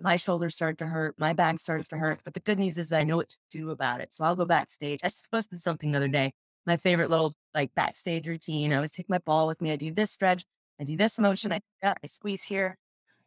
My 0.02 0.16
shoulders 0.16 0.56
start 0.56 0.78
to 0.80 0.88
hurt. 0.88 1.16
My 1.18 1.34
back 1.34 1.60
starts 1.60 1.88
to 1.90 1.98
hurt. 1.98 2.22
But 2.24 2.34
the 2.34 2.40
good 2.40 2.60
news 2.60 2.78
is 2.78 2.94
I 2.94 3.04
know 3.04 3.18
what 3.18 3.30
to 3.30 3.38
do 3.50 3.70
about 3.72 4.02
it. 4.02 4.14
So 4.14 4.24
I'll 4.24 4.36
go 4.36 4.46
backstage. 4.46 5.00
I 5.04 5.10
posted 5.32 5.60
something 5.60 5.92
the 5.92 5.98
other 5.98 6.08
day 6.08 6.34
my 6.70 6.78
favorite 6.78 7.10
little 7.10 7.36
like 7.56 7.74
backstage 7.76 8.28
routine. 8.28 8.72
I 8.72 8.78
always 8.78 8.92
take 8.92 9.10
my 9.10 9.18
ball 9.18 9.48
with 9.48 9.62
me. 9.62 9.72
I 9.72 9.76
do 9.76 9.92
this 9.92 10.12
stretch. 10.12 10.46
I 10.80 10.84
do 10.84 10.96
this 10.96 11.20
motion. 11.20 11.52
I, 11.52 11.62
I 11.84 12.08
squeeze 12.08 12.44
here. 12.44 12.78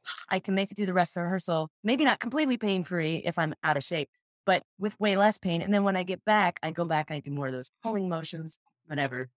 I 0.30 0.38
can 0.38 0.54
make 0.54 0.70
it 0.70 0.76
do 0.76 0.87
the 0.87 0.94
rest 0.94 1.11
of 1.11 1.14
the 1.14 1.22
rehearsal. 1.24 1.68
Maybe 1.82 2.04
not 2.04 2.20
completely 2.20 2.56
pain 2.56 2.85
free 2.85 3.16
if 3.16 3.38
I'm 3.38 3.54
out 3.62 3.76
of 3.76 3.85
shape, 3.85 4.08
but 4.46 4.62
with 4.78 4.98
way 5.00 5.16
less 5.16 5.38
pain. 5.38 5.61
And 5.61 5.74
then 5.74 5.85
when 5.85 5.96
I 5.96 6.04
get 6.04 6.24
back, 6.24 6.58
I 6.62 6.70
go 6.70 6.85
back 6.85 7.11
and 7.11 7.16
I 7.16 7.20
do 7.20 7.32
more 7.32 7.48
of 7.48 7.52
those 7.52 7.70
pulling 7.82 8.08
motions, 8.08 8.58
whatever. 8.87 9.28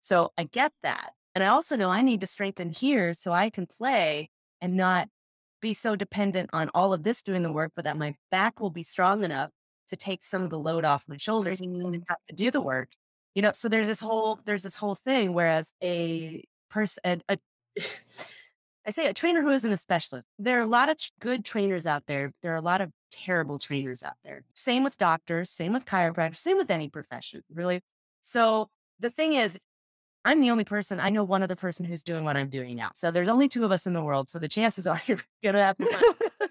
So 0.00 0.32
I 0.36 0.44
get 0.44 0.72
that. 0.82 1.12
And 1.34 1.42
I 1.42 1.46
also 1.46 1.76
know 1.76 1.88
I 1.88 2.02
need 2.02 2.20
to 2.22 2.26
strengthen 2.26 2.70
here 2.70 3.14
so 3.14 3.32
I 3.32 3.48
can 3.48 3.66
play 3.66 4.28
and 4.60 4.76
not 4.76 5.08
be 5.62 5.72
so 5.72 5.96
dependent 5.96 6.50
on 6.52 6.68
all 6.74 6.92
of 6.92 7.02
this 7.02 7.22
doing 7.22 7.42
the 7.42 7.52
work, 7.52 7.72
but 7.74 7.86
that 7.86 7.96
my 7.96 8.14
back 8.30 8.60
will 8.60 8.70
be 8.70 8.82
strong 8.82 9.24
enough 9.24 9.50
to 9.88 9.96
take 9.96 10.22
some 10.22 10.42
of 10.42 10.50
the 10.50 10.58
load 10.58 10.84
off 10.84 11.04
my 11.08 11.16
shoulders 11.16 11.60
and 11.62 12.04
have 12.08 12.18
to 12.28 12.34
do 12.34 12.50
the 12.50 12.60
work 12.60 12.88
you 13.34 13.42
know 13.42 13.52
so 13.54 13.68
there's 13.68 13.86
this 13.86 14.00
whole 14.00 14.40
there's 14.44 14.62
this 14.62 14.76
whole 14.76 14.94
thing 14.94 15.32
whereas 15.32 15.72
a 15.82 16.44
person 16.70 17.22
a, 17.28 17.38
I 18.86 18.90
say 18.90 19.06
a 19.06 19.14
trainer 19.14 19.42
who 19.42 19.50
isn't 19.50 19.72
a 19.72 19.76
specialist. 19.76 20.26
There 20.40 20.58
are 20.58 20.62
a 20.62 20.66
lot 20.66 20.88
of 20.88 20.98
good 21.20 21.44
trainers 21.44 21.86
out 21.86 22.02
there. 22.06 22.32
There 22.42 22.52
are 22.52 22.56
a 22.56 22.62
lot 22.62 22.80
of 22.80 22.90
terrible 23.12 23.60
trainers 23.60 24.02
out 24.02 24.16
there. 24.24 24.42
Same 24.54 24.82
with 24.82 24.98
doctors, 24.98 25.50
same 25.50 25.72
with 25.72 25.84
chiropractors, 25.84 26.38
same 26.38 26.56
with 26.56 26.70
any 26.70 26.88
profession, 26.88 27.42
really. 27.54 27.80
So 28.20 28.70
the 28.98 29.10
thing 29.10 29.34
is, 29.34 29.56
I'm 30.24 30.40
the 30.40 30.50
only 30.50 30.64
person, 30.64 31.00
I 31.00 31.10
know 31.10 31.24
one 31.24 31.42
other 31.42 31.56
person 31.56 31.84
who's 31.84 32.02
doing 32.02 32.24
what 32.24 32.36
I'm 32.36 32.48
doing 32.48 32.76
now. 32.76 32.90
So 32.94 33.10
there's 33.10 33.28
only 33.28 33.48
two 33.48 33.64
of 33.64 33.72
us 33.72 33.86
in 33.86 33.92
the 33.92 34.02
world. 34.02 34.28
So 34.28 34.38
the 34.38 34.48
chances 34.48 34.86
are 34.86 35.00
you're 35.06 35.18
going 35.42 35.54
to 35.54 35.62
have 35.62 35.76
to, 35.78 36.50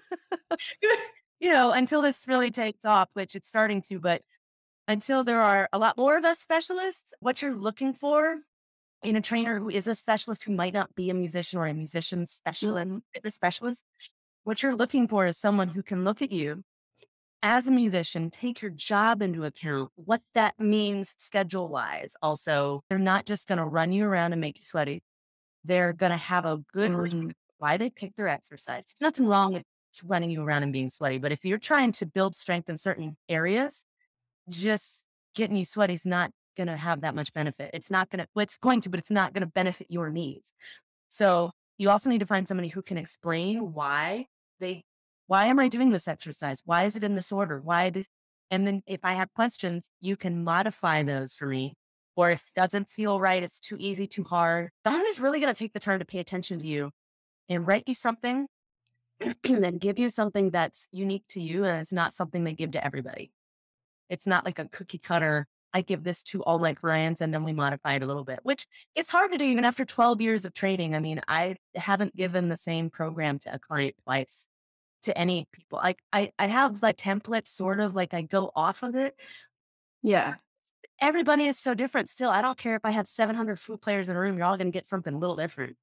you 1.40 1.52
know, 1.52 1.72
until 1.72 2.02
this 2.02 2.26
really 2.28 2.50
takes 2.50 2.84
off, 2.84 3.08
which 3.14 3.34
it's 3.34 3.48
starting 3.48 3.82
to, 3.88 3.98
but 3.98 4.22
until 4.88 5.24
there 5.24 5.40
are 5.40 5.68
a 5.72 5.78
lot 5.78 5.96
more 5.96 6.18
of 6.18 6.24
us 6.24 6.38
specialists, 6.38 7.14
what 7.20 7.40
you're 7.40 7.54
looking 7.54 7.94
for 7.94 8.36
in 9.02 9.16
a 9.16 9.20
trainer 9.20 9.58
who 9.58 9.70
is 9.70 9.86
a 9.86 9.94
specialist 9.94 10.44
who 10.44 10.52
might 10.52 10.74
not 10.74 10.94
be 10.94 11.10
a 11.10 11.14
musician 11.14 11.58
or 11.58 11.66
a 11.66 11.74
musician 11.74 12.26
specialist, 12.26 12.90
fitness 13.14 13.34
specialist, 13.34 13.84
what 14.44 14.62
you're 14.62 14.74
looking 14.74 15.08
for 15.08 15.26
is 15.26 15.38
someone 15.38 15.68
who 15.68 15.82
can 15.82 16.04
look 16.04 16.20
at 16.20 16.32
you 16.32 16.62
as 17.42 17.66
a 17.68 17.72
musician, 17.72 18.30
take 18.30 18.62
your 18.62 18.70
job 18.70 19.20
into 19.20 19.44
account, 19.44 19.90
what 19.96 20.22
that 20.34 20.58
means 20.58 21.14
schedule 21.18 21.68
wise. 21.68 22.14
Also, 22.22 22.82
they're 22.88 22.98
not 22.98 23.26
just 23.26 23.48
going 23.48 23.58
to 23.58 23.64
run 23.64 23.92
you 23.92 24.04
around 24.04 24.32
and 24.32 24.40
make 24.40 24.58
you 24.58 24.62
sweaty. 24.64 25.02
They're 25.64 25.92
going 25.92 26.12
to 26.12 26.18
have 26.18 26.44
a 26.44 26.58
good 26.72 26.92
mm-hmm. 26.92 27.00
reason 27.00 27.34
why 27.58 27.76
they 27.76 27.90
pick 27.90 28.14
their 28.16 28.28
exercise. 28.28 28.84
There's 28.86 29.10
nothing 29.10 29.26
wrong 29.26 29.52
with 29.52 29.64
running 30.04 30.30
you 30.30 30.42
around 30.42 30.62
and 30.62 30.72
being 30.72 30.90
sweaty, 30.90 31.18
but 31.18 31.32
if 31.32 31.44
you're 31.44 31.58
trying 31.58 31.92
to 31.92 32.06
build 32.06 32.34
strength 32.34 32.68
in 32.68 32.78
certain 32.78 33.16
areas, 33.28 33.84
just 34.48 35.04
getting 35.34 35.56
you 35.56 35.64
sweaty 35.64 35.94
is 35.94 36.06
not 36.06 36.30
going 36.56 36.66
to 36.66 36.76
have 36.76 37.02
that 37.02 37.14
much 37.14 37.32
benefit. 37.32 37.70
It's 37.74 37.90
not 37.90 38.10
going 38.10 38.20
to, 38.20 38.28
well, 38.34 38.42
it's 38.42 38.56
going 38.56 38.80
to, 38.82 38.90
but 38.90 39.00
it's 39.00 39.10
not 39.10 39.32
going 39.32 39.42
to 39.42 39.52
benefit 39.52 39.88
your 39.90 40.10
needs. 40.10 40.52
So 41.08 41.50
you 41.78 41.90
also 41.90 42.10
need 42.10 42.20
to 42.20 42.26
find 42.26 42.46
somebody 42.46 42.68
who 42.68 42.82
can 42.82 42.98
explain 42.98 43.72
why 43.72 44.26
they, 44.60 44.84
why 45.32 45.46
am 45.46 45.58
I 45.58 45.68
doing 45.68 45.88
this 45.88 46.08
exercise? 46.08 46.60
Why 46.66 46.84
is 46.84 46.94
it 46.94 47.02
in 47.02 47.14
this 47.14 47.32
order? 47.32 47.58
Why 47.58 47.88
did, 47.88 48.04
and 48.50 48.66
then 48.66 48.82
if 48.86 49.00
I 49.02 49.14
have 49.14 49.32
questions, 49.32 49.88
you 49.98 50.14
can 50.14 50.44
modify 50.44 51.02
those 51.02 51.34
for 51.34 51.46
me. 51.46 51.72
Or 52.16 52.30
if 52.30 52.40
it 52.40 52.60
doesn't 52.60 52.90
feel 52.90 53.18
right, 53.18 53.42
it's 53.42 53.58
too 53.58 53.78
easy, 53.80 54.06
too 54.06 54.24
hard. 54.24 54.68
Someone 54.84 55.06
is 55.08 55.18
really 55.18 55.40
going 55.40 55.50
to 55.50 55.58
take 55.58 55.72
the 55.72 55.80
time 55.80 56.00
to 56.00 56.04
pay 56.04 56.18
attention 56.18 56.58
to 56.58 56.66
you 56.66 56.90
and 57.48 57.66
write 57.66 57.84
you 57.86 57.94
something 57.94 58.46
and 59.20 59.64
then 59.64 59.78
give 59.78 59.98
you 59.98 60.10
something 60.10 60.50
that's 60.50 60.86
unique 60.92 61.24
to 61.28 61.40
you 61.40 61.64
and 61.64 61.80
it's 61.80 61.94
not 61.94 62.12
something 62.12 62.44
they 62.44 62.52
give 62.52 62.72
to 62.72 62.84
everybody. 62.84 63.32
It's 64.10 64.26
not 64.26 64.44
like 64.44 64.58
a 64.58 64.68
cookie 64.68 64.98
cutter. 64.98 65.46
I 65.72 65.80
give 65.80 66.04
this 66.04 66.22
to 66.24 66.44
all 66.44 66.58
my 66.58 66.74
clients 66.74 67.22
and 67.22 67.32
then 67.32 67.42
we 67.42 67.54
modify 67.54 67.94
it 67.94 68.02
a 68.02 68.06
little 68.06 68.24
bit, 68.24 68.40
which 68.42 68.66
it's 68.94 69.08
hard 69.08 69.32
to 69.32 69.38
do 69.38 69.46
even 69.46 69.64
after 69.64 69.86
12 69.86 70.20
years 70.20 70.44
of 70.44 70.52
training. 70.52 70.94
I 70.94 70.98
mean, 70.98 71.22
I 71.26 71.56
haven't 71.74 72.14
given 72.14 72.50
the 72.50 72.56
same 72.58 72.90
program 72.90 73.38
to 73.38 73.54
a 73.54 73.58
client 73.58 73.94
twice 74.04 74.46
to 75.02 75.16
any 75.16 75.46
people. 75.52 75.80
Like 75.82 75.98
I, 76.12 76.32
I 76.38 76.46
have 76.46 76.82
like 76.82 76.96
templates 76.96 77.48
sort 77.48 77.80
of 77.80 77.94
like 77.94 78.14
I 78.14 78.22
go 78.22 78.50
off 78.54 78.82
of 78.82 78.94
it. 78.94 79.14
Yeah. 80.02 80.34
Everybody 81.00 81.46
is 81.46 81.58
so 81.58 81.74
different 81.74 82.08
still. 82.08 82.30
I 82.30 82.42
don't 82.42 82.58
care 82.58 82.76
if 82.76 82.84
I 82.84 82.90
have 82.90 83.08
700 83.08 83.58
flute 83.58 83.80
players 83.80 84.08
in 84.08 84.16
a 84.16 84.20
room, 84.20 84.36
you're 84.36 84.46
all 84.46 84.56
going 84.56 84.70
to 84.70 84.76
get 84.76 84.86
something 84.86 85.14
a 85.14 85.18
little 85.18 85.36
different, 85.36 85.76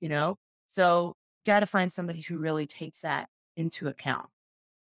you 0.00 0.08
know? 0.08 0.36
So 0.68 1.14
got 1.46 1.60
to 1.60 1.66
find 1.66 1.92
somebody 1.92 2.20
who 2.20 2.38
really 2.38 2.66
takes 2.66 3.00
that 3.00 3.28
into 3.56 3.88
account 3.88 4.26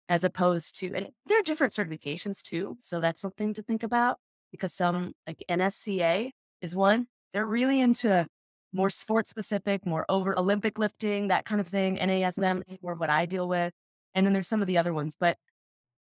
as 0.09 0.25
opposed 0.25 0.79
to, 0.81 0.93
and 0.95 1.09
there 1.27 1.39
are 1.39 1.43
different 1.43 1.73
certifications 1.73 2.43
too. 2.43 2.77
So 2.81 3.01
that's 3.01 3.21
something 3.21 3.55
to 3.55 3.63
think 3.63 3.83
about 3.83 4.19
because 4.51 4.73
some 4.73 5.13
like 5.27 5.43
NSCA 5.49 6.31
is 6.61 6.75
one. 6.75 7.07
They're 7.33 7.47
really 7.47 7.81
into 7.81 8.27
more 8.73 8.91
sports 8.91 9.31
specific, 9.31 9.87
more 9.87 10.05
over 10.09 10.39
Olympic 10.39 10.79
lifting, 10.79 11.29
that 11.29 11.45
kind 11.45 11.61
of 11.61 11.69
thing. 11.69 11.97
NASM, 11.97 12.39
mm-hmm. 12.39 12.75
or 12.83 12.95
what 12.95 13.11
I 13.11 13.27
deal 13.27 13.49
with. 13.49 13.73
And 14.15 14.27
then 14.27 14.33
there's 14.33 14.49
some 14.49 14.61
of 14.61 14.67
the 14.67 14.79
other 14.79 14.95
ones, 14.95 15.17
but 15.19 15.37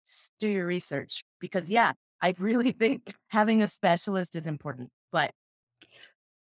just 0.06 0.32
do 0.38 0.48
your 0.48 0.66
research 0.66 1.24
because 1.40 1.70
yeah, 1.70 1.92
I 2.20 2.34
really 2.38 2.72
think 2.82 3.14
having 3.28 3.62
a 3.62 3.68
specialist 3.68 4.36
is 4.36 4.46
important. 4.46 4.90
But 5.12 5.30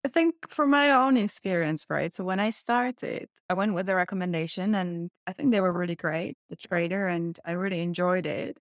I 0.06 0.08
think 0.08 0.36
from 0.50 0.70
my 0.70 0.92
own 0.92 1.18
experience, 1.18 1.86
right? 1.90 2.14
So 2.14 2.24
when 2.24 2.40
I 2.40 2.52
started, 2.52 3.28
I 3.50 3.56
went 3.56 3.74
with 3.74 3.90
a 3.90 3.96
recommendation 3.96 4.76
and 4.76 5.10
I 5.26 5.34
think 5.34 5.52
they 5.52 5.62
were 5.62 5.74
really 5.74 5.96
great, 5.96 6.38
the 6.50 6.56
trader, 6.56 7.08
and 7.08 7.40
I 7.44 7.54
really 7.54 7.82
enjoyed 7.82 8.28
it. 8.28 8.58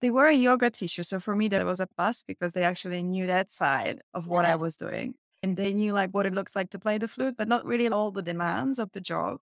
They 0.00 0.10
were 0.10 0.26
a 0.26 0.34
yoga 0.34 0.70
teacher. 0.70 1.04
So 1.04 1.20
for 1.20 1.36
me, 1.36 1.48
that 1.48 1.64
was 1.64 1.78
a 1.78 1.86
plus 1.86 2.24
because 2.24 2.52
they 2.52 2.64
actually 2.64 3.02
knew 3.02 3.28
that 3.28 3.50
side 3.50 4.00
of 4.12 4.26
what 4.26 4.44
I 4.44 4.56
was 4.56 4.76
doing. 4.76 5.14
And 5.42 5.56
they 5.56 5.72
knew 5.72 5.92
like 5.92 6.10
what 6.10 6.26
it 6.26 6.34
looks 6.34 6.56
like 6.56 6.70
to 6.70 6.78
play 6.78 6.98
the 6.98 7.08
flute, 7.08 7.36
but 7.38 7.48
not 7.48 7.64
really 7.64 7.88
all 7.88 8.10
the 8.10 8.22
demands 8.22 8.78
of 8.78 8.90
the 8.92 9.00
job. 9.00 9.38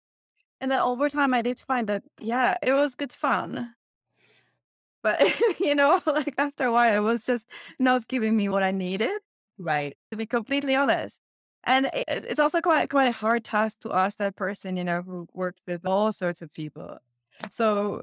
And 0.61 0.71
then 0.71 0.81
over 0.81 1.09
time, 1.09 1.35
I 1.35 1.43
did 1.43 1.59
find 1.61 1.87
that, 1.89 2.03
yeah, 2.21 2.57
it 2.63 2.73
was 2.73 2.95
good 2.95 3.13
fun. 3.13 3.75
But, 5.03 5.21
you 5.61 5.75
know, 5.75 6.01
like 6.07 6.35
after 6.39 6.65
a 6.65 6.73
while, 6.73 6.97
it 6.97 7.07
was 7.07 7.27
just 7.27 7.47
not 7.79 8.09
giving 8.09 8.37
me 8.37 8.49
what 8.49 8.63
I 8.63 8.73
needed, 8.73 9.21
right. 9.59 9.97
to 10.11 10.17
be 10.17 10.27
completely 10.27 10.75
honest. 10.75 11.21
And 11.65 11.87
it, 11.93 12.05
it's 12.09 12.41
also 12.41 12.61
quite 12.61 12.89
quite 12.91 13.07
a 13.09 13.13
hard 13.13 13.45
task 13.45 13.81
to 13.81 13.93
ask 13.93 14.19
that 14.19 14.37
person, 14.37 14.77
you 14.77 14.85
know, 14.85 15.03
who 15.03 15.27
worked 15.35 15.63
with 15.67 15.85
all 15.85 16.13
sorts 16.13 16.41
of 16.41 16.53
people. 16.53 16.99
So 17.51 18.03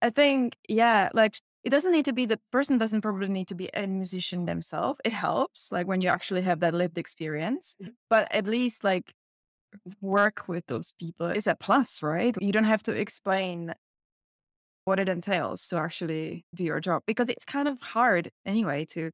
I 0.00 0.10
think, 0.10 0.56
yeah, 0.68 1.10
like 1.12 1.36
it 1.68 1.70
doesn't 1.70 1.92
need 1.92 2.06
to 2.06 2.14
be 2.14 2.24
the 2.24 2.40
person 2.50 2.78
doesn't 2.78 3.02
probably 3.02 3.28
need 3.28 3.46
to 3.48 3.54
be 3.54 3.68
a 3.74 3.86
musician 3.86 4.46
themselves. 4.46 4.98
It 5.04 5.12
helps, 5.12 5.70
like 5.70 5.86
when 5.86 6.00
you 6.00 6.08
actually 6.08 6.40
have 6.40 6.60
that 6.60 6.72
lived 6.72 6.96
experience. 6.96 7.76
Mhm. 7.82 7.94
But 8.08 8.32
at 8.32 8.46
least 8.46 8.84
like 8.84 9.12
work 10.00 10.48
with 10.48 10.64
those 10.66 10.92
people 10.92 11.26
is 11.26 11.46
a 11.46 11.54
plus, 11.54 12.02
right? 12.02 12.34
You 12.40 12.52
don't 12.52 12.64
have 12.64 12.82
to 12.84 12.92
explain 12.92 13.74
what 14.86 14.98
it 14.98 15.10
entails 15.10 15.68
to 15.68 15.76
actually 15.76 16.46
do 16.54 16.64
your 16.64 16.80
job 16.80 17.02
because 17.06 17.28
it's 17.28 17.44
kind 17.44 17.68
of 17.68 17.78
hard 17.82 18.30
anyway 18.46 18.86
to 18.86 19.10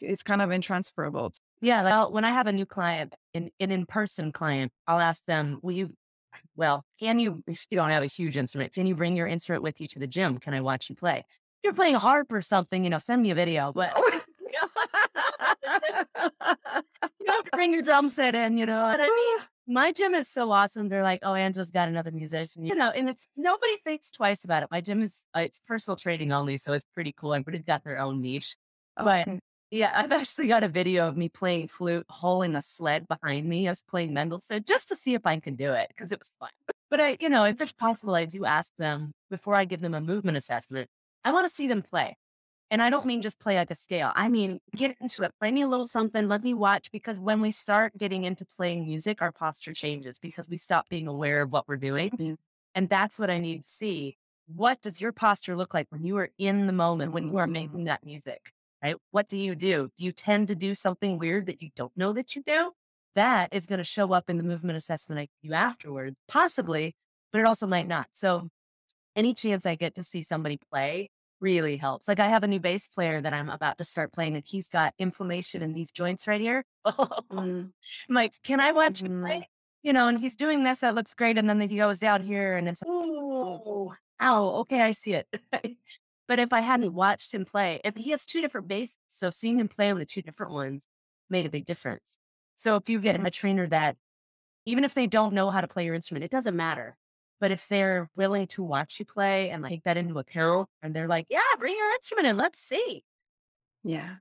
it's 0.00 0.22
kind 0.22 0.42
of 0.42 0.50
intransferable. 0.50 1.32
Yeah, 1.62 1.82
like 1.82 1.94
I'll, 1.94 2.12
when 2.12 2.26
I 2.26 2.30
have 2.30 2.46
a 2.46 2.52
new 2.52 2.66
client, 2.66 3.14
an, 3.32 3.48
an 3.58 3.70
in-person 3.70 4.32
client, 4.32 4.70
I'll 4.86 5.00
ask 5.00 5.24
them, 5.26 5.60
will 5.62 5.72
you, 5.72 5.94
well, 6.56 6.84
can 7.00 7.18
you, 7.18 7.42
if 7.46 7.64
you 7.70 7.76
don't 7.76 7.90
have 7.90 8.02
a 8.02 8.06
huge 8.06 8.36
instrument, 8.36 8.74
can 8.74 8.86
you 8.86 8.94
bring 8.94 9.16
your 9.16 9.26
instrument 9.26 9.62
with 9.62 9.80
you 9.80 9.86
to 9.88 9.98
the 9.98 10.06
gym? 10.06 10.38
Can 10.38 10.52
I 10.52 10.60
watch 10.60 10.90
you 10.90 10.96
play? 10.96 11.24
You're 11.64 11.72
playing 11.72 11.94
harp 11.94 12.30
or 12.30 12.42
something, 12.42 12.84
you 12.84 12.90
know, 12.90 12.98
send 12.98 13.22
me 13.22 13.30
a 13.30 13.34
video, 13.34 13.72
but 13.72 13.90
you 17.20 17.26
have 17.26 17.44
to 17.44 17.50
bring 17.52 17.72
your 17.72 17.80
drum 17.80 18.10
set 18.10 18.34
in, 18.34 18.58
you 18.58 18.66
know. 18.66 18.86
And 18.86 19.00
I 19.00 19.06
mean, 19.06 19.46
my 19.74 19.90
gym 19.90 20.14
is 20.14 20.28
so 20.28 20.52
awesome. 20.52 20.90
They're 20.90 21.02
like, 21.02 21.20
oh, 21.22 21.34
Angela's 21.34 21.70
got 21.70 21.88
another 21.88 22.10
musician, 22.10 22.66
you 22.66 22.74
know, 22.74 22.90
and 22.90 23.08
it's 23.08 23.26
nobody 23.34 23.76
thinks 23.82 24.10
twice 24.10 24.44
about 24.44 24.62
it. 24.62 24.68
My 24.70 24.82
gym 24.82 25.02
is, 25.02 25.24
uh, 25.34 25.40
it's 25.40 25.58
personal 25.66 25.96
training 25.96 26.32
only, 26.32 26.58
so 26.58 26.74
it's 26.74 26.84
pretty 26.92 27.14
cool. 27.16 27.32
Everybody's 27.32 27.64
got 27.64 27.82
their 27.82 27.98
own 27.98 28.20
niche. 28.20 28.56
But 28.96 29.26
yeah, 29.70 29.90
I've 29.94 30.12
actually 30.12 30.48
got 30.48 30.62
a 30.64 30.68
video 30.68 31.08
of 31.08 31.16
me 31.16 31.30
playing 31.30 31.68
flute, 31.68 32.04
hauling 32.10 32.54
a 32.54 32.62
sled 32.62 33.08
behind 33.08 33.48
me. 33.48 33.66
I 33.66 33.70
was 33.70 33.82
playing 33.82 34.12
Mendelssohn 34.12 34.64
just 34.66 34.88
to 34.88 34.96
see 34.96 35.14
if 35.14 35.22
I 35.24 35.40
can 35.40 35.56
do 35.56 35.72
it 35.72 35.88
because 35.88 36.12
it 36.12 36.18
was 36.18 36.30
fun. 36.38 36.50
But 36.90 37.00
I, 37.00 37.16
you 37.20 37.30
know, 37.30 37.44
if 37.44 37.60
it's 37.60 37.72
possible, 37.72 38.14
I 38.14 38.26
do 38.26 38.44
ask 38.44 38.70
them 38.78 39.12
before 39.30 39.54
I 39.54 39.64
give 39.64 39.80
them 39.80 39.94
a 39.94 40.00
movement 40.00 40.36
assessment. 40.36 40.88
I 41.24 41.32
want 41.32 41.48
to 41.48 41.54
see 41.54 41.66
them 41.66 41.82
play. 41.82 42.16
And 42.70 42.82
I 42.82 42.90
don't 42.90 43.06
mean 43.06 43.22
just 43.22 43.38
play 43.38 43.56
like 43.56 43.70
a 43.70 43.74
scale. 43.74 44.10
I 44.16 44.28
mean, 44.28 44.58
get 44.74 44.96
into 45.00 45.22
it. 45.22 45.32
Play 45.38 45.52
me 45.52 45.62
a 45.62 45.68
little 45.68 45.86
something. 45.86 46.28
Let 46.28 46.42
me 46.42 46.54
watch 46.54 46.90
because 46.90 47.20
when 47.20 47.40
we 47.40 47.50
start 47.50 47.96
getting 47.96 48.24
into 48.24 48.44
playing 48.44 48.86
music, 48.86 49.22
our 49.22 49.32
posture 49.32 49.72
changes 49.72 50.18
because 50.18 50.48
we 50.48 50.56
stop 50.56 50.88
being 50.88 51.06
aware 51.06 51.42
of 51.42 51.52
what 51.52 51.68
we're 51.68 51.76
doing. 51.76 52.10
Yeah. 52.18 52.34
And 52.74 52.88
that's 52.88 53.18
what 53.18 53.30
I 53.30 53.38
need 53.38 53.62
to 53.62 53.68
see. 53.68 54.16
What 54.46 54.82
does 54.82 55.00
your 55.00 55.12
posture 55.12 55.56
look 55.56 55.72
like 55.72 55.86
when 55.90 56.04
you 56.04 56.16
are 56.16 56.30
in 56.38 56.66
the 56.66 56.72
moment, 56.72 57.12
when 57.12 57.28
you 57.28 57.36
are 57.36 57.44
mm-hmm. 57.44 57.52
making 57.52 57.84
that 57.84 58.04
music? 58.04 58.52
Right? 58.82 58.96
What 59.12 59.28
do 59.28 59.38
you 59.38 59.54
do? 59.54 59.90
Do 59.96 60.04
you 60.04 60.12
tend 60.12 60.48
to 60.48 60.54
do 60.54 60.74
something 60.74 61.18
weird 61.18 61.46
that 61.46 61.62
you 61.62 61.70
don't 61.76 61.96
know 61.96 62.12
that 62.12 62.34
you 62.34 62.42
do? 62.44 62.72
That 63.14 63.54
is 63.54 63.66
going 63.66 63.78
to 63.78 63.84
show 63.84 64.12
up 64.12 64.28
in 64.28 64.36
the 64.36 64.42
movement 64.42 64.76
assessment 64.76 65.20
I 65.20 65.22
give 65.22 65.50
you 65.50 65.54
afterwards, 65.54 66.16
possibly, 66.26 66.96
but 67.32 67.40
it 67.40 67.46
also 67.46 67.66
might 67.66 67.86
not. 67.86 68.08
So 68.12 68.48
any 69.14 69.32
chance 69.32 69.64
I 69.64 69.76
get 69.76 69.94
to 69.94 70.04
see 70.04 70.22
somebody 70.22 70.58
play 70.70 71.10
really 71.40 71.76
helps. 71.76 72.08
Like 72.08 72.20
I 72.20 72.28
have 72.28 72.42
a 72.42 72.48
new 72.48 72.60
bass 72.60 72.88
player 72.88 73.20
that 73.20 73.32
I'm 73.32 73.48
about 73.48 73.78
to 73.78 73.84
start 73.84 74.12
playing, 74.12 74.34
and 74.34 74.44
he's 74.44 74.68
got 74.68 74.94
inflammation 74.98 75.62
in 75.62 75.72
these 75.74 75.90
joints 75.90 76.26
right 76.26 76.40
here. 76.40 76.64
Mm, 77.30 77.72
I'm 78.08 78.14
like, 78.14 78.34
can 78.44 78.60
I 78.60 78.70
watch 78.70 79.02
play? 79.02 79.48
You 79.82 79.92
know, 79.92 80.06
and 80.06 80.18
he's 80.18 80.36
doing 80.36 80.62
this. 80.62 80.80
That 80.80 80.94
looks 80.94 81.14
great. 81.14 81.36
And 81.36 81.48
then 81.48 81.60
he 81.60 81.76
goes 81.76 81.98
down 81.98 82.22
here 82.22 82.56
and 82.56 82.68
it's, 82.68 82.82
oh, 82.86 83.94
ow, 84.20 84.48
okay, 84.60 84.82
I 84.82 84.92
see 84.92 85.14
it. 85.14 85.26
but 86.28 86.38
if 86.38 86.52
I 86.52 86.60
hadn't 86.60 86.94
watched 86.94 87.34
him 87.34 87.44
play, 87.44 87.80
if 87.84 87.96
he 87.96 88.10
has 88.10 88.24
two 88.24 88.40
different 88.40 88.68
basses, 88.68 88.98
so 89.08 89.30
seeing 89.30 89.58
him 89.58 89.68
play 89.68 89.90
on 89.90 89.98
the 89.98 90.06
two 90.06 90.22
different 90.22 90.52
ones 90.52 90.86
made 91.28 91.46
a 91.46 91.50
big 91.50 91.64
difference. 91.64 92.18
So 92.54 92.76
if 92.76 92.88
you 92.88 93.00
get 93.00 93.24
a 93.24 93.30
trainer 93.30 93.66
that, 93.68 93.96
even 94.64 94.84
if 94.84 94.94
they 94.94 95.06
don't 95.06 95.34
know 95.34 95.50
how 95.50 95.60
to 95.60 95.68
play 95.68 95.84
your 95.84 95.94
instrument, 95.94 96.24
it 96.24 96.30
doesn't 96.30 96.56
matter. 96.56 96.96
But 97.44 97.52
if 97.52 97.68
they're 97.68 98.08
willing 98.16 98.46
to 98.46 98.62
watch 98.62 98.98
you 98.98 99.04
play 99.04 99.50
and 99.50 99.62
like 99.62 99.68
take 99.70 99.84
that 99.84 99.98
into 99.98 100.18
account 100.18 100.66
and 100.82 100.96
they're 100.96 101.06
like, 101.06 101.26
yeah, 101.28 101.42
bring 101.58 101.76
your 101.76 101.90
instrument 101.90 102.26
and 102.26 102.38
let's 102.38 102.58
see. 102.58 103.04
Yeah. 103.82 104.14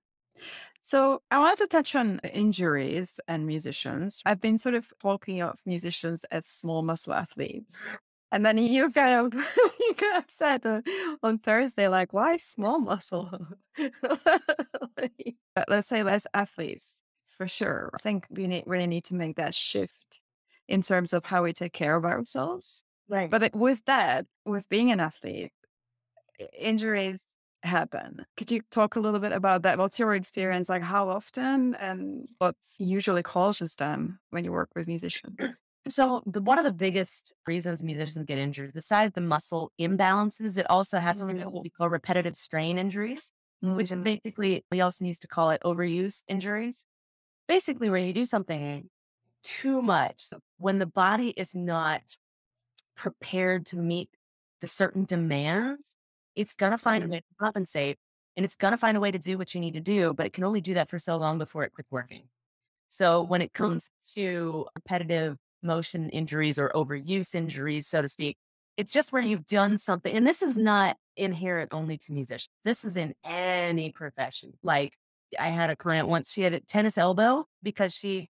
So 0.82 1.22
I 1.32 1.40
wanted 1.40 1.60
to 1.60 1.68
touch 1.68 1.96
on 1.96 2.20
injuries 2.34 3.22
and 3.26 3.48
musicians. 3.48 4.22
I've 4.26 4.42
been 4.42 4.58
sort 4.58 4.76
of 4.76 4.92
talking 5.02 5.42
of 5.42 5.58
musicians 5.66 6.26
as 6.32 6.46
small 6.46 6.82
muscle 6.82 7.14
athletes. 7.14 7.82
And 8.30 8.46
then 8.46 8.58
you 8.58 8.92
kind 8.92 9.34
of 9.34 9.34
you 9.80 9.94
kind 9.94 10.18
of 10.18 10.26
said 10.28 10.66
uh, 10.66 10.82
on 11.24 11.38
Thursday, 11.38 11.88
like, 11.88 12.12
why 12.12 12.36
small 12.36 12.80
muscle? 12.80 13.32
But 15.56 15.70
let's 15.70 15.88
say 15.88 16.04
less 16.04 16.28
athletes 16.34 17.04
for 17.30 17.48
sure. 17.48 17.90
I 17.94 18.00
think 18.00 18.28
we 18.30 18.48
need, 18.48 18.66
really 18.66 18.88
need 18.88 19.06
to 19.06 19.16
make 19.16 19.38
that 19.38 19.56
shift 19.56 20.20
in 20.68 20.82
terms 20.82 21.14
of 21.14 21.24
how 21.24 21.44
we 21.44 21.54
take 21.54 21.72
care 21.72 21.96
of 21.96 22.04
ourselves. 22.04 22.84
Right. 23.08 23.30
But 23.32 23.44
it- 23.44 23.56
with 23.56 23.86
that, 23.86 24.28
with 24.46 24.70
being 24.70 24.92
an 24.92 25.00
athlete, 25.00 25.52
injuries 26.58 27.24
happen. 27.64 28.26
Could 28.38 28.52
you 28.52 28.62
talk 28.72 28.96
a 28.96 29.00
little 29.00 29.20
bit 29.20 29.32
about 29.32 29.62
that? 29.64 29.78
What's 29.78 29.98
your 30.00 30.14
experience? 30.14 30.68
Like 30.70 30.82
how 30.82 31.10
often 31.10 31.76
and 31.76 32.28
what 32.40 32.56
usually 32.78 33.24
causes 33.24 33.76
them 33.76 34.20
when 34.32 34.44
you 34.44 34.52
work 34.52 34.70
with 34.76 34.88
musicians? 34.88 35.38
So 35.90 36.24
the, 36.26 36.42
one 36.42 36.58
of 36.60 36.64
the 36.64 36.72
biggest 36.72 37.34
reasons 37.46 37.84
musicians 37.84 38.26
get 38.26 38.38
injured, 38.38 38.72
besides 38.74 39.16
the 39.16 39.22
muscle 39.22 39.74
imbalances, 39.78 40.58
it 40.58 40.66
also 40.70 40.98
has 40.98 41.18
to 41.20 41.26
do 41.26 41.36
with 41.36 41.50
what 41.52 41.62
we 41.64 41.70
call 41.70 41.90
repetitive 41.90 42.38
strain 42.38 42.78
injuries, 42.78 43.34
which 43.76 43.92
is 43.92 43.98
Mhm. 43.98 44.04
basically 44.04 44.64
we 44.72 44.80
also 44.80 45.04
used 45.04 45.22
to 45.24 45.28
call 45.28 45.50
it 45.50 45.62
overuse 45.66 46.24
injuries. 46.30 46.86
Basically, 47.48 47.90
where 47.90 48.00
you 48.00 48.14
do 48.14 48.26
something 48.26 48.90
too 49.44 49.82
much 49.82 50.30
when 50.58 50.80
the 50.80 50.86
body 50.86 51.32
is 51.32 51.56
not 51.56 52.18
prepared 52.96 53.66
to 53.68 53.78
meet 53.78 54.10
the 54.62 54.68
certain 54.68 55.06
demands, 55.06 55.96
it's 56.36 56.54
gonna 56.54 56.78
find 56.78 57.04
a 57.04 57.06
mm-hmm. 57.06 57.14
way 57.14 57.20
to 57.20 57.36
compensate 57.40 57.98
and 58.36 58.46
it's 58.46 58.56
gonna 58.56 58.78
find 58.78 58.98
a 58.98 59.00
way 59.00 59.12
to 59.12 59.20
do 59.20 59.38
what 59.38 59.54
you 59.54 59.62
need 59.62 59.74
to 59.74 59.82
do, 59.82 60.14
but 60.14 60.26
it 60.26 60.34
can 60.34 60.44
only 60.44 60.62
do 60.62 60.74
that 60.76 60.90
for 60.90 61.00
so 61.00 61.18
long 61.18 61.38
before 61.38 61.64
it 61.64 61.74
quits 61.74 61.92
working. 61.92 62.24
So 62.90 63.24
when 63.24 63.42
it 63.42 63.54
mm-hmm. 63.54 63.64
comes 63.64 63.90
to 64.14 64.68
repetitive 64.76 65.38
motion 65.62 66.10
injuries 66.10 66.58
or 66.58 66.70
overuse 66.76 67.36
injuries, 67.36 67.88
so 67.88 68.02
to 68.02 68.08
speak, 68.08 68.38
it's 68.78 68.92
just 68.92 69.12
where 69.12 69.22
you've 69.22 69.46
done 69.46 69.78
something. 69.78 70.16
And 70.16 70.26
this 70.26 70.42
is 70.42 70.58
not 70.58 70.98
inherent 71.16 71.74
only 71.74 71.98
to 71.98 72.14
musicians. 72.14 72.50
This 72.64 72.84
is 72.84 72.98
in 72.98 73.14
any 73.24 73.92
profession. 73.92 74.54
Like 74.64 74.94
I 75.40 75.48
had 75.48 75.70
a 75.70 75.76
client 75.76 76.08
once, 76.08 76.32
she 76.32 76.42
had 76.42 76.54
a 76.54 76.60
tennis 76.60 76.98
elbow 76.98 77.46
because 77.62 77.94
she 77.94 78.30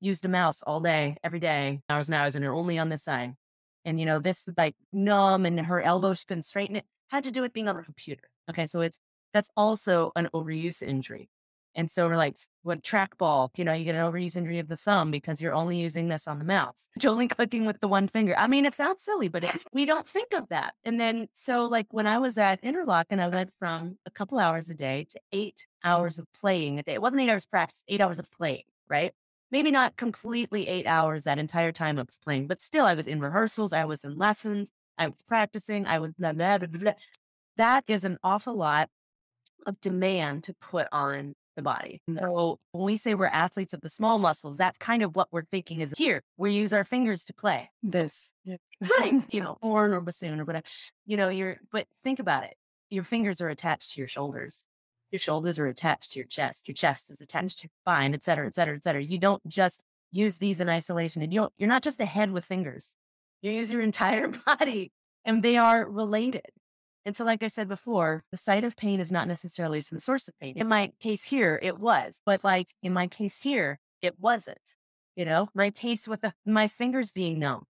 used 0.00 0.24
a 0.24 0.28
mouse 0.28 0.62
all 0.62 0.80
day, 0.80 1.16
every 1.22 1.40
day, 1.40 1.80
hours 1.88 2.08
and 2.08 2.14
hours, 2.14 2.34
and 2.34 2.42
they're 2.42 2.52
only 2.52 2.78
on 2.78 2.88
this 2.88 3.04
side. 3.04 3.34
And 3.84 3.98
you 3.98 4.06
know, 4.06 4.18
this 4.18 4.48
like 4.56 4.76
numb 4.92 5.46
and 5.46 5.58
her 5.60 5.80
elbows 5.80 6.24
couldn't 6.24 6.44
straighten 6.44 6.76
it. 6.76 6.84
Had 7.08 7.24
to 7.24 7.30
do 7.30 7.42
with 7.42 7.52
being 7.52 7.68
on 7.68 7.76
the 7.76 7.82
computer. 7.82 8.28
Okay. 8.48 8.66
So 8.66 8.80
it's 8.80 8.98
that's 9.32 9.48
also 9.56 10.12
an 10.16 10.28
overuse 10.34 10.82
injury. 10.82 11.28
And 11.74 11.90
so 11.90 12.06
we're 12.06 12.16
like, 12.16 12.36
what 12.62 12.82
trackball, 12.82 13.48
you 13.56 13.64
know, 13.64 13.72
you 13.72 13.84
get 13.84 13.94
an 13.94 14.02
overuse 14.02 14.36
injury 14.36 14.58
of 14.58 14.68
the 14.68 14.76
thumb 14.76 15.10
because 15.10 15.40
you're 15.40 15.54
only 15.54 15.78
using 15.78 16.08
this 16.08 16.28
on 16.28 16.38
the 16.38 16.44
mouse. 16.44 16.88
You're 17.00 17.12
only 17.12 17.28
clicking 17.28 17.64
with 17.64 17.80
the 17.80 17.88
one 17.88 18.08
finger. 18.08 18.34
I 18.36 18.46
mean, 18.46 18.66
it 18.66 18.74
sounds 18.74 19.02
silly, 19.02 19.28
but 19.28 19.44
it's, 19.44 19.64
we 19.72 19.86
don't 19.86 20.06
think 20.06 20.34
of 20.34 20.48
that. 20.50 20.74
And 20.84 21.00
then, 21.00 21.28
so 21.32 21.66
like 21.66 21.86
when 21.90 22.06
I 22.06 22.18
was 22.18 22.36
at 22.38 22.62
Interlochen 22.62 23.06
and 23.10 23.22
I 23.22 23.28
went 23.28 23.50
from 23.58 23.98
a 24.06 24.10
couple 24.10 24.38
hours 24.38 24.68
a 24.68 24.74
day 24.74 25.06
to 25.10 25.20
eight 25.32 25.66
hours 25.82 26.18
of 26.18 26.26
playing 26.38 26.78
a 26.78 26.82
day, 26.82 26.94
it 26.94 27.02
wasn't 27.02 27.22
eight 27.22 27.30
hours 27.30 27.46
practice, 27.46 27.84
eight 27.88 28.00
hours 28.00 28.18
of 28.18 28.30
playing, 28.30 28.64
right? 28.88 29.12
Maybe 29.52 29.70
not 29.70 29.96
completely 29.96 30.66
eight 30.66 30.86
hours 30.86 31.24
that 31.24 31.38
entire 31.38 31.72
time 31.72 31.98
I 31.98 32.02
was 32.02 32.18
playing, 32.18 32.48
but 32.48 32.60
still 32.60 32.86
I 32.86 32.94
was 32.94 33.06
in 33.06 33.20
rehearsals, 33.20 33.72
I 33.72 33.84
was 33.84 34.02
in 34.02 34.16
lessons, 34.16 34.70
I 34.98 35.06
was 35.06 35.22
practicing, 35.22 35.86
I 35.86 35.98
was 35.98 36.12
blah, 36.18 36.32
blah, 36.32 36.58
blah. 36.58 36.92
That 37.58 37.84
is 37.86 38.04
an 38.04 38.18
awful 38.24 38.54
lot 38.54 38.88
of 39.66 39.80
demand 39.80 40.44
to 40.44 40.54
put 40.54 40.88
on 40.90 41.34
the 41.56 41.62
body. 41.62 42.00
So 42.18 42.58
when 42.72 42.84
we 42.84 42.96
say 42.96 43.14
we're 43.14 43.26
athletes 43.26 43.74
of 43.74 43.80
the 43.80 43.88
small 43.88 44.18
muscles, 44.18 44.56
that's 44.56 44.78
kind 44.78 45.02
of 45.02 45.14
what 45.16 45.28
we're 45.30 45.44
thinking 45.44 45.80
is 45.80 45.92
here, 45.96 46.22
we 46.36 46.52
use 46.52 46.72
our 46.72 46.84
fingers 46.84 47.24
to 47.26 47.34
play. 47.34 47.70
This. 47.82 48.32
Yeah. 48.44 48.56
Right. 48.98 49.22
you 49.30 49.40
know, 49.42 49.58
horn 49.62 49.92
or 49.92 50.00
bassoon 50.00 50.40
or 50.40 50.44
whatever. 50.44 50.64
You 51.06 51.16
know, 51.16 51.28
you're 51.28 51.58
but 51.70 51.86
think 52.02 52.18
about 52.18 52.44
it. 52.44 52.54
Your 52.90 53.04
fingers 53.04 53.40
are 53.40 53.48
attached 53.48 53.92
to 53.92 54.00
your 54.00 54.08
shoulders. 54.08 54.66
Your 55.12 55.18
shoulders 55.18 55.58
are 55.58 55.66
attached 55.66 56.12
to 56.12 56.18
your 56.18 56.26
chest. 56.26 56.66
Your 56.66 56.74
chest 56.74 57.10
is 57.10 57.20
attached 57.20 57.58
to 57.58 57.64
your 57.64 57.70
spine, 57.82 58.14
et 58.14 58.24
cetera, 58.24 58.46
et 58.46 58.54
cetera, 58.54 58.74
et 58.74 58.82
cetera. 58.82 59.02
You 59.02 59.18
don't 59.18 59.46
just 59.46 59.82
use 60.10 60.38
these 60.38 60.60
in 60.60 60.68
isolation. 60.68 61.22
And 61.22 61.32
you 61.32 61.40
don't, 61.40 61.52
you're 61.58 61.68
not 61.68 61.82
just 61.82 62.00
a 62.00 62.06
head 62.06 62.32
with 62.32 62.46
fingers. 62.46 62.96
You 63.42 63.52
use 63.52 63.70
your 63.70 63.82
entire 63.90 64.28
body 64.28 64.90
and 65.24 65.42
they 65.42 65.56
are 65.56 65.88
related. 65.88 66.50
And 67.04 67.16
so, 67.16 67.24
like 67.24 67.42
I 67.42 67.48
said 67.48 67.68
before, 67.68 68.24
the 68.30 68.36
site 68.36 68.64
of 68.64 68.76
pain 68.76 69.00
is 69.00 69.10
not 69.10 69.26
necessarily 69.28 69.80
the 69.80 70.00
source 70.00 70.28
of 70.28 70.38
pain. 70.40 70.54
In 70.56 70.68
my 70.68 70.92
case 71.00 71.24
here, 71.24 71.58
it 71.62 71.78
was, 71.78 72.20
but 72.24 72.44
like 72.44 72.68
in 72.82 72.92
my 72.92 73.08
case 73.08 73.40
here, 73.40 73.80
it 74.00 74.18
wasn't. 74.20 74.76
You 75.16 75.24
know, 75.24 75.48
my 75.54 75.70
case 75.70 76.08
with 76.08 76.22
the, 76.22 76.32
my 76.46 76.68
fingers 76.68 77.12
being 77.12 77.38
numb. 77.38 77.64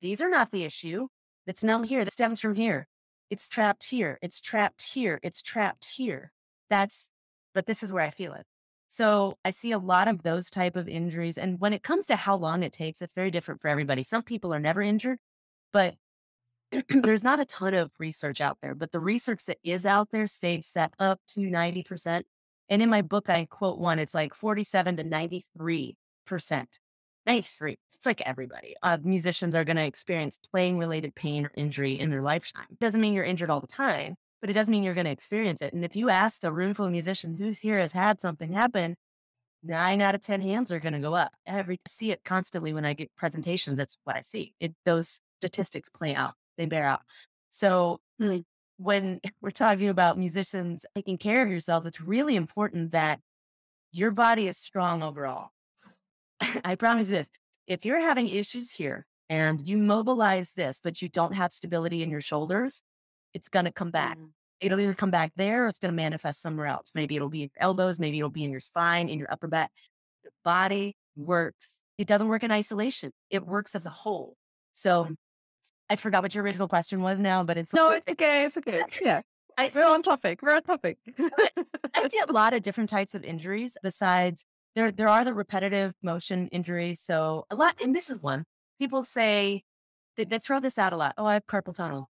These 0.00 0.20
are 0.20 0.28
not 0.28 0.52
the 0.52 0.64
issue. 0.64 1.08
It's 1.46 1.64
numb 1.64 1.84
here. 1.84 2.04
That 2.04 2.12
stems 2.12 2.40
from 2.40 2.54
here. 2.54 2.86
It's 3.30 3.48
trapped 3.48 3.84
here. 3.84 4.18
It's 4.22 4.40
trapped 4.40 4.82
here. 4.92 5.18
It's 5.22 5.42
trapped 5.42 5.86
here. 5.96 6.30
That's, 6.74 7.08
but 7.54 7.66
this 7.66 7.84
is 7.84 7.92
where 7.92 8.02
I 8.02 8.10
feel 8.10 8.34
it. 8.34 8.44
So 8.88 9.38
I 9.44 9.50
see 9.50 9.70
a 9.70 9.78
lot 9.78 10.08
of 10.08 10.24
those 10.24 10.50
type 10.50 10.74
of 10.74 10.88
injuries. 10.88 11.38
And 11.38 11.60
when 11.60 11.72
it 11.72 11.84
comes 11.84 12.04
to 12.06 12.16
how 12.16 12.34
long 12.34 12.64
it 12.64 12.72
takes, 12.72 13.00
it's 13.00 13.14
very 13.14 13.30
different 13.30 13.60
for 13.60 13.68
everybody. 13.68 14.02
Some 14.02 14.22
people 14.24 14.52
are 14.52 14.58
never 14.58 14.82
injured, 14.82 15.18
but 15.72 15.94
there's 16.88 17.22
not 17.22 17.38
a 17.38 17.44
ton 17.44 17.74
of 17.74 17.92
research 18.00 18.40
out 18.40 18.58
there, 18.60 18.74
but 18.74 18.90
the 18.90 18.98
research 18.98 19.44
that 19.44 19.58
is 19.62 19.86
out 19.86 20.10
there 20.10 20.26
states 20.26 20.72
that 20.72 20.94
up 20.98 21.20
to 21.28 21.42
90%. 21.42 22.24
And 22.68 22.82
in 22.82 22.90
my 22.90 23.02
book, 23.02 23.30
I 23.30 23.44
quote 23.44 23.78
one, 23.78 24.00
it's 24.00 24.14
like 24.14 24.34
47 24.34 24.96
to 24.96 25.04
93%. 25.04 25.94
93. 27.26 27.76
It's 27.94 28.06
like 28.06 28.20
everybody. 28.22 28.74
Uh, 28.82 28.98
musicians 29.00 29.54
are 29.54 29.64
going 29.64 29.76
to 29.76 29.86
experience 29.86 30.40
playing 30.50 30.78
related 30.78 31.14
pain 31.14 31.46
or 31.46 31.52
injury 31.56 31.92
in 32.00 32.10
their 32.10 32.20
lifetime. 32.20 32.66
Doesn't 32.80 33.00
mean 33.00 33.14
you're 33.14 33.24
injured 33.24 33.48
all 33.48 33.60
the 33.60 33.68
time, 33.68 34.16
but 34.44 34.50
it 34.50 34.52
doesn't 34.52 34.72
mean 34.72 34.82
you're 34.82 34.92
going 34.92 35.06
to 35.06 35.10
experience 35.10 35.62
it. 35.62 35.72
And 35.72 35.86
if 35.86 35.96
you 35.96 36.10
ask 36.10 36.44
a 36.44 36.52
room 36.52 36.74
full 36.74 36.84
of 36.84 36.92
musicians 36.92 37.38
who's 37.38 37.60
here 37.60 37.78
has 37.78 37.92
had 37.92 38.20
something 38.20 38.52
happen, 38.52 38.94
nine 39.62 40.02
out 40.02 40.14
of 40.14 40.20
10 40.20 40.42
hands 40.42 40.70
are 40.70 40.78
going 40.78 40.92
to 40.92 40.98
go 40.98 41.14
up. 41.14 41.32
Every 41.46 41.78
see 41.88 42.10
it 42.10 42.24
constantly 42.26 42.74
when 42.74 42.84
I 42.84 42.92
get 42.92 43.10
presentations. 43.16 43.78
That's 43.78 43.96
what 44.04 44.16
I 44.16 44.20
see. 44.20 44.52
It, 44.60 44.74
those 44.84 45.22
statistics 45.40 45.88
play 45.88 46.14
out 46.14 46.34
they 46.58 46.66
bear 46.66 46.84
out. 46.84 47.00
So 47.48 48.00
mm. 48.20 48.44
when 48.76 49.18
we're 49.40 49.50
talking 49.50 49.88
about 49.88 50.18
musicians 50.18 50.84
taking 50.94 51.16
care 51.16 51.42
of 51.42 51.48
yourself, 51.48 51.86
it's 51.86 52.02
really 52.02 52.36
important 52.36 52.90
that 52.90 53.20
your 53.92 54.10
body 54.10 54.46
is 54.46 54.58
strong 54.58 55.02
overall. 55.02 55.52
I 56.66 56.74
promise 56.74 57.08
this. 57.08 57.30
If 57.66 57.86
you're 57.86 58.00
having 58.02 58.28
issues 58.28 58.72
here 58.72 59.06
and 59.30 59.66
you 59.66 59.78
mobilize 59.78 60.52
this, 60.52 60.82
but 60.84 61.00
you 61.00 61.08
don't 61.08 61.32
have 61.32 61.50
stability 61.50 62.02
in 62.02 62.10
your 62.10 62.20
shoulders, 62.20 62.82
it's 63.34 63.48
going 63.48 63.66
to 63.66 63.72
come 63.72 63.90
back. 63.90 64.16
Mm. 64.16 64.30
It'll 64.60 64.80
either 64.80 64.94
come 64.94 65.10
back 65.10 65.32
there 65.36 65.64
or 65.64 65.68
it's 65.68 65.78
going 65.78 65.92
to 65.92 65.96
manifest 65.96 66.40
somewhere 66.40 66.66
else. 66.66 66.92
Maybe 66.94 67.16
it'll 67.16 67.28
be 67.28 67.42
in 67.42 67.50
your 67.54 67.62
elbows, 67.62 67.98
maybe 67.98 68.18
it'll 68.18 68.30
be 68.30 68.44
in 68.44 68.50
your 68.50 68.60
spine, 68.60 69.08
in 69.08 69.18
your 69.18 69.30
upper 69.30 69.48
back. 69.48 69.70
The 70.22 70.30
body 70.44 70.96
works. 71.16 71.80
It 71.98 72.06
doesn't 72.06 72.28
work 72.28 72.42
in 72.42 72.50
isolation. 72.50 73.12
It 73.30 73.46
works 73.46 73.74
as 73.74 73.84
a 73.84 73.90
whole. 73.90 74.36
So 74.72 75.04
mm. 75.04 75.16
I 75.90 75.96
forgot 75.96 76.22
what 76.22 76.34
your 76.34 76.44
original 76.44 76.68
question 76.68 77.02
was 77.02 77.18
now, 77.18 77.44
but 77.44 77.58
it's 77.58 77.74
no, 77.74 77.90
it's 77.90 78.08
okay. 78.08 78.44
It's 78.44 78.56
okay. 78.56 78.82
Yeah. 79.02 79.20
I, 79.56 79.70
we're 79.72 79.86
on 79.86 80.02
topic. 80.02 80.40
We're 80.42 80.54
on 80.54 80.62
topic. 80.62 80.98
I 81.94 82.08
see 82.10 82.20
a 82.26 82.32
lot 82.32 82.54
of 82.54 82.62
different 82.62 82.90
types 82.90 83.14
of 83.14 83.22
injuries 83.22 83.76
besides 83.84 84.44
there 84.74 84.90
there 84.90 85.08
are 85.08 85.24
the 85.24 85.34
repetitive 85.34 85.94
motion 86.02 86.48
injuries. 86.48 87.00
So 87.00 87.46
a 87.50 87.54
lot 87.54 87.76
and 87.82 87.94
this 87.94 88.10
is 88.10 88.20
one. 88.20 88.44
People 88.80 89.04
say 89.04 89.62
they, 90.16 90.24
they 90.24 90.38
throw 90.38 90.58
this 90.58 90.78
out 90.78 90.92
a 90.92 90.96
lot. 90.96 91.14
Oh, 91.18 91.26
I 91.26 91.34
have 91.34 91.46
carpal 91.46 91.74
tunnel. 91.74 92.08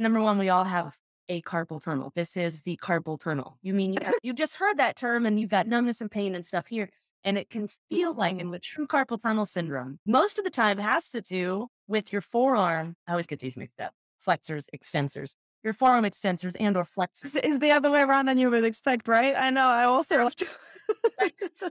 Number 0.00 0.20
one, 0.20 0.38
we 0.38 0.48
all 0.48 0.64
have 0.64 0.96
a 1.28 1.42
carpal 1.42 1.80
tunnel. 1.80 2.10
This 2.16 2.36
is 2.36 2.62
the 2.62 2.76
carpal 2.78 3.20
tunnel. 3.20 3.58
You 3.62 3.74
mean 3.74 3.92
you, 3.92 4.00
you 4.22 4.32
just 4.32 4.54
heard 4.54 4.78
that 4.78 4.96
term 4.96 5.26
and 5.26 5.38
you've 5.38 5.50
got 5.50 5.68
numbness 5.68 6.00
and 6.00 6.10
pain 6.10 6.34
and 6.34 6.44
stuff 6.44 6.66
here 6.66 6.88
and 7.24 7.36
it 7.36 7.50
can 7.50 7.68
feel 7.88 8.14
like 8.14 8.38
in 8.38 8.50
the 8.50 8.58
mm. 8.58 8.62
true 8.62 8.86
carpal 8.86 9.20
tunnel 9.20 9.46
syndrome, 9.46 9.98
most 10.06 10.38
of 10.38 10.44
the 10.44 10.50
time 10.50 10.78
has 10.78 11.10
to 11.10 11.20
do 11.20 11.68
with 11.86 12.12
your 12.12 12.22
forearm. 12.22 12.96
I 13.06 13.12
always 13.12 13.26
get 13.26 13.40
these 13.40 13.56
mixed 13.56 13.80
up. 13.80 13.92
Flexors, 14.20 14.68
extensors, 14.74 15.34
your 15.62 15.72
forearm 15.72 16.04
extensors 16.04 16.56
and 16.58 16.76
or 16.76 16.84
flexors. 16.84 17.34
It's 17.36 17.58
the 17.58 17.70
other 17.70 17.90
way 17.90 18.00
around 18.00 18.26
than 18.26 18.38
you 18.38 18.50
would 18.50 18.64
expect, 18.64 19.08
right? 19.08 19.34
I 19.36 19.50
know. 19.50 19.66
I 19.66 19.84
also 19.84 20.18
have 20.18 20.36
to 20.36 20.46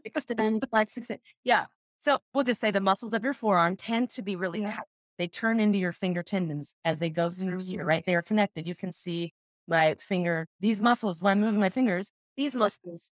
extend, 0.06 0.66
flex, 0.70 0.98
extend. 0.98 1.20
Yeah. 1.44 1.66
So 2.00 2.20
we'll 2.34 2.44
just 2.44 2.62
say 2.62 2.72
the 2.72 2.80
muscles 2.80 3.14
of 3.14 3.24
your 3.24 3.34
forearm 3.34 3.76
tend 3.76 4.10
to 4.12 4.22
be 4.22 4.36
really 4.36 4.62
yeah. 4.62 4.76
tight. 4.76 4.86
They 5.20 5.28
turn 5.28 5.60
into 5.60 5.78
your 5.78 5.92
finger 5.92 6.24
tendons 6.24 6.74
as 6.86 7.00
they 7.00 7.10
go 7.10 7.30
through 7.30 7.62
here, 7.64 7.84
mm. 7.84 7.88
right? 7.88 8.06
They 8.06 8.16
are 8.16 8.22
connected. 8.24 8.66
You 8.66 8.74
can 8.74 8.94
see 8.94 9.34
my 9.68 9.96
finger, 10.00 10.48
these 10.62 10.82
muscles, 10.82 11.22
when 11.22 11.34
I'm 11.34 11.42
moving 11.42 11.60
my 11.60 11.70
fingers, 11.70 12.12
these 12.38 12.56
muscles 12.56 13.12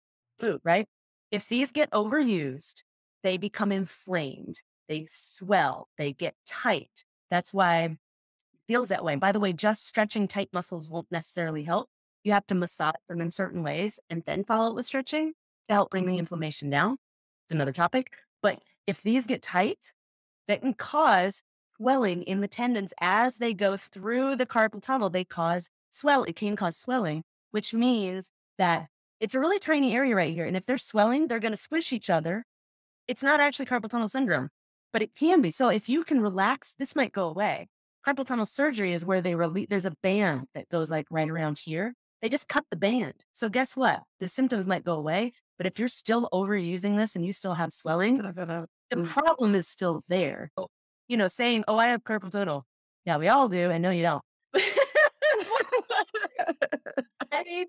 move, 0.42 0.60
right? 0.64 0.86
If 1.30 1.48
these 1.48 1.70
get 1.70 1.90
overused, 1.92 2.82
they 3.22 3.36
become 3.36 3.70
inflamed, 3.70 4.62
they 4.88 5.06
swell, 5.08 5.88
they 5.98 6.12
get 6.12 6.34
tight. 6.46 7.04
That's 7.30 7.52
why 7.52 7.82
it 7.82 7.98
feels 8.66 8.88
that 8.88 9.04
way. 9.04 9.14
By 9.16 9.30
the 9.30 9.38
way, 9.38 9.52
just 9.52 9.86
stretching 9.86 10.26
tight 10.26 10.48
muscles 10.52 10.88
won't 10.88 11.12
necessarily 11.12 11.62
help. 11.62 11.88
You 12.24 12.32
have 12.32 12.46
to 12.46 12.54
massage 12.54 12.94
them 13.08 13.20
in 13.20 13.30
certain 13.30 13.62
ways 13.62 14.00
and 14.08 14.22
then 14.26 14.42
follow 14.42 14.70
it 14.70 14.74
with 14.74 14.86
stretching 14.86 15.34
to 15.68 15.74
help 15.74 15.90
bring 15.90 16.06
the 16.06 16.18
inflammation 16.18 16.70
down. 16.70 16.96
It's 17.44 17.54
another 17.54 17.72
topic. 17.72 18.10
But 18.42 18.60
if 18.86 19.02
these 19.02 19.26
get 19.26 19.42
tight, 19.42 19.92
that 20.48 20.62
can 20.62 20.74
cause 20.74 21.42
swelling 21.80 22.22
in 22.24 22.40
the 22.42 22.48
tendons 22.48 22.92
as 23.00 23.36
they 23.36 23.54
go 23.54 23.76
through 23.76 24.36
the 24.36 24.44
carpal 24.44 24.82
tunnel. 24.82 25.08
They 25.08 25.24
cause 25.24 25.70
swell. 25.88 26.24
It 26.24 26.36
can 26.36 26.54
cause 26.54 26.76
swelling, 26.76 27.22
which 27.52 27.72
means 27.72 28.30
that 28.58 28.88
it's 29.18 29.34
a 29.34 29.40
really 29.40 29.58
tiny 29.58 29.94
area 29.94 30.14
right 30.14 30.34
here. 30.34 30.44
And 30.44 30.56
if 30.56 30.66
they're 30.66 30.78
swelling, 30.78 31.28
they're 31.28 31.38
going 31.40 31.52
to 31.52 31.56
squish 31.56 31.92
each 31.92 32.10
other. 32.10 32.44
It's 33.08 33.22
not 33.22 33.40
actually 33.40 33.66
carpal 33.66 33.88
tunnel 33.88 34.08
syndrome, 34.08 34.50
but 34.92 35.02
it 35.02 35.14
can 35.14 35.40
be. 35.40 35.50
So 35.50 35.68
if 35.68 35.88
you 35.88 36.04
can 36.04 36.20
relax, 36.20 36.74
this 36.78 36.94
might 36.94 37.12
go 37.12 37.28
away. 37.28 37.68
Carpal 38.06 38.26
tunnel 38.26 38.46
surgery 38.46 38.92
is 38.92 39.04
where 39.04 39.20
they 39.22 39.34
release, 39.34 39.68
there's 39.70 39.86
a 39.86 39.96
band 40.02 40.48
that 40.54 40.68
goes 40.68 40.90
like 40.90 41.06
right 41.10 41.28
around 41.28 41.58
here. 41.58 41.94
They 42.20 42.28
just 42.28 42.48
cut 42.48 42.64
the 42.70 42.76
band. 42.76 43.24
So 43.32 43.48
guess 43.48 43.74
what? 43.74 44.02
The 44.20 44.28
symptoms 44.28 44.66
might 44.66 44.84
go 44.84 44.96
away. 44.96 45.32
But 45.56 45.66
if 45.66 45.78
you're 45.78 45.88
still 45.88 46.28
overusing 46.32 46.98
this 46.98 47.16
and 47.16 47.24
you 47.24 47.32
still 47.32 47.54
have 47.54 47.72
swelling, 47.72 48.18
the 48.18 48.66
mm. 48.94 49.06
problem 49.06 49.54
is 49.54 49.66
still 49.66 50.02
there. 50.08 50.50
You 51.10 51.16
know, 51.16 51.26
saying, 51.26 51.64
oh, 51.66 51.76
I 51.76 51.88
have 51.88 52.04
carpal 52.04 52.30
tunnel. 52.30 52.64
Yeah, 53.04 53.16
we 53.16 53.26
all 53.26 53.48
do. 53.48 53.68
And 53.68 53.82
no, 53.82 53.90
you 53.90 54.02
don't. 54.02 54.22
I 57.32 57.42
mean, 57.44 57.66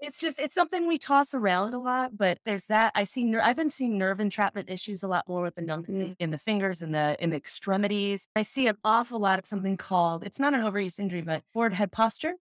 it's 0.00 0.20
just 0.20 0.38
it's 0.38 0.54
something 0.54 0.86
we 0.86 0.98
toss 0.98 1.32
around 1.32 1.72
a 1.72 1.78
lot, 1.78 2.18
but 2.18 2.40
there's 2.44 2.66
that. 2.66 2.92
I 2.94 3.04
see. 3.04 3.24
Ner- 3.24 3.40
I've 3.40 3.56
been 3.56 3.70
seeing 3.70 3.96
nerve 3.96 4.20
entrapment 4.20 4.68
issues 4.68 5.02
a 5.02 5.08
lot 5.08 5.26
more 5.26 5.40
with 5.40 5.54
the 5.54 5.62
numb 5.62 5.84
mm-hmm. 5.84 6.12
in 6.18 6.28
the 6.28 6.36
fingers 6.36 6.82
and 6.82 6.94
the 6.94 7.16
in 7.20 7.30
the 7.30 7.36
extremities. 7.36 8.28
I 8.36 8.42
see 8.42 8.66
an 8.66 8.76
awful 8.84 9.18
lot 9.18 9.38
of 9.38 9.46
something 9.46 9.78
called 9.78 10.22
it's 10.26 10.38
not 10.38 10.52
an 10.52 10.60
overuse 10.60 11.00
injury, 11.00 11.22
but 11.22 11.42
forward 11.54 11.72
head 11.72 11.90
posture. 11.90 12.34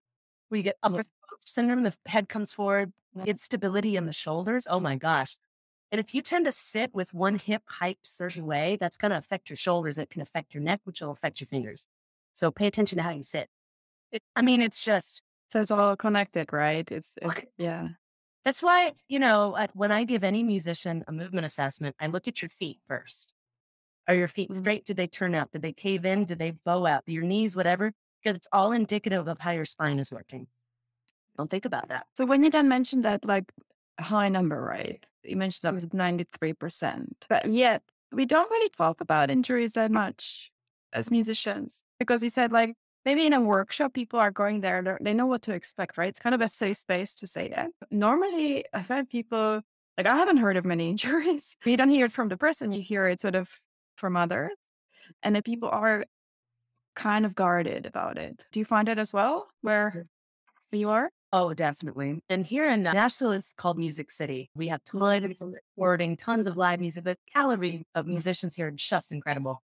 We 0.49 0.61
get 0.61 0.75
upper 0.83 1.03
syndrome. 1.39 1.83
The 1.83 1.93
head 2.05 2.27
comes 2.27 2.51
forward. 2.51 2.91
Instability 3.25 3.95
in 3.95 4.07
the 4.07 4.13
shoulders. 4.13 4.67
Oh 4.69 4.81
my 4.81 4.97
gosh. 4.97 5.37
And 5.93 5.99
if 5.99 6.15
you 6.15 6.23
tend 6.23 6.45
to 6.45 6.51
sit 6.51 6.89
with 6.91 7.13
one 7.13 7.35
hip 7.35 7.61
hiked 7.67 8.07
a 8.07 8.09
certain 8.09 8.47
way, 8.47 8.77
that's 8.81 8.97
going 8.97 9.11
to 9.11 9.17
affect 9.17 9.51
your 9.51 9.57
shoulders. 9.57 9.99
It 9.99 10.09
can 10.09 10.23
affect 10.23 10.55
your 10.55 10.63
neck, 10.63 10.81
which 10.85 11.01
will 11.01 11.11
affect 11.11 11.39
your 11.39 11.45
fingers. 11.45 11.85
So 12.33 12.49
pay 12.49 12.65
attention 12.65 12.97
to 12.97 13.03
how 13.03 13.11
you 13.11 13.21
sit. 13.21 13.47
It, 14.11 14.23
I 14.35 14.41
mean, 14.41 14.59
it's 14.59 14.83
just 14.83 15.21
so 15.51 15.61
it's 15.61 15.69
all 15.69 15.95
connected, 15.95 16.51
right? 16.51 16.91
It's, 16.91 17.13
it's 17.21 17.45
yeah. 17.59 17.89
That's 18.43 18.63
why, 18.63 18.93
you 19.07 19.19
know, 19.19 19.55
when 19.73 19.91
I 19.91 20.03
give 20.03 20.23
any 20.23 20.41
musician 20.41 21.03
a 21.07 21.11
movement 21.11 21.45
assessment, 21.45 21.95
I 21.99 22.07
look 22.07 22.27
at 22.27 22.41
your 22.41 22.49
feet 22.49 22.79
first. 22.87 23.31
Are 24.07 24.15
your 24.15 24.27
feet 24.27 24.49
mm-hmm. 24.49 24.61
straight? 24.63 24.85
Did 24.85 24.97
they 24.97 25.05
turn 25.05 25.35
out? 25.35 25.51
Did 25.51 25.61
they 25.61 25.73
cave 25.73 26.05
in? 26.05 26.25
Did 26.25 26.39
they 26.39 26.51
bow 26.65 26.87
out? 26.87 27.03
Your 27.05 27.21
knees, 27.21 27.55
whatever? 27.55 27.93
Because 28.23 28.37
it's 28.37 28.47
all 28.51 28.71
indicative 28.71 29.27
of 29.27 29.39
how 29.39 29.51
your 29.51 29.65
spine 29.65 29.99
is 29.99 30.11
working. 30.11 30.47
Don't 31.37 31.51
think 31.51 31.65
about 31.65 31.89
that. 31.89 32.07
So 32.15 32.25
when 32.25 32.43
you 32.43 32.49
then 32.49 32.67
mentioned 32.67 33.05
that 33.05 33.23
like 33.23 33.53
high 33.99 34.29
number, 34.29 34.59
right? 34.59 35.05
You 35.23 35.37
mentioned 35.37 35.61
that 35.63 35.73
was 35.73 35.85
93%. 35.85 37.05
But 37.29 37.45
yet 37.45 37.81
we 38.11 38.25
don't 38.25 38.49
really 38.49 38.69
talk 38.69 39.01
about 39.01 39.31
injuries 39.31 39.73
that 39.73 39.91
much 39.91 40.51
as 40.91 41.09
musicians 41.09 41.83
because 41.99 42.21
you 42.21 42.29
said 42.29 42.51
like 42.51 42.75
maybe 43.05 43.25
in 43.25 43.33
a 43.33 43.41
workshop, 43.41 43.93
people 43.93 44.19
are 44.19 44.31
going 44.31 44.61
there, 44.61 44.97
they 45.01 45.13
know 45.13 45.25
what 45.25 45.41
to 45.43 45.53
expect, 45.53 45.97
right? 45.97 46.09
It's 46.09 46.19
kind 46.19 46.35
of 46.35 46.41
a 46.41 46.47
safe 46.47 46.77
space 46.77 47.15
to 47.15 47.27
say 47.27 47.49
that. 47.49 47.69
Normally, 47.91 48.65
I 48.73 48.81
find 48.81 49.09
people, 49.09 49.61
like, 49.97 50.07
I 50.07 50.15
haven't 50.15 50.37
heard 50.37 50.57
of 50.57 50.65
many 50.65 50.89
injuries. 50.91 51.55
You 51.65 51.77
don't 51.77 51.89
hear 51.89 52.05
it 52.05 52.11
from 52.11 52.29
the 52.29 52.37
person, 52.37 52.71
you 52.71 52.81
hear 52.81 53.07
it 53.07 53.19
sort 53.21 53.35
of 53.35 53.49
from 53.95 54.15
others. 54.15 54.51
And 55.21 55.35
then 55.35 55.43
people 55.43 55.69
are 55.69 56.05
kind 56.95 57.25
of 57.25 57.35
guarded 57.35 57.85
about 57.85 58.17
it. 58.17 58.41
Do 58.51 58.59
you 58.59 58.65
find 58.65 58.87
it 58.87 58.97
as 58.97 59.11
well 59.11 59.47
where 59.61 60.05
you 60.71 60.89
are? 60.89 61.09
Oh, 61.35 61.51
definitely. 61.55 62.21
And 62.29 62.45
here 62.45 62.69
in 62.69 62.83
Nashville, 62.83 63.31
it's 63.31 63.53
called 63.57 63.79
Music 63.79 64.11
City. 64.11 64.51
We 64.55 64.67
have 64.67 64.83
tons 64.83 65.41
of 65.41 65.51
recording, 65.75 66.15
tons 66.15 66.45
of 66.45 66.57
live 66.57 66.79
music. 66.79 67.05
The 67.05 67.17
calorie 67.33 67.87
of 67.95 68.05
musicians 68.05 68.55
here 68.55 68.69
is 68.69 68.75
just 68.75 69.11
incredible. 69.11 69.63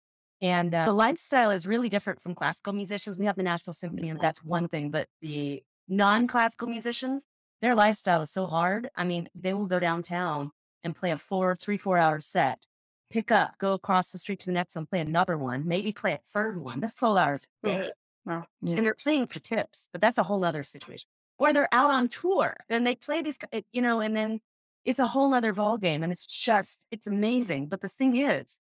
And 0.41 0.73
uh, 0.73 0.85
the 0.85 0.93
lifestyle 0.93 1.51
is 1.51 1.67
really 1.67 1.87
different 1.87 2.19
from 2.23 2.33
classical 2.33 2.73
musicians. 2.73 3.19
We 3.19 3.27
have 3.27 3.35
the 3.35 3.43
Nashville 3.43 3.75
Symphony, 3.75 4.09
and 4.09 4.19
that's 4.19 4.43
one 4.43 4.69
thing. 4.69 4.89
But 4.89 5.07
the 5.21 5.61
non 5.87 6.25
classical 6.25 6.67
musicians, 6.67 7.27
their 7.61 7.75
lifestyle 7.75 8.23
is 8.23 8.31
so 8.31 8.47
hard. 8.47 8.89
I 8.95 9.03
mean, 9.03 9.29
they 9.35 9.53
will 9.53 9.67
go 9.67 9.79
downtown 9.79 10.49
and 10.83 10.95
play 10.95 11.11
a 11.11 11.17
four, 11.19 11.55
three, 11.55 11.77
four 11.77 11.99
hour 11.99 12.19
set, 12.21 12.65
pick 13.11 13.29
up, 13.29 13.59
go 13.59 13.73
across 13.73 14.09
the 14.09 14.17
street 14.17 14.39
to 14.39 14.47
the 14.47 14.51
next 14.51 14.75
one, 14.75 14.87
play 14.87 14.99
another 14.99 15.37
one, 15.37 15.67
maybe 15.67 15.91
play 15.91 16.13
a 16.13 16.19
third 16.33 16.59
one. 16.59 16.79
That's 16.79 16.95
12 16.95 17.17
hours. 17.17 17.47
Wow. 18.23 18.45
Yeah. 18.61 18.75
And 18.75 18.85
they're 18.85 18.93
playing 18.93 19.25
for 19.25 19.39
tips, 19.39 19.89
but 19.91 19.99
that's 19.99 20.19
a 20.19 20.23
whole 20.23 20.45
other 20.45 20.61
situation. 20.61 21.07
Or 21.41 21.53
they're 21.53 21.67
out 21.71 21.89
on 21.89 22.07
tour 22.07 22.55
and 22.69 22.85
they 22.85 22.95
play 22.95 23.23
these, 23.23 23.39
eh, 23.51 23.61
you 23.73 23.81
know, 23.81 23.99
and 23.99 24.15
then 24.15 24.41
it's 24.85 24.99
a 24.99 25.07
whole 25.07 25.33
other 25.33 25.53
ball 25.53 25.79
game 25.79 26.03
and 26.03 26.13
it's 26.13 26.27
just, 26.27 26.85
it's 26.91 27.07
amazing. 27.07 27.65
But 27.65 27.81
the 27.81 27.89
thing 27.89 28.15
is, 28.15 28.59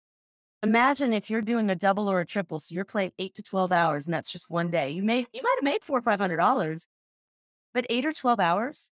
imagine 0.61 1.11
if 1.11 1.27
you're 1.27 1.41
doing 1.41 1.71
a 1.71 1.75
double 1.75 2.07
or 2.07 2.19
a 2.19 2.25
triple. 2.25 2.59
So 2.59 2.75
you're 2.75 2.85
playing 2.85 3.13
eight 3.17 3.33
to 3.33 3.41
12 3.41 3.71
hours 3.71 4.05
and 4.05 4.13
that's 4.13 4.31
just 4.31 4.51
one 4.51 4.69
day. 4.69 4.91
You 4.91 5.01
may, 5.01 5.25
you 5.33 5.41
might 5.41 5.55
have 5.57 5.63
made 5.63 5.83
four 5.83 5.97
or 5.97 6.01
$500, 6.03 6.87
but 7.73 7.87
eight 7.89 8.05
or 8.05 8.13
12 8.13 8.39
hours. 8.39 8.91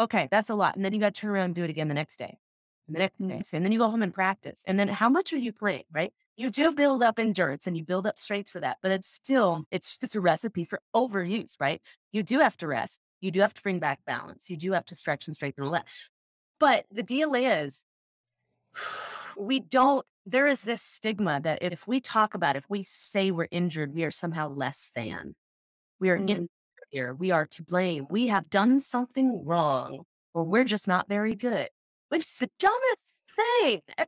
Okay. 0.00 0.26
That's 0.32 0.50
a 0.50 0.56
lot. 0.56 0.74
And 0.74 0.84
then 0.84 0.92
you 0.92 0.98
got 0.98 1.14
to 1.14 1.20
turn 1.20 1.30
around 1.30 1.44
and 1.44 1.54
do 1.54 1.62
it 1.62 1.70
again 1.70 1.86
the 1.86 1.94
next 1.94 2.18
day 2.18 2.38
and 2.86 2.96
the 2.96 3.00
next 3.00 3.18
day. 3.26 3.42
And 3.56 3.64
then 3.64 3.72
you 3.72 3.78
go 3.78 3.88
home 3.88 4.02
and 4.02 4.12
practice. 4.14 4.62
And 4.66 4.78
then 4.78 4.88
how 4.88 5.08
much 5.08 5.32
are 5.32 5.38
you 5.38 5.52
playing, 5.52 5.84
right? 5.92 6.12
You 6.36 6.50
do 6.50 6.72
build 6.72 7.02
up 7.02 7.18
endurance 7.18 7.66
and 7.66 7.76
you 7.76 7.84
build 7.84 8.06
up 8.06 8.18
strength 8.18 8.50
for 8.50 8.60
that, 8.60 8.78
but 8.82 8.90
it's 8.90 9.08
still, 9.08 9.64
it's 9.70 9.98
it's 10.02 10.14
a 10.16 10.20
recipe 10.20 10.64
for 10.64 10.80
overuse, 10.94 11.56
right? 11.60 11.80
You 12.12 12.22
do 12.22 12.40
have 12.40 12.56
to 12.58 12.66
rest. 12.66 13.00
You 13.20 13.30
do 13.30 13.40
have 13.40 13.54
to 13.54 13.62
bring 13.62 13.78
back 13.78 14.04
balance. 14.04 14.50
You 14.50 14.56
do 14.56 14.72
have 14.72 14.84
to 14.86 14.96
stretch 14.96 15.26
and 15.26 15.36
strengthen 15.36 15.64
all 15.64 15.70
that. 15.72 15.86
But 16.60 16.86
the 16.90 17.02
deal 17.02 17.34
is, 17.34 17.84
we 19.36 19.60
don't, 19.60 20.06
there 20.26 20.46
is 20.46 20.62
this 20.62 20.82
stigma 20.82 21.40
that 21.40 21.62
if 21.62 21.86
we 21.86 22.00
talk 22.00 22.34
about, 22.34 22.56
if 22.56 22.68
we 22.68 22.82
say 22.82 23.30
we're 23.30 23.48
injured, 23.50 23.94
we 23.94 24.04
are 24.04 24.10
somehow 24.10 24.48
less 24.48 24.90
than. 24.94 25.34
We 26.00 26.10
are 26.10 26.16
Mhm. 26.16 26.46
inferior. 26.92 27.14
We 27.14 27.30
are 27.30 27.46
to 27.46 27.62
blame. 27.64 28.06
We 28.10 28.28
have 28.28 28.50
done 28.50 28.80
something 28.80 29.44
wrong 29.44 30.04
or 30.34 30.44
we're 30.44 30.64
just 30.64 30.88
not 30.88 31.08
very 31.08 31.34
good, 31.34 31.70
which 32.14 32.26
is 32.26 32.36
the 32.38 32.50
dumbest 32.60 33.12
thing. 33.34 33.80
Eh, 33.98 34.04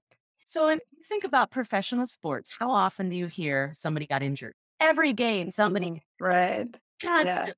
So 0.47 0.69
if 0.69 0.79
you 0.97 1.03
think 1.03 1.25
about 1.25 1.51
professional 1.51 2.07
sports, 2.07 2.53
how 2.57 2.71
often 2.71 3.09
do 3.11 3.17
you 3.17 3.27
hear 3.27 3.73
somebody 3.75 4.07
got 4.07 4.23
injured? 4.23 4.55
Every 4.79 5.13
game, 5.13 5.51
somebody 5.51 6.03
Right. 6.21 6.69
God, 7.03 7.27
Yeah. 7.27 7.53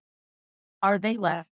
are 0.83 0.99
they 0.99 1.19
less? 1.19 1.51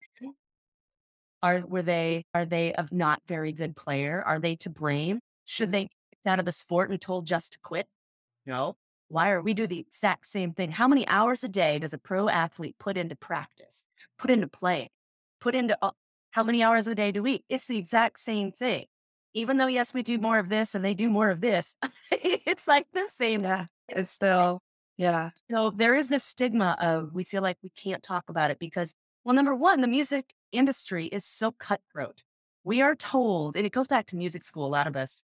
Are 1.43 1.61
were 1.67 1.83
they 1.83 2.25
are 2.35 2.45
they 2.45 2.75
a 2.75 2.87
not 2.93 3.23
very 3.27 3.53
good 3.53 3.75
player? 3.77 4.23
Are 4.23 4.39
they 4.39 4.57
to 4.57 4.69
blame? 4.71 5.21
Should 5.47 5.73
they 5.73 5.85
be 5.85 5.91
kicked 6.13 6.27
out 6.27 6.39
of 6.39 6.45
the 6.45 6.53
sport 6.53 6.91
and 6.91 7.01
told 7.01 7.27
just 7.27 7.55
to 7.55 7.59
quit? 7.63 7.87
No. 8.45 8.77
Why 9.09 9.31
are 9.31 9.41
we 9.41 9.55
do 9.55 9.67
the 9.67 9.79
exact 9.81 10.27
same 10.27 10.53
thing? 10.53 10.73
How 10.73 10.87
many 10.87 11.09
hours 11.09 11.43
a 11.43 11.49
day 11.49 11.79
does 11.79 11.95
a 11.95 11.99
pro 11.99 12.29
athlete 12.29 12.77
put 12.79 12.99
into 12.99 13.17
practice, 13.17 13.87
put 14.19 14.31
into 14.31 14.49
play, 14.49 14.91
put 15.41 15.55
into 15.55 15.77
how 16.33 16.43
many 16.43 16.63
hours 16.63 16.87
a 16.87 16.95
day 16.95 17.13
do 17.13 17.23
we? 17.23 17.45
It's 17.49 17.67
the 17.67 17.79
exact 17.79 18.21
same 18.21 18.53
thing. 18.53 18.87
Even 19.35 19.57
though 19.57 19.67
yes, 19.67 19.95
we 19.95 20.03
do 20.03 20.19
more 20.19 20.39
of 20.39 20.49
this 20.49 20.75
and 20.75 20.85
they 20.85 20.95
do 20.95 21.09
more 21.09 21.31
of 21.31 21.41
this, 21.41 21.77
it's 22.11 22.67
like 22.67 22.87
the 22.93 23.07
same 23.09 23.43
Yeah. 23.43 23.67
It's 23.89 24.11
still, 24.13 24.61
yeah. 24.97 25.31
so 25.51 25.71
there 25.71 25.95
is 25.95 26.09
this 26.09 26.25
stigma 26.25 26.77
of 26.81 27.13
we 27.13 27.25
feel 27.25 27.43
like 27.43 27.59
we 27.63 27.71
can't 27.71 28.03
talk 28.03 28.25
about 28.29 28.51
it 28.51 28.59
because, 28.59 28.95
well, 29.25 29.35
number 29.35 29.55
one, 29.55 29.81
the 29.81 29.89
music 29.89 30.33
industry 30.51 31.07
is 31.07 31.25
so 31.25 31.53
cutthroat. 31.53 32.23
We 32.65 32.83
are 32.83 32.95
told, 32.95 33.57
and 33.57 33.67
it 33.67 33.73
goes 33.73 33.89
back 33.89 34.07
to 34.07 34.17
music 34.17 34.43
school, 34.43 34.67
a 34.67 34.69
lot 34.69 34.87
of 34.87 34.97
us 34.97 35.23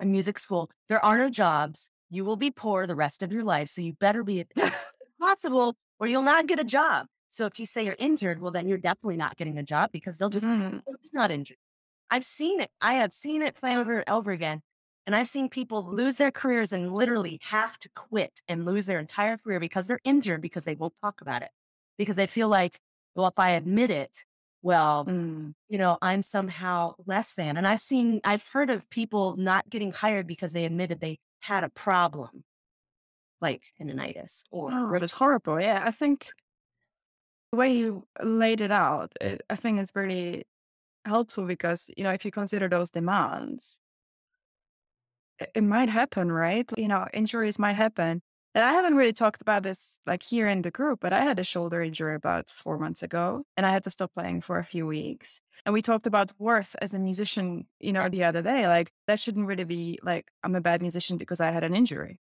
in 0.00 0.12
music 0.12 0.38
school, 0.38 0.70
there 0.88 1.04
are 1.04 1.18
no 1.18 1.28
jobs. 1.28 1.90
You 2.10 2.24
will 2.24 2.36
be 2.36 2.50
poor 2.50 2.86
the 2.86 2.94
rest 2.94 3.22
of 3.22 3.32
your 3.32 3.44
life. 3.44 3.68
So 3.68 3.80
you 3.80 3.92
better 3.94 4.22
be 4.22 4.44
possible 5.20 5.76
or 5.98 6.06
you'll 6.06 6.22
not 6.22 6.46
get 6.46 6.60
a 6.60 6.64
job. 6.64 7.06
So 7.30 7.46
if 7.46 7.58
you 7.60 7.66
say 7.66 7.84
you're 7.84 7.96
injured, 7.98 8.40
well, 8.40 8.50
then 8.52 8.68
you're 8.68 8.78
definitely 8.78 9.16
not 9.16 9.36
getting 9.36 9.58
a 9.58 9.62
job 9.62 9.90
because 9.92 10.18
they'll 10.18 10.30
just, 10.30 10.48
Mhm. 10.48 10.82
it's 10.86 11.12
not 11.12 11.30
injured. 11.30 11.58
I've 12.10 12.24
seen 12.24 12.60
it. 12.60 12.70
I 12.80 12.94
have 12.94 13.12
seen 13.12 13.42
it 13.42 13.54
play 13.54 13.76
over 13.76 13.98
and 14.00 14.08
over 14.10 14.32
again. 14.32 14.62
And 15.06 15.14
I've 15.16 15.28
seen 15.28 15.48
people 15.48 15.84
lose 15.84 16.16
their 16.16 16.30
careers 16.30 16.72
and 16.72 16.92
literally 16.92 17.38
have 17.44 17.78
to 17.80 17.88
quit 17.90 18.42
and 18.48 18.64
lose 18.66 18.86
their 18.86 18.98
entire 18.98 19.38
career 19.38 19.60
because 19.60 19.86
they're 19.86 20.00
injured 20.04 20.42
because 20.42 20.64
they 20.64 20.74
won't 20.74 20.94
talk 21.02 21.20
about 21.20 21.42
it. 21.42 21.50
Because 21.96 22.16
they 22.16 22.26
feel 22.26 22.48
like, 22.48 22.78
well, 23.14 23.26
if 23.28 23.38
I 23.38 23.50
admit 23.50 23.90
it, 23.90 24.24
well, 24.62 25.08
Mm. 25.08 25.52
you 25.68 25.78
know, 25.78 25.98
I'm 26.02 26.22
somehow 26.22 26.94
less 27.06 27.34
than. 27.34 27.56
And 27.56 27.66
I've 27.68 27.80
seen, 27.80 28.20
I've 28.24 28.44
heard 28.48 28.70
of 28.70 28.88
people 28.90 29.36
not 29.36 29.68
getting 29.70 29.92
hired 29.92 30.26
because 30.26 30.52
they 30.52 30.64
admitted 30.64 31.00
they 31.00 31.18
had 31.40 31.64
a 31.64 31.70
problem, 31.70 32.44
like 33.40 33.64
tendonitis 33.80 34.44
or 34.50 34.72
Oh, 34.72 34.92
it's 34.94 35.12
horrible. 35.12 35.60
Yeah. 35.60 35.82
I 35.84 35.90
think 35.90 36.28
the 37.52 37.58
way 37.58 37.72
you 37.72 38.04
laid 38.22 38.60
it 38.60 38.70
out, 38.70 39.12
it, 39.20 39.42
I 39.48 39.56
think 39.56 39.80
it's 39.80 39.92
really 39.94 40.44
helpful 41.04 41.44
because, 41.44 41.90
you 41.96 42.04
know, 42.04 42.12
if 42.12 42.24
you 42.24 42.30
consider 42.30 42.68
those 42.68 42.90
demands, 42.90 43.80
it, 45.38 45.50
it 45.54 45.64
might 45.64 45.88
happen, 45.88 46.30
right? 46.30 46.70
You 46.76 46.88
know, 46.88 47.06
injuries 47.12 47.58
might 47.58 47.74
happen. 47.74 48.22
And 48.54 48.64
I 48.64 48.72
haven't 48.72 48.96
really 48.96 49.12
talked 49.12 49.40
about 49.40 49.62
this 49.62 49.98
like 50.06 50.22
here 50.22 50.48
in 50.48 50.62
the 50.62 50.70
group, 50.70 51.00
but 51.00 51.12
I 51.12 51.20
had 51.20 51.38
a 51.38 51.44
shoulder 51.44 51.82
injury 51.82 52.14
about 52.14 52.50
four 52.50 52.78
months 52.78 53.02
ago 53.02 53.44
and 53.56 53.64
I 53.64 53.70
had 53.70 53.84
to 53.84 53.90
stop 53.90 54.12
playing 54.14 54.40
for 54.40 54.58
a 54.58 54.64
few 54.64 54.86
weeks. 54.86 55.40
And 55.64 55.72
we 55.72 55.82
talked 55.82 56.06
about 56.06 56.32
worth 56.38 56.74
as 56.80 56.94
a 56.94 56.98
musician, 56.98 57.66
you 57.78 57.92
know, 57.92 58.08
the 58.08 58.24
other 58.24 58.42
day. 58.42 58.66
Like, 58.66 58.90
that 59.06 59.20
shouldn't 59.20 59.46
really 59.46 59.64
be 59.64 59.98
like, 60.02 60.30
I'm 60.42 60.54
a 60.54 60.60
bad 60.60 60.80
musician 60.80 61.18
because 61.18 61.40
I 61.40 61.50
had 61.50 61.62
an 61.62 61.74
injury. 61.74 62.18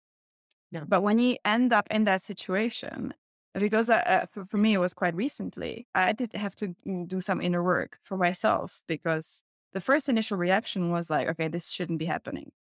No. 0.72 0.84
But 0.86 1.02
when 1.02 1.18
you 1.18 1.36
end 1.44 1.72
up 1.72 1.86
in 1.90 2.04
that 2.04 2.22
situation, 2.22 3.14
because 3.58 3.90
uh, 3.90 4.26
for, 4.32 4.44
for 4.44 4.56
me, 4.56 4.74
it 4.74 4.78
was 4.78 4.94
quite 4.94 5.14
recently, 5.14 5.86
I 5.94 6.12
did 6.12 6.32
have 6.34 6.54
to 6.56 6.74
mm, 6.86 7.08
do 7.08 7.20
some 7.20 7.40
inner 7.40 7.62
work 7.62 7.98
for 8.02 8.16
myself 8.16 8.82
because 8.86 9.42
the 9.72 9.80
first 9.80 10.08
initial 10.08 10.36
reaction 10.36 10.90
was 10.90 11.10
like, 11.10 11.28
okay, 11.28 11.48
this 11.48 11.70
shouldn't 11.70 11.98
be 11.98 12.06
happening. 12.06 12.52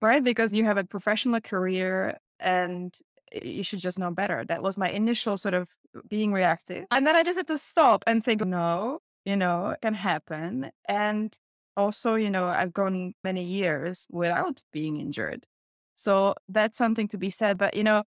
Right? 0.00 0.22
Because 0.22 0.52
you 0.52 0.64
have 0.64 0.78
a 0.78 0.84
professional 0.84 1.40
career 1.40 2.18
and 2.38 2.96
you 3.42 3.62
should 3.62 3.80
just 3.80 3.98
know 3.98 4.10
better. 4.10 4.44
That 4.44 4.62
was 4.62 4.76
my 4.76 4.88
initial 4.90 5.36
sort 5.36 5.54
of 5.54 5.68
being 6.08 6.32
reactive. 6.32 6.86
And 6.90 7.06
then 7.06 7.16
I 7.16 7.22
just 7.22 7.36
had 7.36 7.46
to 7.48 7.58
stop 7.58 8.04
and 8.06 8.22
say, 8.22 8.36
no, 8.36 9.00
you 9.24 9.36
know, 9.36 9.70
it 9.70 9.80
can 9.82 9.94
happen. 9.94 10.70
And 10.86 11.36
also, 11.76 12.14
you 12.14 12.30
know, 12.30 12.46
I've 12.46 12.72
gone 12.72 13.14
many 13.24 13.42
years 13.42 14.06
without 14.10 14.62
being 14.72 15.00
injured. 15.00 15.46
So 15.94 16.34
that's 16.48 16.78
something 16.78 17.08
to 17.08 17.18
be 17.18 17.30
said. 17.30 17.58
But, 17.58 17.76
you 17.76 17.84
know, 17.84 18.04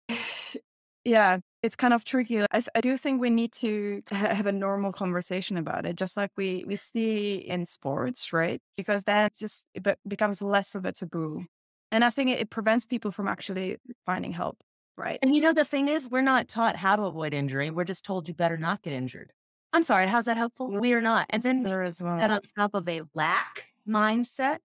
yeah, 1.05 1.39
it's 1.63 1.75
kind 1.75 1.93
of 1.93 2.03
tricky. 2.03 2.41
I, 2.41 2.63
I 2.73 2.81
do 2.81 2.97
think 2.97 3.21
we 3.21 3.29
need 3.29 3.51
to 3.53 4.01
ha- 4.11 4.33
have 4.33 4.47
a 4.47 4.51
normal 4.51 4.91
conversation 4.91 5.57
about 5.57 5.85
it, 5.85 5.95
just 5.95 6.17
like 6.17 6.31
we, 6.35 6.63
we 6.67 6.75
see 6.75 7.35
in 7.35 7.65
sports, 7.65 8.33
right? 8.33 8.61
Because 8.75 9.03
then 9.03 9.25
it 9.25 9.37
just 9.37 9.67
it 9.73 9.83
be- 9.83 9.93
becomes 10.07 10.41
less 10.41 10.75
of 10.75 10.85
a 10.85 10.91
taboo. 10.91 11.45
And 11.91 12.03
I 12.03 12.09
think 12.09 12.29
it, 12.29 12.39
it 12.39 12.49
prevents 12.49 12.85
people 12.85 13.11
from 13.11 13.27
actually 13.27 13.77
finding 14.05 14.31
help, 14.31 14.57
right? 14.97 15.19
And 15.21 15.35
you 15.35 15.41
know, 15.41 15.53
the 15.53 15.65
thing 15.65 15.87
is, 15.87 16.09
we're 16.09 16.21
not 16.21 16.47
taught 16.47 16.75
how 16.75 16.95
to 16.95 17.03
avoid 17.03 17.33
injury. 17.33 17.69
We're 17.69 17.83
just 17.83 18.03
told 18.03 18.27
you 18.27 18.33
better 18.33 18.57
not 18.57 18.81
get 18.81 18.93
injured. 18.93 19.31
I'm 19.73 19.83
sorry, 19.83 20.07
how's 20.07 20.25
that 20.25 20.37
helpful? 20.37 20.69
We 20.69 20.93
are 20.93 21.01
not. 21.01 21.27
And 21.29 21.41
then 21.43 21.63
There 21.63 21.83
as 21.83 22.01
well. 22.01 22.17
that 22.17 22.31
on 22.31 22.41
top 22.57 22.73
of 22.73 22.89
a 22.89 23.03
lack 23.13 23.67
mindset, 23.87 24.57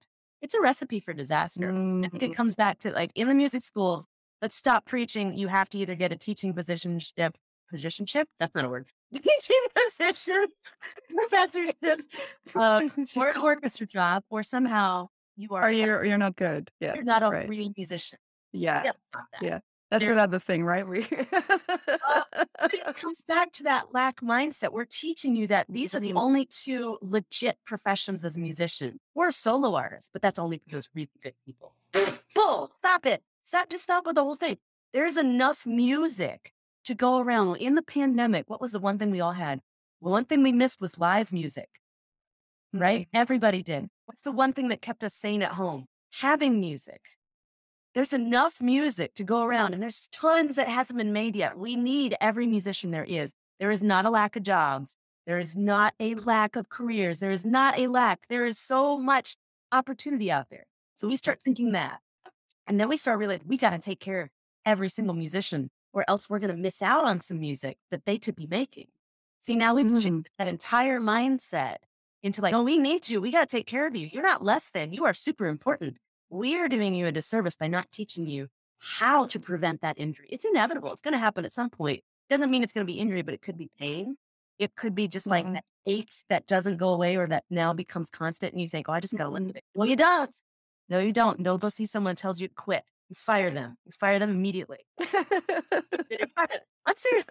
it's 0.42 0.54
a 0.54 0.60
recipe 0.60 1.00
for 1.00 1.12
disaster. 1.12 1.70
I 1.70 2.08
think 2.08 2.22
it 2.22 2.30
mm. 2.32 2.34
comes 2.34 2.54
back 2.54 2.80
to 2.80 2.90
like 2.90 3.10
in 3.14 3.28
the 3.28 3.34
music 3.34 3.62
schools, 3.62 4.06
let's 4.42 4.54
stop 4.56 4.84
preaching. 4.86 5.34
You 5.34 5.48
have 5.48 5.68
to 5.70 5.78
either 5.78 5.94
get 5.94 6.12
a 6.12 6.16
teaching 6.16 6.52
positionship, 6.52 7.36
positionship. 7.70 8.28
That's 8.38 8.54
not 8.54 8.64
a 8.64 8.68
word. 8.68 8.86
Teaching 9.12 9.62
position, 9.74 10.46
professorship, 11.10 12.00
uh, 12.54 12.82
or 13.16 13.28
an 13.28 13.36
orchestra 13.40 13.86
job, 13.86 14.24
or 14.30 14.42
somehow 14.42 15.08
you 15.36 15.48
are, 15.52 15.68
Or 15.68 15.70
you're, 15.70 16.04
you're 16.04 16.18
not 16.18 16.34
good. 16.36 16.70
Yeah. 16.80 16.94
you're 16.94 17.04
not 17.04 17.22
a 17.22 17.28
right. 17.28 17.48
real 17.48 17.72
musician. 17.76 18.18
Yeah. 18.52 18.82
Yeah, 18.84 18.92
that. 19.14 19.24
Yeah. 19.42 19.58
That's 19.90 20.02
There- 20.02 20.12
another 20.12 20.40
thing, 20.40 20.64
right? 20.64 20.86
We 20.86 21.06
But 21.08 22.74
it 22.74 22.96
comes 22.96 23.22
back 23.22 23.52
to 23.52 23.62
that 23.64 23.92
lack 23.94 24.20
mindset. 24.20 24.72
We're 24.72 24.84
teaching 24.84 25.36
you 25.36 25.46
that 25.46 25.66
these 25.68 25.94
are 25.94 26.00
the 26.00 26.12
Mhm. 26.12 26.20
only 26.20 26.44
two 26.46 26.98
legit 27.00 27.58
professions 27.64 28.24
as 28.24 28.36
a 28.36 28.40
musician. 28.40 28.98
We're 29.14 29.30
solo 29.30 29.76
artists, 29.76 30.10
but 30.12 30.22
that's 30.22 30.38
only 30.40 30.58
for 30.58 30.70
those 30.70 30.88
really 30.94 31.10
good 31.22 31.34
people. 31.44 31.74
Bull, 32.34 32.72
stop 32.78 33.06
it. 33.06 33.22
Stop, 33.46 33.70
just 33.70 33.84
stop 33.84 34.04
with 34.04 34.16
the 34.16 34.24
whole 34.24 34.34
thing. 34.34 34.58
There's 34.92 35.16
enough 35.16 35.64
music 35.64 36.52
to 36.84 36.96
go 36.96 37.18
around. 37.20 37.58
In 37.58 37.76
the 37.76 37.82
pandemic, 37.82 38.50
what 38.50 38.60
was 38.60 38.72
the 38.72 38.80
one 38.80 38.98
thing 38.98 39.12
we 39.12 39.20
all 39.20 39.32
had? 39.32 39.60
The 40.02 40.08
one 40.08 40.24
thing 40.24 40.42
we 40.42 40.50
missed 40.50 40.80
was 40.80 40.98
live 40.98 41.32
music, 41.32 41.68
right? 42.72 43.02
Mm-hmm. 43.02 43.16
Everybody 43.16 43.62
did. 43.62 43.86
What's 44.06 44.22
the 44.22 44.32
one 44.32 44.52
thing 44.52 44.66
that 44.68 44.82
kept 44.82 45.04
us 45.04 45.14
sane 45.14 45.42
at 45.42 45.52
home? 45.52 45.86
Having 46.14 46.58
music. 46.58 47.00
There's 47.94 48.12
enough 48.12 48.60
music 48.60 49.14
to 49.14 49.22
go 49.22 49.44
around, 49.44 49.74
and 49.74 49.82
there's 49.82 50.08
tons 50.10 50.56
that 50.56 50.68
hasn't 50.68 50.98
been 50.98 51.12
made 51.12 51.36
yet. 51.36 51.56
We 51.56 51.76
need 51.76 52.16
every 52.20 52.48
musician 52.48 52.90
there 52.90 53.04
is. 53.04 53.32
There 53.60 53.70
is 53.70 53.82
not 53.82 54.06
a 54.06 54.10
lack 54.10 54.34
of 54.34 54.42
jobs. 54.42 54.96
There 55.24 55.38
is 55.38 55.54
not 55.54 55.94
a 56.00 56.16
lack 56.16 56.56
of 56.56 56.68
careers. 56.68 57.20
There 57.20 57.30
is 57.30 57.44
not 57.44 57.78
a 57.78 57.86
lack. 57.86 58.26
There 58.28 58.44
is 58.44 58.58
so 58.58 58.98
much 58.98 59.36
opportunity 59.70 60.32
out 60.32 60.50
there. 60.50 60.66
So 60.96 61.06
we 61.06 61.16
start 61.16 61.40
thinking 61.44 61.70
that. 61.72 62.00
And 62.66 62.80
then 62.80 62.88
we 62.88 62.96
start 62.96 63.18
realizing 63.18 63.46
we 63.46 63.56
got 63.56 63.70
to 63.70 63.78
take 63.78 64.00
care 64.00 64.22
of 64.22 64.28
every 64.64 64.88
single 64.88 65.14
musician, 65.14 65.70
or 65.92 66.04
else 66.08 66.28
we're 66.28 66.38
going 66.40 66.54
to 66.54 66.60
miss 66.60 66.82
out 66.82 67.04
on 67.04 67.20
some 67.20 67.38
music 67.40 67.78
that 67.90 68.04
they 68.04 68.18
could 68.18 68.36
be 68.36 68.46
making. 68.46 68.88
See, 69.42 69.54
now 69.56 69.74
we've 69.74 69.86
Mhm. 69.86 70.02
changed 70.02 70.30
that 70.38 70.48
entire 70.48 71.00
mindset 71.00 71.76
into 72.22 72.40
like, 72.42 72.52
no, 72.52 72.62
we 72.64 72.78
need 72.78 73.08
you. 73.08 73.20
We 73.20 73.30
got 73.30 73.48
to 73.48 73.56
take 73.56 73.66
care 73.66 73.86
of 73.86 73.94
you. 73.94 74.08
You're 74.08 74.22
not 74.24 74.42
less 74.42 74.70
than. 74.70 74.92
You 74.92 75.04
are 75.04 75.14
super 75.14 75.46
important. 75.46 75.98
We 76.28 76.56
are 76.58 76.68
doing 76.68 76.94
you 76.94 77.06
a 77.06 77.12
disservice 77.12 77.54
by 77.54 77.68
not 77.68 77.92
teaching 77.92 78.26
you 78.26 78.48
how 78.78 79.26
to 79.26 79.38
prevent 79.38 79.80
that 79.82 79.98
injury. 79.98 80.28
It's 80.30 80.44
inevitable. 80.44 80.92
It's 80.92 81.02
going 81.02 81.12
to 81.12 81.18
happen 81.18 81.44
at 81.44 81.52
some 81.52 81.70
point. 81.70 82.02
Doesn't 82.28 82.50
mean 82.50 82.64
it's 82.64 82.72
going 82.72 82.84
to 82.84 82.92
be 82.92 82.98
injury, 82.98 83.22
but 83.22 83.34
it 83.34 83.42
could 83.42 83.56
be 83.56 83.70
pain. 83.78 84.16
It 84.58 84.74
could 84.74 84.94
be 84.94 85.06
just 85.06 85.26
like 85.26 85.46
Mhm. 85.46 85.52
that 85.54 85.64
ache 85.86 86.12
that 86.28 86.46
doesn't 86.46 86.78
go 86.78 86.88
away 86.88 87.16
or 87.16 87.28
that 87.28 87.44
now 87.48 87.72
becomes 87.72 88.10
constant. 88.10 88.52
And 88.52 88.60
you 88.60 88.68
think, 88.68 88.88
oh, 88.88 88.92
I 88.92 89.00
just 89.00 89.14
got 89.16 89.24
to 89.24 89.30
live 89.30 89.44
with 89.44 89.56
it. 89.56 89.64
Well, 89.74 89.88
you 89.88 89.96
don't. 89.96 90.34
No, 90.88 90.98
you 90.98 91.12
don't. 91.12 91.40
No, 91.40 91.58
go 91.58 91.68
see 91.68 91.86
someone 91.86 92.16
tells 92.16 92.40
you 92.40 92.48
to 92.48 92.54
quit. 92.54 92.84
You 93.08 93.14
fire 93.14 93.50
them. 93.50 93.76
You 93.84 93.92
fire 93.98 94.18
them 94.18 94.30
immediately. 94.30 94.78
I'm 95.00 96.96
serious. 96.96 97.26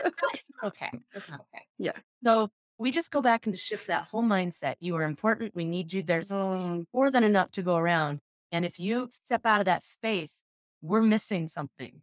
Okay. 0.64 0.90
It's 1.14 1.30
not 1.30 1.42
okay. 1.42 1.64
Yeah. 1.78 1.94
So 2.24 2.50
we 2.78 2.92
just 2.92 3.12
go 3.12 3.22
back 3.22 3.46
and 3.46 3.54
to 3.54 3.60
shift 3.60 3.88
that 3.88 4.04
whole 4.12 4.24
mindset. 4.24 4.76
You 4.80 4.96
are 4.98 5.04
important. 5.04 5.56
We 5.56 5.66
need 5.66 5.94
you. 5.94 6.04
There's 6.04 6.30
Mm. 6.30 6.86
more 6.94 7.10
than 7.12 7.24
enough 7.24 7.52
to 7.52 7.62
go 7.62 7.76
around. 7.76 8.20
And 8.52 8.66
if 8.66 8.80
you 8.80 9.10
step 9.12 9.46
out 9.46 9.60
of 9.62 9.66
that 9.66 9.84
space, 9.84 10.44
we're 10.82 11.02
missing 11.02 11.48
something. 11.48 12.02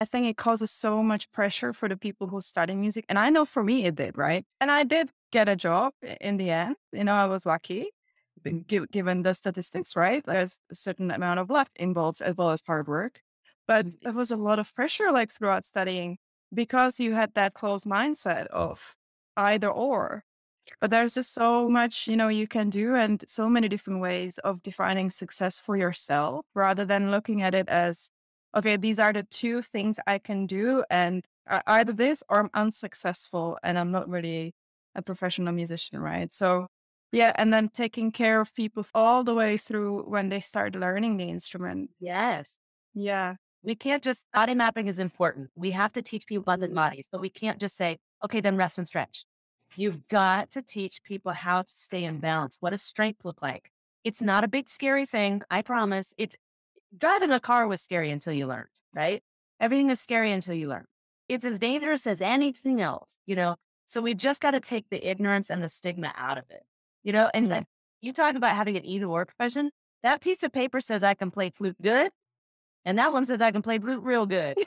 I 0.00 0.06
think 0.06 0.26
it 0.26 0.36
causes 0.38 0.70
so 0.70 1.02
much 1.02 1.30
pressure 1.30 1.72
for 1.74 1.88
the 1.88 1.96
people 1.96 2.28
who 2.28 2.40
study 2.40 2.74
music. 2.74 3.04
And 3.08 3.18
I 3.18 3.28
know 3.28 3.44
for 3.44 3.62
me 3.62 3.84
it 3.84 3.96
did, 3.96 4.16
right? 4.16 4.44
And 4.60 4.70
I 4.70 4.82
did 4.84 5.10
get 5.30 5.48
a 5.48 5.56
job 5.56 5.92
in 6.20 6.38
the 6.38 6.50
end. 6.50 6.76
You 6.92 7.04
know, 7.04 7.12
I 7.14 7.26
was 7.26 7.44
lucky 7.44 7.90
given 8.90 9.22
the 9.22 9.34
statistics, 9.34 9.96
right? 9.96 10.24
There's 10.24 10.58
a 10.70 10.74
certain 10.74 11.10
amount 11.10 11.40
of 11.40 11.50
luck 11.50 11.70
involved 11.76 12.22
as 12.22 12.36
well 12.36 12.50
as 12.50 12.62
hard 12.66 12.88
work. 12.88 13.20
But 13.66 13.86
Mhm. 13.86 13.98
there 14.02 14.12
was 14.12 14.30
a 14.30 14.36
lot 14.36 14.58
of 14.58 14.74
pressure 14.74 15.10
like 15.12 15.30
throughout 15.32 15.64
studying 15.64 16.18
because 16.52 16.98
you 17.00 17.14
had 17.14 17.34
that 17.34 17.54
closed 17.54 17.86
mindset 17.86 18.46
of 18.48 18.96
either 19.36 19.70
or. 19.70 20.24
But 20.80 20.90
there's 20.90 21.14
just 21.14 21.32
so 21.32 21.68
much, 21.68 22.06
you 22.08 22.16
know, 22.16 22.28
you 22.28 22.46
can 22.48 22.70
do 22.70 22.94
and 22.94 23.24
so 23.28 23.48
many 23.48 23.68
different 23.68 24.00
ways 24.00 24.38
of 24.38 24.62
defining 24.62 25.10
success 25.10 25.58
for 25.60 25.76
yourself 25.76 26.46
rather 26.54 26.84
than 26.84 27.10
looking 27.10 27.42
at 27.42 27.54
it 27.54 27.68
as, 27.68 28.10
okay, 28.56 28.76
these 28.76 28.98
are 28.98 29.12
the 29.12 29.24
two 29.24 29.62
things 29.62 29.98
I 30.06 30.18
can 30.18 30.46
do. 30.46 30.84
And 30.90 31.24
either 31.66 31.92
this 31.92 32.22
or 32.28 32.40
I'm 32.40 32.50
unsuccessful 32.54 33.58
and 33.62 33.78
I'm 33.78 33.90
not 33.90 34.08
really 34.08 34.54
a 34.94 35.02
professional 35.02 35.52
musician, 35.52 36.00
right? 36.00 36.32
So, 36.32 36.68
yeah. 37.12 37.32
And 37.36 37.52
then 37.52 37.68
taking 37.68 38.12
care 38.12 38.40
of 38.40 38.54
people 38.54 38.86
all 38.94 39.24
the 39.24 39.34
way 39.34 39.56
through 39.56 40.02
when 40.02 40.28
they 40.28 40.40
start 40.40 40.74
learning 40.74 41.16
the 41.16 41.24
instrument. 41.24 41.90
Yes. 42.00 42.58
Yeah. 42.94 43.36
We 43.62 43.74
can't 43.74 44.02
just, 44.02 44.24
body 44.32 44.54
mapping 44.54 44.88
is 44.88 44.98
important. 44.98 45.50
We 45.54 45.72
have 45.72 45.92
to 45.92 46.02
teach 46.02 46.26
people 46.26 46.42
about 46.42 46.60
their 46.60 46.68
bodies, 46.68 47.08
but 47.10 47.20
we 47.20 47.28
can't 47.28 47.58
just 47.58 47.76
say, 47.76 47.98
okay, 48.24 48.40
then 48.40 48.56
rest 48.56 48.78
and 48.78 48.88
stretch. 48.88 49.24
You've 49.76 50.08
got 50.08 50.50
to 50.50 50.62
teach 50.62 51.02
people 51.02 51.32
how 51.32 51.62
to 51.62 51.72
stay 51.72 52.04
in 52.04 52.18
balance. 52.18 52.56
What 52.60 52.70
does 52.70 52.82
strength 52.82 53.24
look 53.24 53.42
like? 53.42 53.70
It's 54.02 54.22
not 54.22 54.44
a 54.44 54.48
big, 54.48 54.68
scary 54.68 55.04
thing. 55.04 55.42
I 55.50 55.62
promise. 55.62 56.14
It's 56.16 56.36
driving 56.96 57.30
a 57.30 57.38
car 57.38 57.68
was 57.68 57.80
scary 57.80 58.10
until 58.10 58.32
you 58.32 58.46
learned, 58.46 58.68
right? 58.94 59.22
Everything 59.60 59.90
is 59.90 60.00
scary 60.00 60.32
until 60.32 60.54
you 60.54 60.68
learn. 60.68 60.86
It's 61.28 61.44
as 61.44 61.58
dangerous 61.58 62.06
as 62.06 62.20
anything 62.20 62.80
else, 62.80 63.18
you 63.26 63.36
know? 63.36 63.56
So 63.84 64.00
we 64.00 64.14
just 64.14 64.40
got 64.40 64.52
to 64.52 64.60
take 64.60 64.86
the 64.90 65.08
ignorance 65.08 65.50
and 65.50 65.62
the 65.62 65.68
stigma 65.68 66.12
out 66.16 66.38
of 66.38 66.44
it, 66.50 66.62
you 67.04 67.12
know? 67.12 67.30
And 67.34 67.46
Yeah. 67.46 67.54
then 67.54 67.64
you 68.00 68.12
talk 68.12 68.34
about 68.34 68.54
having 68.56 68.76
an 68.76 68.84
either 68.84 69.06
or 69.06 69.24
profession. 69.26 69.70
That 70.02 70.20
piece 70.20 70.42
of 70.42 70.52
paper 70.52 70.80
says 70.80 71.02
I 71.02 71.14
can 71.14 71.30
play 71.30 71.50
flute 71.50 71.76
good. 71.82 72.10
And 72.84 72.98
that 72.98 73.12
one 73.12 73.26
says 73.26 73.40
I 73.40 73.50
can 73.50 73.60
play 73.62 73.78
flute 73.78 74.02
real 74.02 74.26
good. 74.26 74.56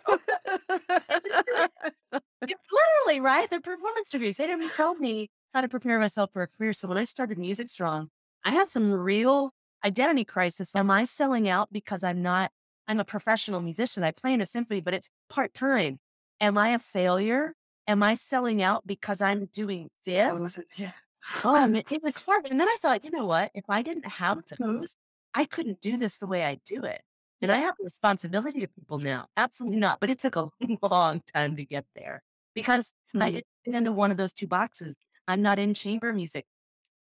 It- 2.45 2.57
Literally, 3.05 3.21
right? 3.21 3.49
They're 3.49 3.61
performance 3.61 4.09
degrees. 4.09 4.37
They 4.37 4.47
didn't 4.47 4.69
tell 4.71 4.95
me 4.95 5.29
how 5.53 5.61
to 5.61 5.69
prepare 5.69 5.97
myself 5.99 6.31
for 6.33 6.41
a 6.41 6.47
career. 6.47 6.73
So 6.73 6.87
when 6.87 6.97
I 6.97 7.05
started 7.05 7.37
Music 7.37 7.69
Strong, 7.69 8.09
I 8.43 8.51
had 8.51 8.69
some 8.69 8.91
real 8.91 9.51
identity 9.85 10.25
crisis. 10.25 10.75
Am 10.75 10.91
I 10.91 11.05
selling 11.05 11.47
out 11.47 11.71
because 11.71 12.03
I'm 12.03 12.21
not, 12.21 12.51
I'm 12.87 12.99
a 12.99 13.05
professional 13.05 13.61
musician. 13.61 14.03
I 14.03 14.11
play 14.11 14.33
in 14.33 14.41
a 14.41 14.45
symphony, 14.45 14.81
but 14.81 14.93
it's 14.93 15.09
part 15.29 15.53
time. 15.53 15.99
Am 16.41 16.57
I 16.57 16.69
a 16.69 16.79
failure? 16.79 17.53
Am 17.87 18.03
I 18.03 18.13
selling 18.15 18.61
out 18.61 18.85
because 18.85 19.21
I'm 19.21 19.45
doing 19.45 19.89
this? 20.05 20.59
yeah. 20.77 20.91
Oh, 20.91 20.99
Um, 21.43 21.73
mean, 21.73 21.83
it 21.89 22.03
was 22.03 22.17
hard. 22.17 22.49
And 22.49 22.59
then 22.59 22.67
I 22.67 22.77
thought, 22.81 23.03
you 23.03 23.11
know 23.11 23.25
what? 23.25 23.51
If 23.53 23.65
I 23.69 23.81
didn't 23.81 24.05
have 24.05 24.43
those, 24.59 24.93
mm-hmm. 24.93 25.41
I 25.41 25.45
couldn't 25.45 25.81
do 25.81 25.97
this 25.97 26.17
the 26.17 26.27
way 26.27 26.43
I 26.43 26.59
do 26.65 26.83
it. 26.83 27.01
And 27.41 27.51
I 27.51 27.57
have 27.57 27.75
a 27.79 27.83
responsibility 27.83 28.61
to 28.61 28.67
people 28.67 28.99
now. 28.99 29.27
Absolutely 29.35 29.79
not. 29.79 29.99
But 29.99 30.09
it 30.09 30.19
took 30.19 30.35
a 30.35 30.49
long 30.81 31.21
time 31.33 31.55
to 31.57 31.65
get 31.65 31.85
there 31.95 32.23
because 32.53 32.93
I 33.15 33.29
Mhm. 33.29 33.33
didn't 33.33 33.47
fit 33.65 33.75
into 33.75 33.91
one 33.91 34.11
of 34.11 34.17
those 34.17 34.33
two 34.33 34.47
boxes. 34.47 34.95
I'm 35.27 35.41
not 35.41 35.59
in 35.59 35.73
chamber 35.73 36.13
music. 36.13 36.45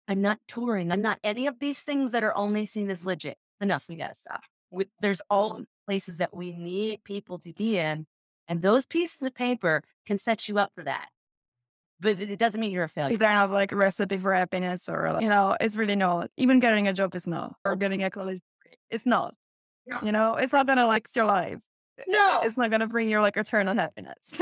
I'm 0.09 0.23
not 0.23 0.39
touring. 0.49 0.91
I'm 0.93 1.03
not 1.03 1.19
any 1.23 1.47
of 1.47 1.59
these 1.59 1.81
things 1.81 2.11
that 2.13 2.25
are 2.25 2.37
only 2.37 2.67
seen 2.67 2.91
as 2.91 3.05
legit. 3.05 3.39
Enough. 3.61 3.89
We 3.89 3.97
got 3.97 4.09
to 4.09 4.15
stop. 4.15 4.43
With, 4.71 4.89
there's 5.01 5.21
all 5.29 5.53
mm-hmm. 5.55 5.63
places 5.87 6.19
that 6.19 6.35
we 6.35 6.53
need 6.53 7.05
people 7.05 7.39
to 7.41 7.53
be 7.53 7.79
in. 7.79 8.07
And 8.49 8.63
those 8.63 8.87
pieces 8.87 9.23
of 9.23 9.35
paper 9.35 9.83
can 10.07 10.19
set 10.19 10.49
you 10.49 10.59
up 10.59 10.73
for 10.75 10.85
that. 10.85 11.09
But 12.01 12.21
it 12.21 12.39
doesn't 12.39 12.61
mean 12.61 12.73
you're 12.73 12.85
a 12.85 12.89
failure. 12.89 13.13
You 13.13 13.19
don't 13.19 13.31
have 13.31 13.51
like 13.51 13.73
a 13.73 13.77
recipe 13.77 14.17
for 14.17 14.33
happiness 14.33 14.89
or, 14.89 15.19
you 15.21 15.29
know, 15.29 15.57
it's 15.61 15.77
really 15.77 15.97
not. 15.97 16.31
Even 16.37 16.59
getting 16.59 16.89
a 16.89 16.93
job 16.93 17.15
is 17.15 17.27
not, 17.27 17.57
or 17.65 17.77
getting 17.77 18.03
a 18.03 18.11
college 18.11 18.39
degree, 18.63 18.79
it's 18.91 19.05
not. 19.07 19.35
No. 19.87 19.99
You 20.03 20.13
know, 20.13 20.35
it's 20.37 20.53
not 20.53 20.67
gonna 20.67 20.87
like 20.87 21.09
your 21.15 21.27
life. 21.27 21.63
No. 22.09 22.41
It's 22.43 22.57
not 22.57 22.71
gonna 22.71 22.87
bring 22.87 23.11
you 23.11 23.21
like 23.21 23.37
return 23.37 23.69
on 23.69 23.77
happiness. 23.79 24.17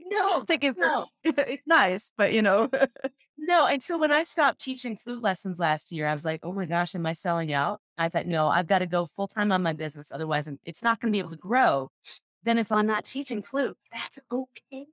No, 0.00 0.44
Take 0.44 0.64
it. 0.64 0.76
no, 0.76 1.06
It's 1.24 1.62
nice, 1.66 2.12
but 2.18 2.32
you 2.34 2.42
know, 2.42 2.68
no. 3.38 3.66
And 3.66 3.82
so 3.82 3.96
when 3.98 4.12
I 4.12 4.24
stopped 4.24 4.60
teaching 4.60 4.96
flute 4.96 5.22
lessons 5.22 5.58
last 5.58 5.90
year, 5.90 6.06
I 6.06 6.12
was 6.12 6.24
like, 6.24 6.40
oh 6.42 6.52
my 6.52 6.66
gosh, 6.66 6.94
am 6.94 7.06
I 7.06 7.14
selling 7.14 7.52
out? 7.52 7.80
I 7.96 8.08
thought, 8.10 8.26
no, 8.26 8.48
I've 8.48 8.66
got 8.66 8.80
to 8.80 8.86
go 8.86 9.06
full 9.06 9.26
time 9.26 9.50
on 9.52 9.62
my 9.62 9.72
business. 9.72 10.12
Otherwise, 10.12 10.48
it's 10.64 10.82
not 10.82 11.00
going 11.00 11.10
to 11.10 11.16
be 11.16 11.20
able 11.20 11.30
to 11.30 11.36
grow. 11.36 11.90
Then 12.42 12.58
it's, 12.58 12.70
I'm 12.70 12.86
not 12.86 13.04
teaching 13.04 13.42
flute. 13.42 13.76
That's 13.90 14.18
okay. 14.30 14.86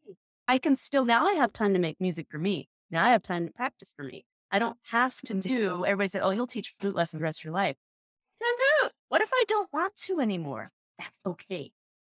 I 0.50 0.58
can 0.58 0.76
still, 0.76 1.06
now 1.06 1.28
I 1.28 1.34
have 1.34 1.54
time 1.54 1.74
to 1.74 1.80
make 1.80 2.02
music 2.02 2.26
for 2.32 2.40
me. 2.40 2.70
Now 2.90 3.06
I 3.06 3.10
have 3.12 3.22
time 3.22 3.46
to 3.46 3.54
practice 3.54 3.94
for 3.96 4.04
me. 4.04 4.26
I 4.52 4.58
don't 4.58 4.80
have 4.86 5.22
to 5.22 5.36
Mhm. 5.36 5.42
do, 5.42 5.86
everybody 5.86 6.08
said, 6.08 6.24
oh, 6.24 6.32
you'll 6.32 6.48
teach 6.48 6.70
flute 6.72 6.96
lessons 6.96 7.20
the 7.20 7.24
rest 7.24 7.42
of 7.42 7.44
your 7.46 7.54
life. 7.54 7.78
No, 8.42 8.48
no. 8.82 8.90
What 9.10 9.22
if 9.22 9.30
I 9.32 9.44
don't 9.48 9.72
want 9.72 9.96
to 9.98 10.20
anymore? 10.20 10.72
That's 10.98 11.20
okay. 11.24 11.72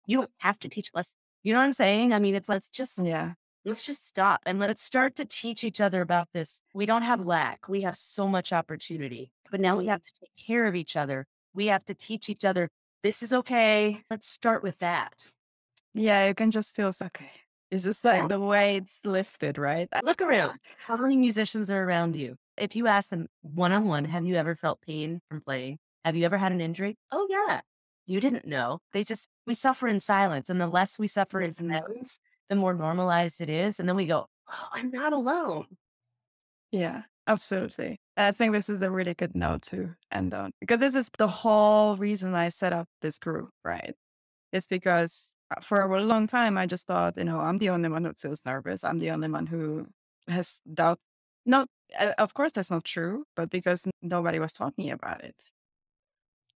You 0.06 0.18
don't 0.18 0.30
have 0.38 0.58
to 0.60 0.68
teach 0.70 0.90
lessons. 0.94 1.16
You 1.42 1.52
know 1.52 1.58
what 1.58 1.66
I'm 1.66 1.74
saying? 1.74 2.14
I 2.14 2.18
mean, 2.20 2.34
it's 2.34 2.48
let's 2.48 2.70
just 2.70 2.98
yeah, 2.98 3.34
let's 3.66 3.84
just 3.84 4.06
stop 4.06 4.40
and 4.46 4.58
let's 4.58 4.82
start 4.82 5.14
to 5.16 5.26
teach 5.26 5.62
each 5.64 5.80
other 5.80 6.00
about 6.00 6.28
this. 6.32 6.62
We 6.72 6.86
don't 6.86 7.02
have 7.02 7.20
lack. 7.26 7.68
We 7.68 7.82
have 7.82 7.96
so 7.96 8.28
much 8.28 8.52
opportunity, 8.52 9.30
but 9.50 9.60
now 9.60 9.76
we 9.76 9.86
have 9.88 10.02
to 10.02 10.12
take 10.20 10.34
care 10.36 10.66
of 10.66 10.74
each 10.74 10.96
other. 10.96 11.26
We 11.54 11.66
have 11.66 11.84
to 11.86 11.94
teach 11.94 12.28
each 12.30 12.44
other 12.44 12.68
this 13.02 13.22
is 13.22 13.32
okay. 13.32 14.04
Let's 14.10 14.28
start 14.28 14.62
with 14.62 14.78
that. 14.78 15.28
yeah, 15.94 16.28
you 16.28 16.34
can 16.34 16.50
just 16.50 16.74
feel 16.74 16.92
okay. 17.02 17.30
It's 17.72 17.84
just 17.84 18.04
like 18.04 18.28
the 18.28 18.38
way 18.38 18.76
it's 18.76 19.00
lifted, 19.02 19.56
right? 19.56 19.88
Look 20.04 20.20
around. 20.22 20.58
How 20.86 20.94
many 20.98 21.16
musicians 21.16 21.70
are 21.70 21.82
around 21.82 22.14
you? 22.14 22.36
If 22.58 22.76
you 22.76 22.86
ask 22.86 23.08
them 23.08 23.28
one 23.40 23.72
on 23.72 23.86
one, 23.86 24.04
have 24.04 24.26
you 24.26 24.34
ever 24.34 24.54
felt 24.54 24.82
pain 24.82 25.22
from 25.30 25.40
playing? 25.40 25.78
Have 26.04 26.14
you 26.14 26.26
ever 26.26 26.36
had 26.36 26.52
an 26.52 26.60
injury? 26.60 26.98
Oh, 27.10 27.26
yeah. 27.30 27.62
You 28.04 28.20
didn't 28.20 28.46
know. 28.46 28.80
They 28.92 29.04
just, 29.04 29.26
we 29.46 29.54
suffer 29.54 29.88
in 29.88 30.00
silence. 30.00 30.50
And 30.50 30.60
the 30.60 30.66
less 30.66 30.98
we 30.98 31.06
suffer 31.06 31.40
in 31.40 31.52
mm-hmm. 31.52 31.72
silence, 31.72 32.20
the 32.50 32.56
more 32.56 32.74
normalized 32.74 33.40
it 33.40 33.48
is. 33.48 33.80
And 33.80 33.88
then 33.88 33.96
we 33.96 34.04
go, 34.04 34.26
oh, 34.50 34.68
I'm 34.74 34.90
not 34.90 35.14
alone. 35.14 35.64
Yeah, 36.72 37.04
absolutely. 37.26 38.00
I 38.18 38.32
think 38.32 38.52
this 38.52 38.68
is 38.68 38.82
a 38.82 38.90
really 38.90 39.14
good 39.14 39.34
note 39.34 39.62
to 39.68 39.94
end 40.10 40.34
on 40.34 40.50
because 40.60 40.80
this 40.80 40.94
is 40.94 41.08
the 41.16 41.28
whole 41.28 41.96
reason 41.96 42.34
I 42.34 42.50
set 42.50 42.74
up 42.74 42.86
this 43.00 43.18
group, 43.18 43.48
right? 43.64 43.94
It's 44.52 44.66
because 44.66 45.34
for 45.60 45.80
a 45.82 46.02
long 46.04 46.26
time 46.26 46.56
I 46.58 46.66
just 46.66 46.86
thought, 46.86 47.16
you 47.16 47.24
know, 47.24 47.40
I'm 47.40 47.58
the 47.58 47.70
only 47.70 47.88
one 47.88 48.04
who 48.04 48.12
feels 48.14 48.44
nervous. 48.44 48.84
I'm 48.84 48.98
the 48.98 49.10
only 49.10 49.28
one 49.28 49.46
who 49.46 49.88
has 50.28 50.60
doubt. 50.72 51.00
No, 51.46 51.66
uh, 51.98 52.12
of 52.18 52.34
course 52.34 52.52
that's 52.52 52.70
not 52.70 52.84
true, 52.84 53.24
but 53.36 53.50
because 53.50 53.86
nobody 54.02 54.38
was 54.38 54.52
talking 54.52 54.90
about 54.90 55.22
it. 55.24 55.36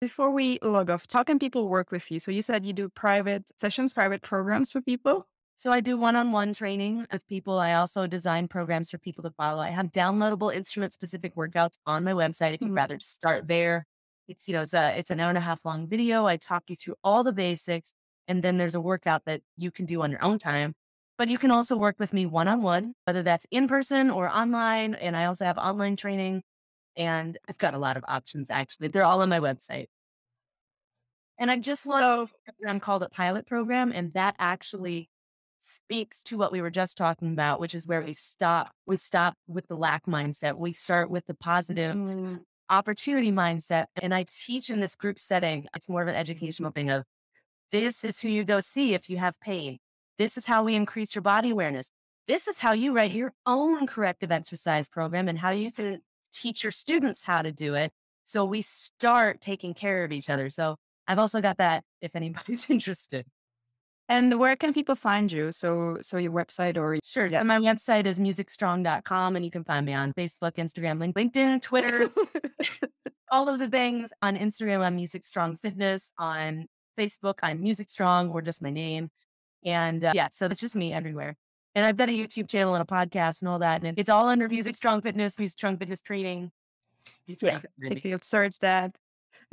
Before 0.00 0.30
we 0.30 0.58
log 0.62 0.90
off, 0.90 1.06
how 1.10 1.24
can 1.24 1.38
people 1.38 1.68
work 1.68 1.90
with 1.90 2.10
you? 2.10 2.20
So 2.20 2.30
you 2.30 2.42
said 2.42 2.66
you 2.66 2.72
do 2.74 2.88
private 2.90 3.50
sessions, 3.58 3.92
private 3.94 4.20
programs 4.22 4.70
for 4.70 4.82
people. 4.82 5.26
So 5.56 5.72
I 5.72 5.80
do 5.80 5.96
one-on-one 5.96 6.52
training 6.52 7.06
of 7.10 7.26
people. 7.26 7.58
I 7.58 7.72
also 7.72 8.06
design 8.06 8.46
programs 8.46 8.90
for 8.90 8.98
people 8.98 9.22
to 9.24 9.30
follow. 9.30 9.62
I 9.62 9.70
have 9.70 9.86
downloadable 9.90 10.54
instrument-specific 10.54 11.34
workouts 11.34 11.78
on 11.86 12.04
my 12.04 12.12
website. 12.12 12.52
If 12.52 12.60
you'd 12.66 12.74
Mhm. 12.74 12.76
rather 12.76 12.98
just 12.98 13.14
start 13.14 13.48
there, 13.48 13.86
it's 14.28 14.46
you 14.48 14.52
know 14.54 14.62
it's 14.62 14.74
a 14.74 14.98
it's 14.98 15.10
an 15.10 15.18
hour 15.20 15.30
and 15.30 15.38
a 15.38 15.40
half 15.40 15.64
long 15.64 15.86
video. 15.88 16.26
I 16.26 16.36
talk 16.36 16.64
you 16.68 16.76
through 16.76 16.96
all 17.02 17.24
the 17.24 17.32
basics, 17.32 17.94
and 18.28 18.42
then 18.42 18.58
there's 18.58 18.74
a 18.74 18.80
workout 18.80 19.24
that 19.26 19.42
you 19.56 19.70
can 19.70 19.86
do 19.86 20.02
on 20.02 20.10
your 20.10 20.22
own 20.24 20.38
time. 20.38 20.74
But 21.18 21.28
you 21.28 21.38
can 21.38 21.50
also 21.50 21.76
work 21.76 21.96
with 21.98 22.12
me 22.12 22.26
one 22.26 22.48
on 22.48 22.62
one, 22.62 22.94
whether 23.04 23.22
that's 23.22 23.46
in 23.50 23.68
person 23.68 24.10
or 24.10 24.28
online. 24.28 24.94
And 24.94 25.16
I 25.16 25.24
also 25.26 25.44
have 25.46 25.58
online 25.58 25.96
training. 25.96 26.42
And 26.96 27.38
I've 27.48 27.58
got 27.58 27.74
a 27.74 27.78
lot 27.78 27.96
of 27.96 28.04
options 28.08 28.50
actually. 28.50 28.88
They're 28.88 29.04
all 29.04 29.22
on 29.22 29.28
my 29.28 29.40
website. 29.40 29.86
And 31.38 31.50
I 31.50 31.58
just 31.58 31.86
launched 31.86 32.32
a 32.48 32.52
program 32.52 32.80
called 32.80 33.02
a 33.02 33.08
pilot 33.10 33.46
program, 33.46 33.92
and 33.94 34.12
that 34.14 34.36
actually 34.38 35.10
speaks 35.60 36.22
to 36.24 36.38
what 36.38 36.52
we 36.52 36.62
were 36.62 36.70
just 36.70 36.96
talking 36.96 37.32
about, 37.32 37.60
which 37.60 37.74
is 37.74 37.86
where 37.86 38.00
we 38.00 38.12
stop. 38.14 38.70
We 38.86 38.96
stop 38.96 39.34
with 39.46 39.66
the 39.66 39.76
lack 39.76 40.06
mindset. 40.06 40.56
We 40.56 40.72
start 40.72 41.10
with 41.10 41.26
the 41.26 41.34
positive 41.34 41.94
Mm, 41.94 42.40
opportunity 42.70 43.32
mindset. 43.32 43.86
And 44.00 44.14
I 44.14 44.26
teach 44.30 44.70
in 44.70 44.80
this 44.80 44.94
group 44.94 45.18
setting. 45.18 45.66
It's 45.74 45.88
more 45.88 46.02
of 46.02 46.08
an 46.08 46.14
educational 46.14 46.70
thing 46.70 46.90
of 46.90 47.04
this 47.70 48.04
is 48.04 48.20
who 48.20 48.28
you 48.28 48.44
go 48.44 48.60
see 48.60 48.94
if 48.94 49.10
you 49.10 49.18
have 49.18 49.38
pain. 49.40 49.78
This 50.18 50.36
is 50.36 50.46
how 50.46 50.64
we 50.64 50.74
increase 50.74 51.14
your 51.14 51.22
body 51.22 51.50
awareness. 51.50 51.90
This 52.26 52.48
is 52.48 52.58
how 52.58 52.72
you 52.72 52.92
write 52.92 53.12
your 53.12 53.32
own 53.44 53.86
corrective 53.86 54.32
exercise 54.32 54.88
program 54.88 55.28
and 55.28 55.38
how 55.38 55.50
you 55.50 55.70
can 55.70 56.00
teach 56.32 56.64
your 56.64 56.72
students 56.72 57.22
how 57.22 57.42
to 57.42 57.52
do 57.52 57.74
it. 57.74 57.92
So 58.24 58.44
we 58.44 58.62
start 58.62 59.40
taking 59.40 59.74
care 59.74 60.04
of 60.04 60.12
each 60.12 60.28
other. 60.28 60.50
So 60.50 60.76
I've 61.06 61.18
also 61.18 61.40
got 61.40 61.58
that 61.58 61.84
if 62.00 62.16
anybody's 62.16 62.68
interested. 62.70 63.26
And 64.08 64.38
where 64.38 64.54
can 64.54 64.72
people 64.72 64.94
find 64.94 65.30
you? 65.32 65.50
So, 65.50 65.98
so 66.00 66.16
your 66.16 66.30
website 66.30 66.76
or 66.76 66.98
Sure. 67.02 67.26
Yeah. 67.26 67.42
My 67.42 67.58
website 67.58 68.06
is 68.06 68.20
musicstrong.com 68.20 69.36
and 69.36 69.44
you 69.44 69.50
can 69.50 69.64
find 69.64 69.84
me 69.84 69.94
on 69.94 70.12
Facebook, 70.12 70.52
Instagram, 70.54 71.12
LinkedIn, 71.12 71.60
Twitter, 71.60 72.08
all 73.30 73.48
of 73.48 73.58
the 73.58 73.68
things 73.68 74.10
on 74.22 74.36
Instagram. 74.36 74.84
I'm 74.84 74.96
Music 74.96 75.24
Strong 75.24 75.56
Fitness. 75.56 76.12
On 76.18 76.66
Facebook, 76.96 77.34
I'm 77.42 77.62
Music 77.62 77.88
Strong 77.88 78.30
or 78.30 78.42
just 78.42 78.62
my 78.62 78.70
name. 78.70 79.10
And 79.64 80.04
uh, 80.04 80.12
yeah, 80.14 80.28
so 80.30 80.46
it's 80.46 80.60
just 80.60 80.76
me 80.76 80.92
everywhere. 80.92 81.36
And 81.74 81.84
I've 81.84 81.96
got 81.96 82.08
a 82.08 82.12
YouTube 82.12 82.48
channel 82.48 82.74
and 82.74 82.82
a 82.82 82.86
podcast 82.86 83.42
and 83.42 83.48
all 83.48 83.58
that. 83.58 83.82
And 83.82 83.98
it's 83.98 84.08
all 84.08 84.28
under 84.28 84.48
Music 84.48 84.76
Strong 84.76 85.02
Fitness, 85.02 85.38
Music 85.38 85.58
Strong 85.58 85.78
Fitness 85.78 86.00
Training. 86.00 86.50
It's 87.28 87.42
Yeah, 87.42 87.60
if 87.80 88.04
you 88.04 88.18
search 88.22 88.58
that, 88.60 88.96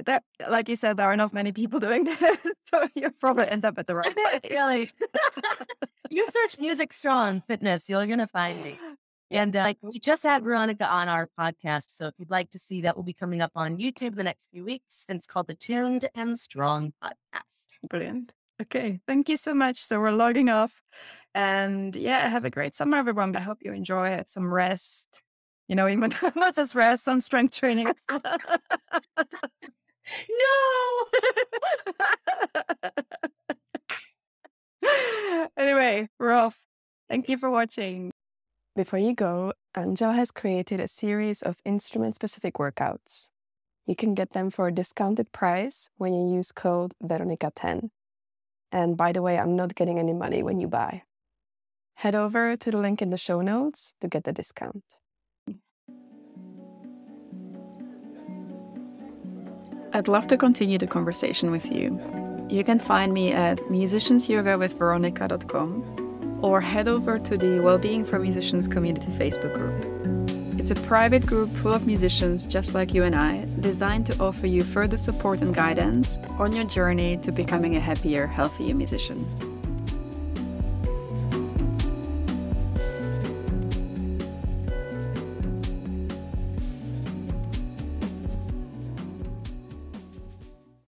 that 0.06 0.24
like 0.50 0.70
you 0.70 0.76
said, 0.76 0.98
there 0.98 1.08
are 1.08 1.18
not 1.18 1.34
many 1.34 1.52
people 1.52 1.80
doing 1.80 2.04
that, 2.06 2.40
so 2.74 2.88
you 2.96 3.10
probably 3.12 3.48
end 3.48 3.66
up 3.66 3.78
at 3.78 3.88
the 3.88 3.96
right 3.96 4.16
place. 4.42 4.52
really. 4.52 4.90
you 6.10 6.30
search 6.32 6.60
Music 6.60 6.94
Strong 6.94 7.44
Fitness, 7.48 7.90
you're 7.90 8.06
going 8.06 8.20
to 8.20 8.28
find 8.28 8.64
me. 8.64 8.80
And 9.34 9.56
uh, 9.56 9.60
like 9.62 9.78
we 9.82 10.00
just 10.00 10.24
had 10.24 10.44
Veronika 10.44 10.88
on 10.88 11.10
our 11.10 11.28
podcast. 11.40 11.90
So 11.90 12.06
if 12.08 12.14
you'd 12.18 12.30
like 12.30 12.52
to 12.52 12.60
see 12.60 12.82
that, 12.82 12.96
will 12.96 13.04
be 13.04 13.14
coming 13.14 13.42
up 13.42 13.52
on 13.56 13.78
YouTube 13.78 14.16
the 14.16 14.24
next 14.24 14.50
few 14.52 14.64
weeks. 14.64 15.06
And 15.10 15.18
it's 15.18 15.26
called 15.26 15.48
the 15.48 15.56
Tuned 15.56 16.08
and 16.14 16.40
Strong 16.40 16.94
Podcast. 17.04 17.68
Brilliant. 17.90 18.32
Okay, 18.62 19.00
thank 19.08 19.30
you 19.30 19.38
so 19.38 19.56
much. 19.56 19.80
So 19.80 20.00
we're 20.00 20.12
logging 20.12 20.50
off, 20.50 20.84
and 21.34 21.96
yeah, 21.96 22.30
have 22.30 22.46
a 22.46 22.52
great 22.52 22.76
summer, 22.76 22.98
everyone. 22.98 23.36
I 23.36 23.40
hope 23.42 23.58
you 23.62 23.74
enjoy 23.74 24.10
it. 24.10 24.30
Some 24.30 24.54
rest. 24.54 25.08
You 25.68 25.76
know, 25.76 25.88
even 25.88 26.14
not 26.36 26.56
just 26.56 26.76
rest, 26.76 27.04
some 27.04 27.20
strength 27.20 27.56
training. 27.56 27.88
well. 28.10 28.22
anyway, 35.58 36.10
we're 36.20 36.32
off. 36.32 36.60
Thank 37.10 37.30
you 37.30 37.38
for 37.38 37.50
watching. 37.50 38.12
Before 38.76 38.98
you 38.98 39.14
go, 39.14 39.54
Angela 39.76 40.14
has 40.14 40.32
created 40.32 40.80
a 40.80 40.88
series 40.88 41.44
of 41.44 41.58
instrument 41.64 42.16
specific 42.16 42.56
workouts. 42.56 43.30
You 43.86 43.96
can 43.96 44.16
get 44.16 44.32
them 44.32 44.50
for 44.50 44.68
a 44.68 44.72
discounted 44.72 45.32
price 45.32 45.92
when 45.98 46.12
you 46.12 46.36
use 46.36 46.52
code 46.52 46.96
Veronika10. 47.04 47.92
And 48.72 48.98
by 48.98 49.12
the 49.12 49.22
way, 49.22 49.38
I'm 49.38 49.56
not 49.56 49.76
getting 49.76 50.00
any 50.00 50.14
money 50.14 50.42
when 50.42 50.60
you 50.60 50.68
buy. 50.68 51.04
Head 51.98 52.16
over 52.16 52.58
to 52.58 52.72
the 52.72 52.80
link 52.80 53.00
in 53.00 53.12
the 53.12 53.18
show 53.18 53.42
notes 53.42 53.94
to 54.02 54.08
get 54.08 54.24
the 54.24 54.34
discount. 54.34 54.84
I'd 59.94 60.08
love 60.08 60.26
to 60.28 60.38
continue 60.38 60.78
the 60.80 60.88
conversation 60.88 61.52
with 61.52 61.72
you. 61.72 62.00
You 62.50 62.64
can 62.64 62.80
find 62.80 63.14
me 63.14 63.34
at 63.34 63.60
musiciansyoga.veronica.com 63.70 65.93
or 66.44 66.62
head 66.62 66.88
over 66.88 67.18
to 67.18 67.38
the 67.38 67.60
Wellbeing 67.62 68.06
for 68.06 68.20
Musicians 68.20 68.68
community 68.68 69.08
Facebook 69.08 69.54
group. 69.54 70.60
It's 70.60 70.72
a 70.72 70.76
private 70.76 71.26
group 71.26 71.50
full 71.58 71.74
of 71.74 71.88
musicians 71.88 72.44
just 72.44 72.74
like 72.74 72.94
you 72.94 73.04
and 73.04 73.16
I, 73.16 73.48
designed 73.62 74.06
to 74.08 74.20
offer 74.20 74.46
you 74.46 74.64
further 74.64 74.98
support 74.98 75.42
and 75.42 75.56
guidance 75.56 76.20
on 76.38 76.54
your 76.54 76.66
journey 76.66 77.18
to 77.18 77.32
becoming 77.32 77.76
a 77.76 77.80
happier, 77.80 78.28
healthier 78.28 78.76
musician. 78.76 79.53